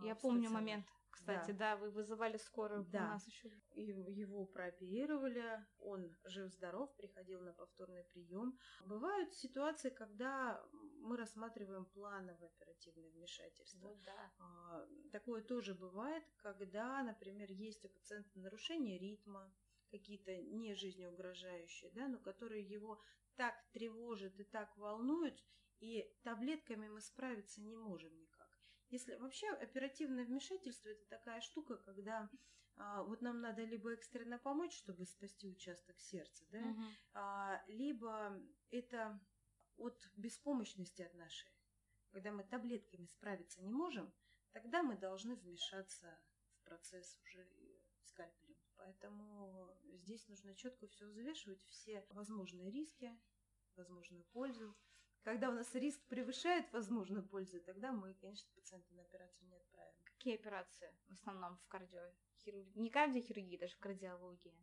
[0.00, 0.86] О, я помню момент.
[1.10, 2.98] Кстати, да, да вы вызывали скорую да.
[2.98, 3.50] у нас еще.
[3.74, 8.58] Его прооперировали, он жив-здоров, приходил на повторный прием.
[8.86, 10.62] Бывают ситуации, когда
[11.00, 13.88] мы рассматриваем плановое оперативное вмешательство.
[13.88, 14.32] Вот, да.
[14.38, 19.52] А, такое тоже бывает, когда, например, есть у пациента нарушение ритма,
[19.90, 23.00] какие-то не жизнеугрожающие, да, но которые его
[23.36, 25.42] так тревожат и так волнуют,
[25.80, 28.27] и таблетками мы справиться не можем.
[28.90, 32.30] Если вообще оперативное вмешательство это такая штука, когда
[32.76, 36.82] а, вот нам надо либо экстренно помочь, чтобы спасти участок сердца, да, угу.
[37.14, 38.40] а, либо
[38.70, 39.20] это
[39.76, 41.50] от беспомощности от нашей.
[42.10, 44.12] Когда мы таблетками справиться не можем,
[44.52, 46.18] тогда мы должны вмешаться
[46.52, 47.46] в процесс уже
[48.04, 48.56] скальпелем.
[48.76, 53.12] Поэтому здесь нужно четко все взвешивать, все возможные риски,
[53.76, 54.76] возможную пользу.
[55.28, 59.92] Когда у нас риск превышает возможную пользу, тогда мы, конечно, пациента на операцию не отправим.
[60.04, 62.78] Какие операции в основном в кардиохирургии?
[62.80, 64.56] Не кардиохирургии, даже в кардиологии.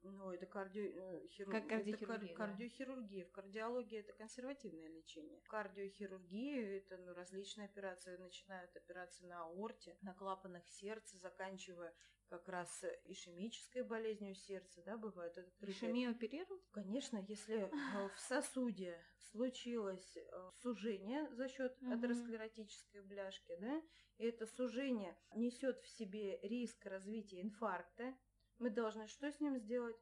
[0.00, 1.60] Ну, это кардиохирургия.
[1.60, 3.26] Как кардиохирургия, это кардиохирургия.
[3.26, 5.38] В кардиологии это консервативное лечение.
[5.40, 8.16] В кардиохирургии это ну, различные операции.
[8.16, 11.94] Начинают операции на аорте, на клапанах сердца, заканчивая
[12.28, 15.36] как раз ишемической болезнью сердца, да, бывает.
[15.36, 15.76] Открытие.
[15.76, 16.62] Ишемию оперируют?
[16.72, 18.98] Конечно, если э, в сосуде
[19.30, 21.92] случилось э, сужение за счет угу.
[21.92, 23.82] атеросклеротической бляшки, да,
[24.18, 28.16] и это сужение несет в себе риск развития инфаркта,
[28.58, 29.96] мы должны что с ним сделать?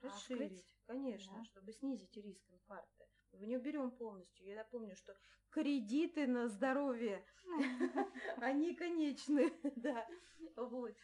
[0.00, 0.66] Расширить, Открыть?
[0.86, 1.44] конечно, да.
[1.44, 3.08] чтобы снизить риск инфаркта.
[3.32, 4.46] Мы не уберем полностью.
[4.46, 5.16] Я напомню, что
[5.50, 7.24] кредиты на здоровье,
[8.36, 10.06] они конечны, да,
[10.56, 10.94] вот.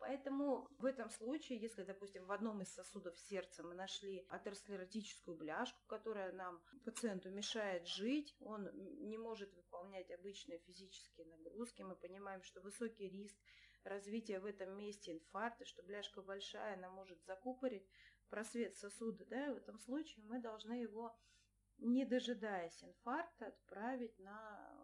[0.00, 5.78] Поэтому в этом случае, если, допустим, в одном из сосудов сердца мы нашли атеросклеротическую бляшку,
[5.86, 8.70] которая нам, пациенту, мешает жить, он
[9.06, 13.36] не может выполнять обычные физические нагрузки, мы понимаем, что высокий риск
[13.84, 17.86] развития в этом месте инфаркта, что бляшка большая, она может закупорить
[18.30, 21.14] просвет сосуда, да, в этом случае мы должны его
[21.80, 24.79] не дожидаясь инфаркта, отправить на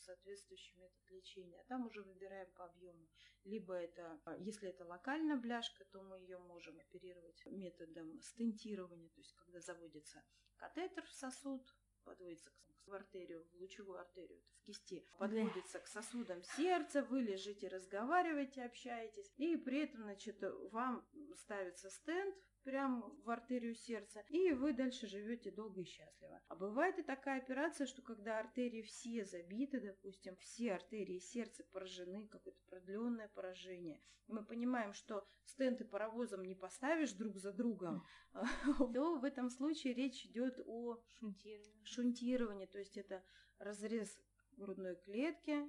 [0.00, 1.64] соответствующий метод лечения.
[1.68, 3.08] Там уже выбираем по объему.
[3.44, 9.34] Либо это, если это локальная бляшка, то мы ее можем оперировать методом стентирования, то есть
[9.34, 10.22] когда заводится
[10.56, 11.62] катетер в сосуд,
[12.04, 12.50] подводится
[12.86, 19.32] в артерию, в лучевую артерию, в кисти, подводится к сосудам сердца, вы лежите, разговариваете, общаетесь,
[19.36, 21.06] и при этом, значит, вам
[21.36, 22.34] ставится стенд,
[22.64, 26.40] прямо в артерию сердца, и вы дальше живете долго и счастливо.
[26.48, 32.28] А бывает и такая операция, что когда артерии все забиты, допустим, все артерии сердца поражены,
[32.28, 38.04] какое-то продленное поражение, мы понимаем, что стенты паровозом не поставишь друг за другом,
[38.94, 41.84] то в этом случае речь идет о шунтировании.
[41.84, 43.24] шунтировании, то есть это
[43.58, 44.20] разрез
[44.56, 45.68] грудной клетки,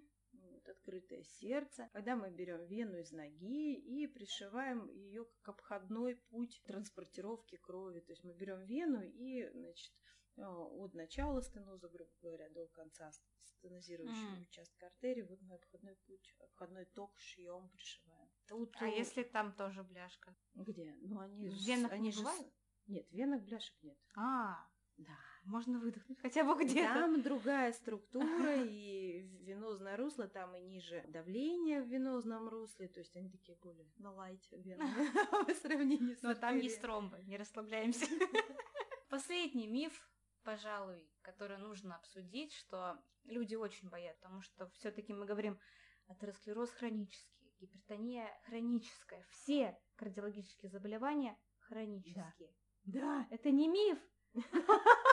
[0.62, 6.62] вот, открытое сердце, когда мы берем вену из ноги и пришиваем ее как обходной путь
[6.66, 8.00] транспортировки крови.
[8.02, 9.94] То есть мы берем вену и, значит,
[10.38, 13.12] э, от начала стеноза, грубо говоря, до конца
[13.44, 14.42] стенозирующего mm.
[14.42, 18.30] участка артерии, вот мы обходной путь, обходной ток шьем, пришиваем.
[18.48, 20.36] Тут, а если там тоже бляшка?
[20.56, 20.96] Где?
[21.02, 22.20] Ну они в венах они не же...
[22.20, 22.54] бывает?
[22.88, 23.98] Нет, в венах бляшек нет.
[24.16, 24.68] А,
[24.98, 25.18] да.
[25.44, 26.94] Можно выдохнуть хотя бы где-то.
[26.94, 33.16] Там другая структура, и венозное русло, там и ниже давление в венозном русле, то есть
[33.16, 34.84] они такие более на лайте вены
[35.48, 38.06] по сравнению с Но там есть тромбы, не расслабляемся.
[39.10, 40.10] Последний миф,
[40.44, 45.60] пожалуй, который нужно обсудить, что люди очень боятся, потому что все таки мы говорим
[46.08, 52.54] атеросклероз хронический, гипертония хроническая, все кардиологические заболевания хронические.
[52.86, 53.00] Да.
[53.00, 53.28] да.
[53.32, 54.00] Это не миф,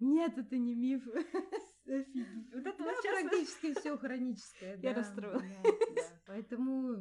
[0.00, 1.02] нет, это не миф.
[1.86, 4.78] Вот это вот практически все хроническое.
[4.82, 5.44] Я расстроилась.
[6.26, 6.94] Поэтому,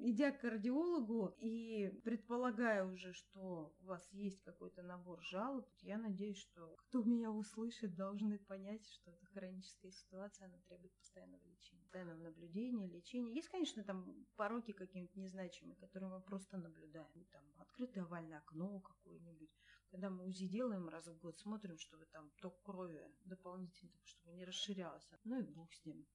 [0.00, 6.38] идя к кардиологу и предполагая уже, что у вас есть какой-то набор жалоб, я надеюсь,
[6.38, 12.18] что кто меня услышит, должны понять, что это хроническая ситуация, она требует постоянного лечения, постоянного
[12.18, 13.34] наблюдения, лечения.
[13.34, 17.26] Есть, конечно, там пороки какие-нибудь незначимые, которые мы просто наблюдаем.
[17.32, 19.50] Там открытое овальное окно какое-нибудь.
[19.90, 24.44] Когда мы УЗИ делаем раз в год, смотрим, чтобы там ток крови дополнительно, чтобы не
[24.44, 25.18] расширялся.
[25.24, 26.06] Ну и бог с ним.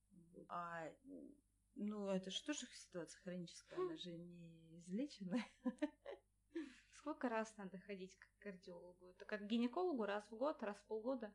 [0.48, 0.92] А
[1.76, 5.46] ну, это же тоже ситуация хроническая, она же не излеченная.
[6.92, 9.08] Сколько раз надо ходить к кардиологу?
[9.08, 11.34] Это как к гинекологу раз в год, раз в полгода?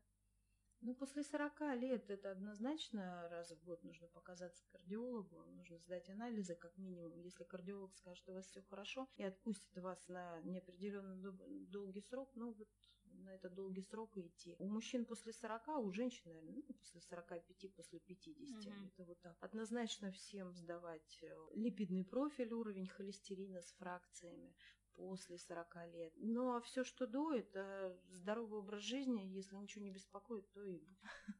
[0.81, 6.55] Ну, после 40 лет это однозначно раз в год нужно показаться кардиологу, нужно сдать анализы
[6.55, 7.21] как минимум.
[7.21, 12.31] Если кардиолог скажет, что у вас все хорошо и отпустит вас на неопределенный долгий срок,
[12.35, 12.69] ну вот
[13.05, 14.55] на этот долгий срок идти.
[14.59, 18.67] У мужчин после 40, у женщин, наверное, ну, после 45, после 50.
[18.67, 18.87] Угу.
[18.87, 19.37] Это вот так.
[19.41, 24.55] Однозначно всем сдавать э, липидный профиль, уровень холестерина с фракциями
[24.99, 26.13] после 40 лет.
[26.17, 29.23] Ну а все, что до, это здоровый образ жизни.
[29.23, 30.83] Если ничего не беспокоит, то и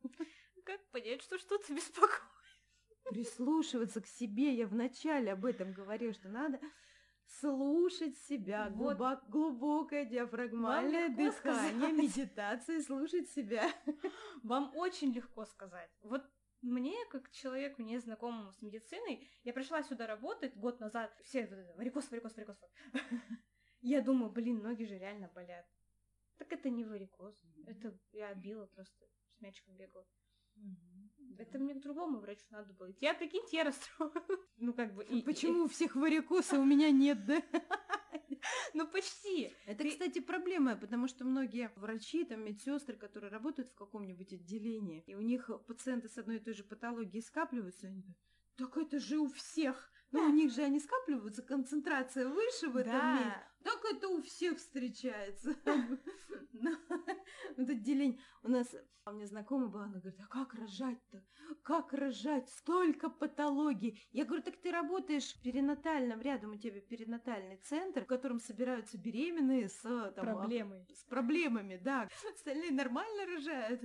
[0.65, 2.23] Как понять, что что-то беспокоит?
[3.05, 4.55] Прислушиваться к себе.
[4.55, 6.61] Я вначале об этом говорила, что надо
[7.41, 8.97] слушать себя, вот.
[8.97, 11.93] глубок, глубокое диафрагмальное дыхание, сказать.
[11.93, 13.71] медитация, слушать себя.
[14.43, 15.91] Вам очень легко сказать.
[16.03, 16.23] Вот
[16.63, 22.35] мне, как человеку незнакомому с медициной, я пришла сюда работать год назад, все варикоз, варикоз,
[22.37, 22.57] варикоз.
[23.81, 25.67] Я думаю, блин, ноги же реально болят.
[26.37, 27.35] Так это не варикоз.
[27.67, 29.07] Это я била просто,
[29.37, 30.07] с мячиком бегала.
[30.57, 33.05] Угу, это мне к другому врачу надо было идти.
[33.05, 34.15] Я, прикиньте, я расстроилась.
[34.57, 35.05] Ну, как бы...
[35.05, 35.65] И, Почему и...
[35.65, 37.43] у всех варикоз, а у меня нет, да?
[38.75, 39.53] Ну, почти.
[39.67, 45.15] Это, кстати, проблема, потому что многие врачи, там, медсестры, которые работают в каком-нибудь отделении, и
[45.15, 48.19] у них пациенты с одной и той же патологией скапливаются, они говорят,
[48.57, 49.91] так это же у всех.
[50.11, 53.49] Ну, у них же они скапливаются, концентрация выше в этом месте.
[53.69, 55.55] Так это у всех встречается.
[57.57, 58.19] Вот отделение.
[58.43, 58.75] У нас,
[59.07, 61.25] у меня знакомая была, она говорит, а как рожать-то?
[61.63, 62.49] Как рожать?
[62.49, 64.03] Столько патологий.
[64.11, 69.69] Я говорю, так ты работаешь перинатальным, рядом у тебя перинатальный центр, в котором собираются беременные
[69.69, 70.87] с там, проблемой.
[70.91, 72.09] С проблемами, да.
[72.35, 73.83] Остальные нормально рожают.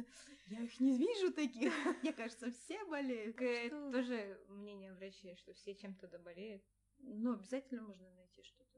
[0.48, 1.74] Я их не вижу таких.
[2.02, 3.40] Мне кажется, все болеют.
[3.40, 6.64] Это тоже мнение врачей, что все чем-то болеют.
[7.00, 8.73] Ну, обязательно можно найти что-то.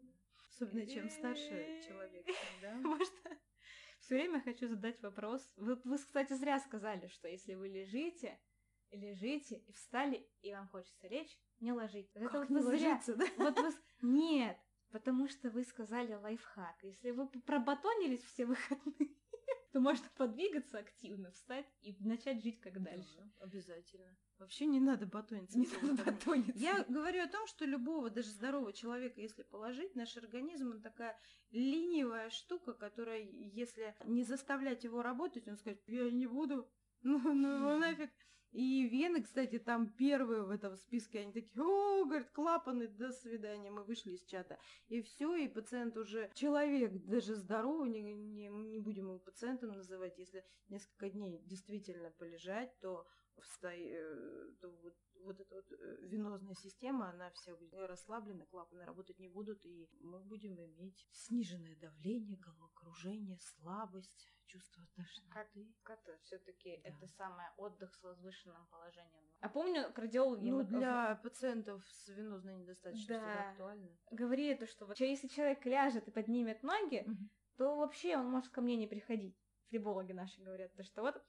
[0.56, 2.26] Особенно чем старше человек,
[2.62, 2.76] да?
[2.84, 3.14] Может,
[4.00, 5.42] все время хочу задать вопрос.
[5.58, 8.40] Вы, вы, кстати, зря сказали, что если вы лежите,
[8.92, 12.16] лежите и встали, и вам хочется лечь, не ложитесь.
[12.16, 13.26] Это как вот не ложиться, да?
[13.38, 13.70] Вот вы...
[14.02, 14.58] Нет,
[14.92, 16.82] потому что вы сказали лайфхак.
[16.84, 19.10] Если вы пробатонились все выходные,
[19.76, 23.18] то можно подвигаться активно, встать и начать жить как дальше.
[23.18, 24.16] Да, обязательно.
[24.38, 25.60] Вообще не надо батониться.
[25.60, 26.54] Не надо батониться.
[26.64, 31.20] Я говорю о том, что любого, даже здорового человека, если положить, наш организм, он такая
[31.52, 36.72] ленивая штука, которая, если не заставлять его работать, он скажет, я не буду,
[37.02, 38.12] ну, ну, ну нафиг.
[38.56, 43.70] И вены, кстати, там первые в этом списке, они такие, о, говорят, клапаны, до свидания,
[43.70, 44.58] мы вышли из чата.
[44.88, 50.18] И все, и пациент уже, человек даже здоровый, не, не, не будем его пациентом называть,
[50.18, 53.06] если несколько дней действительно полежать, то
[54.62, 59.28] то вот, вот эта вот э, венозная система, она вся будет расслаблена, клапаны работать не
[59.28, 65.74] будут, и мы будем иметь сниженное давление, головокружение, слабость, чувство тошноты.
[65.84, 66.90] Как, как все-таки да.
[66.90, 69.26] это самое отдых с возвышенным положением.
[69.42, 70.50] А помню, кардиологи...
[70.50, 73.34] Ну, для пациентов с венозной недостаточностью да.
[73.34, 73.98] это актуально.
[74.12, 77.30] Говорит, что вот если человек ляжет и поднимет ноги, угу.
[77.58, 79.38] то вообще он может ко мне не приходить.
[79.70, 81.22] Флебологи наши говорят, то что вот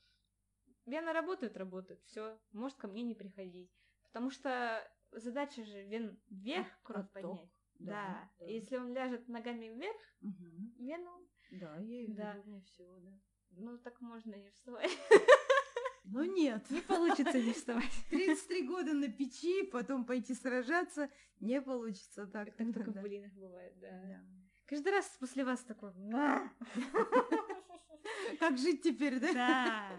[0.87, 3.71] Вена работает, работает, все, может ко мне не приходить.
[4.05, 4.83] Потому что
[5.13, 7.51] задача же вен вверх а, кровь поднять.
[7.79, 8.31] Да, да.
[8.39, 8.47] да.
[8.47, 10.47] Если он ляжет ногами вверх, угу.
[10.79, 11.29] вену.
[11.51, 12.33] Да, я да.
[12.33, 13.13] удобнее всего, да.
[13.51, 14.91] Ну, так можно не вставать.
[16.05, 16.71] Но нет.
[16.71, 17.93] Не получится не вставать.
[18.11, 21.11] 33 года на печи, потом пойти сражаться,
[21.41, 22.55] не получится так.
[22.55, 23.91] Так только в блинах бывает, да.
[23.91, 24.25] да.
[24.67, 25.93] Каждый раз после вас такой...
[28.39, 29.33] Как жить теперь, да?
[29.33, 29.91] Да.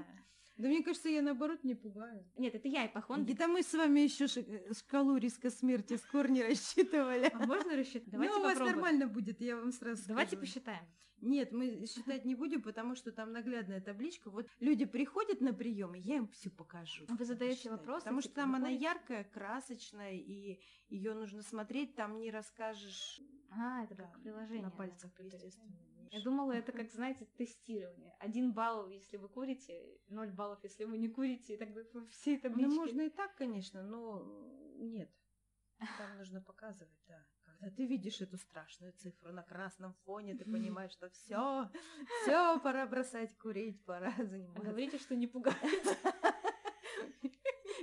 [0.57, 2.25] Да мне кажется, я наоборот не пугаю.
[2.37, 3.35] Нет, это я ипохондрик.
[3.35, 7.29] Это мы с вами еще э, шкалу риска смерти скоро не рассчитывали.
[7.33, 8.09] А можно рассчитать?
[8.09, 10.41] Давайте ну, у вас нормально будет, я вам сразу Давайте скажу.
[10.41, 10.85] посчитаем.
[11.21, 14.29] Нет, мы считать не будем, потому что там наглядная табличка.
[14.29, 17.05] Вот люди приходят на прием, и я им все покажу.
[17.07, 20.59] Вы задаете вопрос, потому что там она яркая, красочная, и
[20.89, 23.19] ее нужно смотреть, там не расскажешь.
[23.49, 24.63] А, это как приложение.
[24.63, 25.75] На пальцах, естественно.
[26.11, 28.15] Я думала, это как, знаете, тестирование.
[28.19, 32.69] Один балл, если вы курите, ноль баллов, если вы не курите, и тогда все таблички.
[32.69, 34.23] Ну, можно и так, конечно, но
[34.77, 35.11] нет.
[35.97, 37.25] Там нужно показывать, да.
[37.43, 41.69] Когда ты видишь эту страшную цифру на красном фоне, ты понимаешь, что все,
[42.21, 44.63] все, пора бросать курить, пора заниматься.
[44.63, 45.57] Говорите, что не пугает.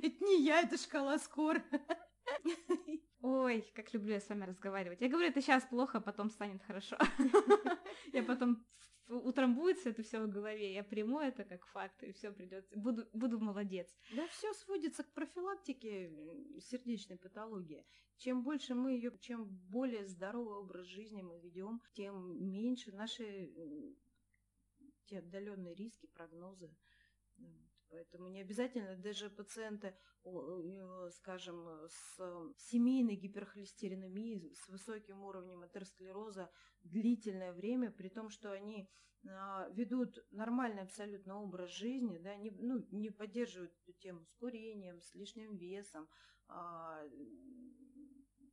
[0.02, 1.62] Это не я, это шкала скор.
[3.26, 5.00] Ой, как люблю я с вами разговаривать.
[5.00, 6.98] Я говорю, это сейчас плохо, а потом станет хорошо.
[8.12, 8.66] Я потом
[9.06, 12.76] утрамбуется это все в голове, я приму это как факт, и все придется.
[12.76, 13.88] Буду, буду молодец.
[14.14, 16.12] Да, все сводится к профилактике
[16.60, 17.86] сердечной патологии.
[18.18, 23.50] Чем больше мы ее, чем более здоровый образ жизни мы ведем, тем меньше наши
[25.06, 26.70] те отдаленные риски, прогнозы.
[27.94, 29.96] Поэтому не обязательно даже пациенты,
[31.12, 32.18] скажем, с
[32.56, 36.50] семейной гиперхолестеринемией, с высоким уровнем атеросклероза
[36.82, 38.90] длительное время, при том, что они
[39.28, 45.00] а, ведут нормальный абсолютно образ жизни, да, не, ну, не поддерживают эту тему с курением,
[45.00, 46.08] с лишним весом,
[46.48, 47.00] а,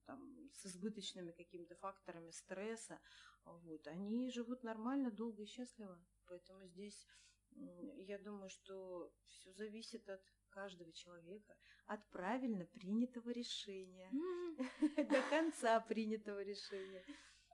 [0.05, 2.99] там, с избыточными какими-то факторами стресса,
[3.43, 5.99] вот, они живут нормально, долго и счастливо.
[6.27, 7.07] Поэтому здесь
[7.55, 11.55] я думаю, что все зависит от каждого человека,
[11.85, 14.09] от правильно принятого решения,
[14.97, 17.03] до конца принятого решения.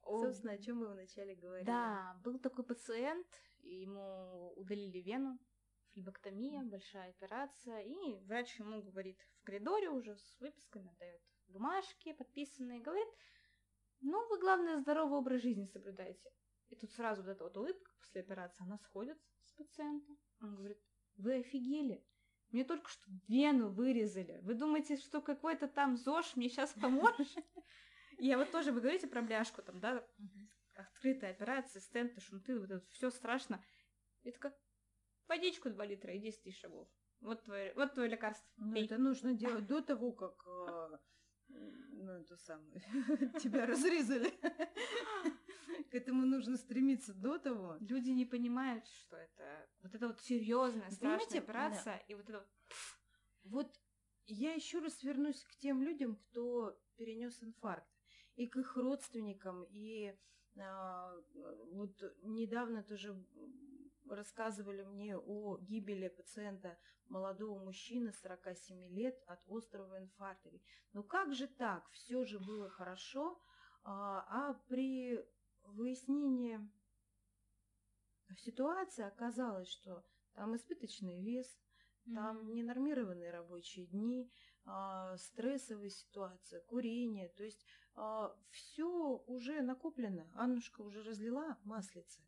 [0.04, 1.66] Собственно, о чем мы вначале говорили.
[1.66, 3.28] Да, был такой пациент,
[3.60, 5.38] ему удалили вену,
[5.92, 12.82] флебоктомия, большая операция, и врач ему говорит в коридоре уже с выписками, дает бумажки подписанные,
[12.82, 13.08] говорит,
[14.02, 16.30] ну, вы, главное, здоровый образ жизни соблюдайте.
[16.70, 20.18] И тут сразу вот эта вот улыбка после операции, она сходит с пациентом.
[20.42, 20.80] Он говорит,
[21.16, 22.06] вы офигели?
[22.50, 24.40] Мне только что вену вырезали.
[24.44, 27.28] Вы думаете, что какой-то там ЗОЖ мне сейчас поможет?
[28.20, 30.06] Я вот тоже, вы говорите про бляшку, там, да,
[30.76, 33.64] открытая операция, стенты, шунты, вот это все страшно.
[34.24, 34.58] И такая,
[35.28, 36.88] водичку 2 литра и 10 тысяч шагов.
[37.20, 38.48] Вот твое, вот твое лекарство.
[38.58, 40.98] Ну, это нужно делать до того, как э,
[41.50, 42.82] ну, это самое,
[43.42, 44.34] тебя разрезали.
[45.92, 47.78] К этому нужно стремиться до того.
[47.80, 52.48] Люди не понимают, что это вот это вот серьезная, страшная операция, и вот это
[53.44, 53.80] вот.
[54.28, 57.88] я еще раз вернусь к тем людям, кто перенес инфаркт,
[58.36, 60.14] и к их родственникам, и
[60.60, 61.16] а,
[61.72, 63.16] вот недавно тоже
[64.10, 66.78] рассказывали мне о гибели пациента
[67.10, 70.52] молодого мужчины 47 лет от острого инфаркта.
[70.94, 71.88] Ну как же так?
[71.92, 73.42] Все же было хорошо,
[73.84, 75.26] а, а при
[75.74, 76.60] выяснении
[78.40, 80.04] ситуации оказалось, что
[80.34, 81.60] там избыточный вес,
[82.14, 82.54] там mm-hmm.
[82.54, 84.32] ненормированные рабочие дни,
[84.66, 87.30] а, стрессовая ситуация, курение.
[87.30, 87.66] То есть
[87.96, 90.30] а, все уже накоплено.
[90.36, 92.22] Аннушка уже разлила маслице.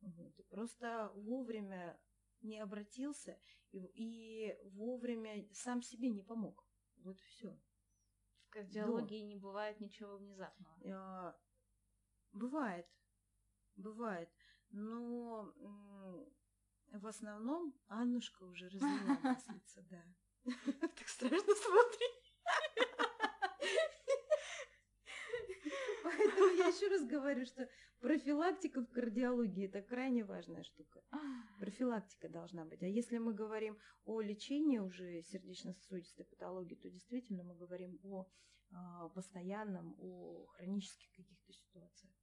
[0.00, 0.38] Вот.
[0.38, 1.98] И просто вовремя
[2.42, 3.38] не обратился
[3.72, 6.64] и, и вовремя сам себе не помог.
[6.98, 7.58] Вот все.
[8.42, 9.26] В кардиологии До.
[9.26, 10.78] не бывает ничего внезапного.
[12.32, 12.86] Бывает,
[13.76, 14.28] бывает.
[14.70, 15.54] Но
[16.92, 20.04] в основном Аннушка уже разлила маслица, да.
[20.80, 22.34] Так страшно смотреть.
[26.04, 27.68] Поэтому я еще раз говорю, что
[28.00, 31.02] профилактика в кардиологии это крайне важная штука.
[31.58, 32.82] Профилактика должна быть.
[32.82, 38.28] А если мы говорим о лечении уже сердечно-сосудистой патологии, то действительно мы говорим о
[38.72, 42.15] а, постоянном, о хронических каких-то ситуациях.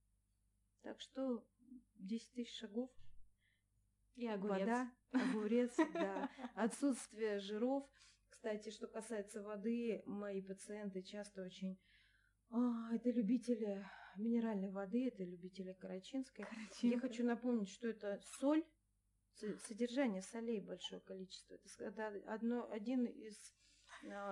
[0.84, 1.44] Так что
[1.96, 2.92] 10 тысяч шагов.
[4.16, 4.60] И огурец.
[4.60, 6.30] Вода, огурец, да.
[6.56, 7.90] Отсутствие жиров.
[8.30, 11.80] Кстати, что касается воды, мои пациенты часто очень...
[12.50, 13.84] А, это любители
[14.18, 16.46] минеральной воды, это любители карачинской.
[16.82, 18.64] Я хочу напомнить, что это соль,
[19.66, 21.58] содержание солей большое количество.
[21.80, 23.54] Это одно, один из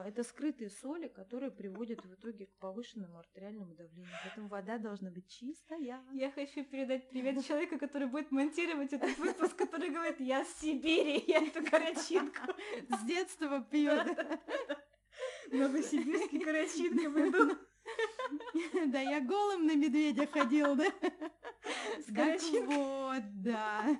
[0.06, 4.12] это скрытые соли, которые приводят в итоге к повышенному артериальному давлению.
[4.24, 6.04] Поэтому вода должна быть чистая.
[6.14, 11.24] Я хочу передать привет человеку, который будет монтировать этот выпуск, который говорит, я с Сибири,
[11.28, 12.54] я эту карачинку.
[12.90, 14.08] С детства пьет.
[15.52, 17.58] Новосибирский карачинка выйду.
[18.88, 20.86] Да, я голым на медведя ходил, да?
[22.00, 22.10] С
[22.66, 24.00] вот, да.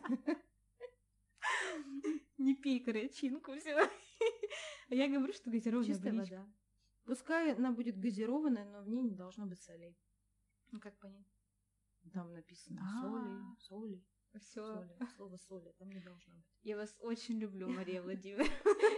[2.38, 3.90] Не пей карачинку, все.
[4.90, 6.36] Я говорю, что газированная Чистая водичка.
[6.40, 6.54] вода.
[7.06, 9.98] Пускай она будет газированная, но в ней не должно быть солей.
[10.72, 11.28] Ну как понять?
[12.14, 13.02] Там написано А.
[13.02, 14.06] соли, соли,
[14.40, 14.64] Все.
[14.64, 14.98] соли.
[15.16, 16.46] Слово соли там не должно быть.
[16.64, 18.52] Я вас очень люблю, Мария Владимировна.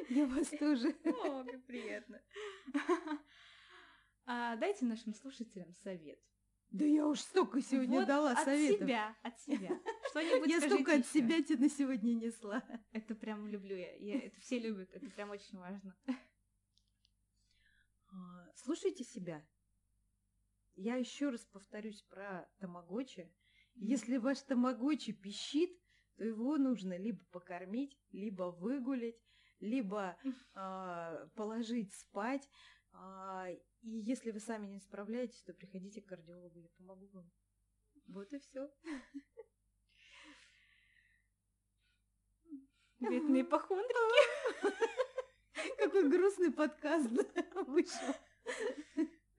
[0.09, 0.89] Я вас тоже.
[1.05, 2.21] О, как приятно.
[4.25, 6.17] А дайте нашим слушателям совет.
[6.73, 8.79] Да я уж столько сегодня Вот дала от советов.
[8.87, 9.79] себя, от себя.
[10.09, 12.63] Что-нибудь Я столько от себя тебе на сегодня несла.
[12.91, 13.95] Это прям люблю я.
[13.97, 14.19] я.
[14.19, 15.95] Это все любят, это прям очень важно.
[18.07, 19.45] А, Слушайте себя.
[20.75, 23.31] Я еще раз повторюсь про тамагочи.
[23.75, 25.79] Если ваш тамагочи пищит,
[26.15, 29.21] то его нужно либо покормить, либо выгулять,
[29.59, 30.17] либо
[30.55, 32.49] а, положить спать.
[32.93, 33.47] А,
[33.83, 37.31] и если вы сами не справляетесь, то приходите к кардиологу, я помогу вам.
[38.07, 38.71] Вот и все.
[42.99, 43.93] Бедные ипохондрики.
[45.77, 47.09] Какой грустный подкаст
[47.67, 48.15] вышел.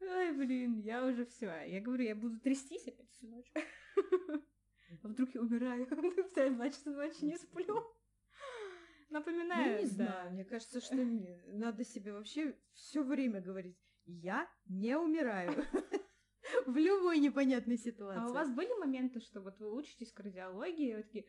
[0.02, 1.46] Ай, блин, я уже все.
[1.66, 3.50] Я говорю, я буду трястись опять всю ночь.
[5.02, 5.86] А вдруг я умираю?
[6.56, 7.82] Два часа ночи не сплю.
[9.10, 9.94] Напоминаю, Ну, не да.
[9.94, 15.64] знаю, мне кажется, что надо себе вообще все время говорить, я не умираю.
[16.66, 18.22] В любой непонятной ситуации.
[18.22, 21.26] А у вас были моменты, что вот вы учитесь кардиологии, и вы такие,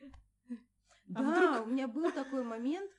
[1.08, 2.92] Да, у меня был такой момент.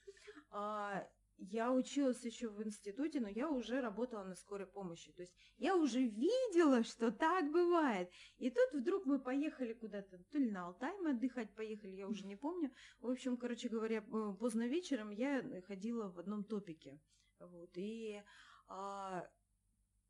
[0.50, 5.12] а, Я училась еще в институте, но я уже работала на скорой помощи.
[5.12, 8.10] То есть я уже видела, что так бывает.
[8.38, 12.24] И тут вдруг мы поехали куда-то, то ли на Алтай мы отдыхать поехали, я уже
[12.26, 12.70] не помню.
[13.00, 16.98] В общем, короче говоря, поздно вечером я ходила в одном топике.
[17.38, 18.22] Вот, и
[18.68, 19.28] а,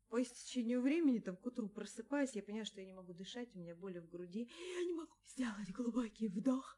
[0.09, 3.59] по истечению времени, там, к утру просыпаюсь, я понимаю, что я не могу дышать, у
[3.59, 6.77] меня боли в груди, я не могу сделать глубокий вдох,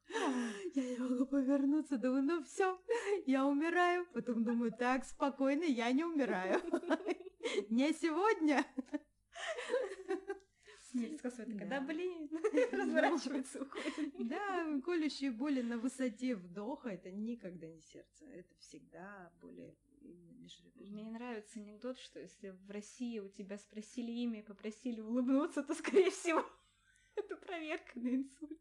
[0.75, 2.79] я не могу повернуться, думаю, ну все,
[3.25, 4.05] я умираю.
[4.13, 6.61] Потом думаю, так, спокойно, я не умираю.
[7.69, 8.65] Не сегодня.
[11.17, 11.79] сказывает, такая, Да.
[11.79, 12.29] да блин,
[12.71, 14.27] разворачивается, уходит.
[14.27, 20.47] Да, колющие боли на высоте вдоха, это никогда не сердце, это всегда боли именно.
[20.75, 25.73] Мне нравится анекдот, что если в России у тебя спросили имя и попросили улыбнуться, то,
[25.75, 26.43] скорее всего,
[27.15, 28.59] это проверка на инсульт.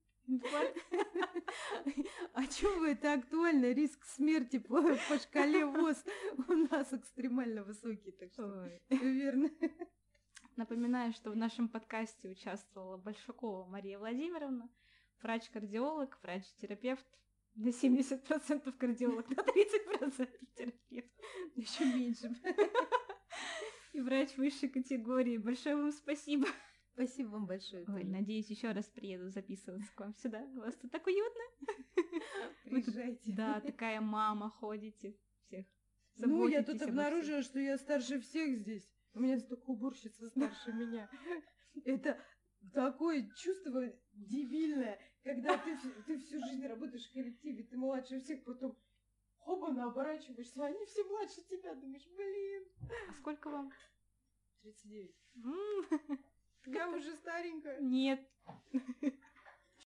[2.35, 6.05] А чё вы, это актуально, риск смерти по, по шкале ВОЗ
[6.49, 8.83] у нас экстремально высокий, так что Ой.
[8.91, 9.51] верно.
[10.57, 14.69] Напоминаю, что в нашем подкасте участвовала Большакова Мария Владимировна,
[15.23, 17.07] врач-кардиолог, врач-терапевт,
[17.59, 21.13] на 70% кардиолог, на 30% терапевт.
[21.57, 22.35] Еще меньше.
[23.93, 25.39] И врач высшей категории.
[25.39, 26.47] Большое вам спасибо.
[26.93, 27.85] Спасибо вам большое.
[27.89, 30.43] Ой, надеюсь, еще раз приеду записываться к вам сюда.
[30.55, 31.43] У вас тут так уютно.
[32.65, 33.33] Тут, Приезжайте.
[33.33, 35.17] Да, такая мама ходите
[35.47, 35.67] всех.
[36.17, 36.89] Ну, я тут всех.
[36.89, 38.89] обнаружила, что я старше всех здесь.
[39.15, 41.09] У меня столько уборщица старше меня.
[41.85, 42.21] Это
[42.73, 43.93] такое чувство
[44.27, 48.77] дебильное, когда ты, ты всю жизнь работаешь в коллективе, ты младше всех, потом
[49.39, 52.65] хоба, оборачиваешься, они все младше тебя, думаешь, блин.
[53.09, 53.73] А сколько вам?
[54.63, 55.15] 39.
[55.37, 55.87] М,
[56.67, 57.81] Я уже старенькая.
[57.81, 58.21] Нет.